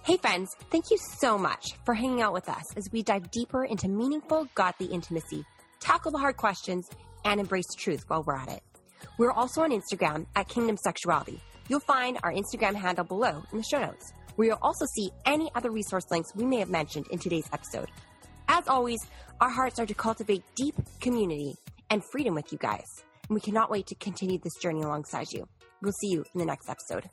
Hey, 0.09 0.17
friends, 0.17 0.55
thank 0.71 0.89
you 0.89 0.97
so 1.19 1.37
much 1.37 1.73
for 1.85 1.93
hanging 1.93 2.23
out 2.23 2.33
with 2.33 2.49
us 2.49 2.63
as 2.75 2.89
we 2.91 3.03
dive 3.03 3.29
deeper 3.29 3.63
into 3.63 3.87
meaningful, 3.87 4.47
godly 4.55 4.87
intimacy, 4.87 5.45
tackle 5.79 6.11
the 6.11 6.17
hard 6.17 6.35
questions, 6.35 6.89
and 7.25 7.39
embrace 7.39 7.67
truth 7.77 8.05
while 8.07 8.23
we're 8.23 8.35
at 8.35 8.49
it. 8.49 8.63
We're 9.19 9.31
also 9.31 9.61
on 9.61 9.69
Instagram 9.69 10.25
at 10.35 10.47
Kingdom 10.47 10.77
Sexuality. 10.77 11.39
You'll 11.67 11.81
find 11.81 12.17
our 12.23 12.33
Instagram 12.33 12.73
handle 12.73 13.05
below 13.05 13.43
in 13.51 13.59
the 13.59 13.63
show 13.63 13.81
notes, 13.81 14.11
where 14.35 14.47
you'll 14.47 14.57
also 14.63 14.87
see 14.95 15.11
any 15.27 15.51
other 15.53 15.69
resource 15.69 16.09
links 16.09 16.33
we 16.33 16.43
may 16.43 16.57
have 16.57 16.71
mentioned 16.71 17.05
in 17.11 17.19
today's 17.19 17.47
episode. 17.53 17.91
As 18.47 18.67
always, 18.67 18.97
our 19.39 19.51
hearts 19.51 19.77
are 19.77 19.85
to 19.85 19.93
cultivate 19.93 20.41
deep 20.55 20.73
community 21.01 21.53
and 21.91 22.01
freedom 22.11 22.33
with 22.33 22.51
you 22.51 22.57
guys, 22.57 22.87
and 23.27 23.35
we 23.35 23.41
cannot 23.41 23.69
wait 23.69 23.85
to 23.85 23.95
continue 23.99 24.39
this 24.39 24.55
journey 24.59 24.81
alongside 24.81 25.27
you. 25.31 25.47
We'll 25.83 25.93
see 26.01 26.09
you 26.09 26.25
in 26.33 26.39
the 26.39 26.47
next 26.47 26.67
episode. 26.67 27.07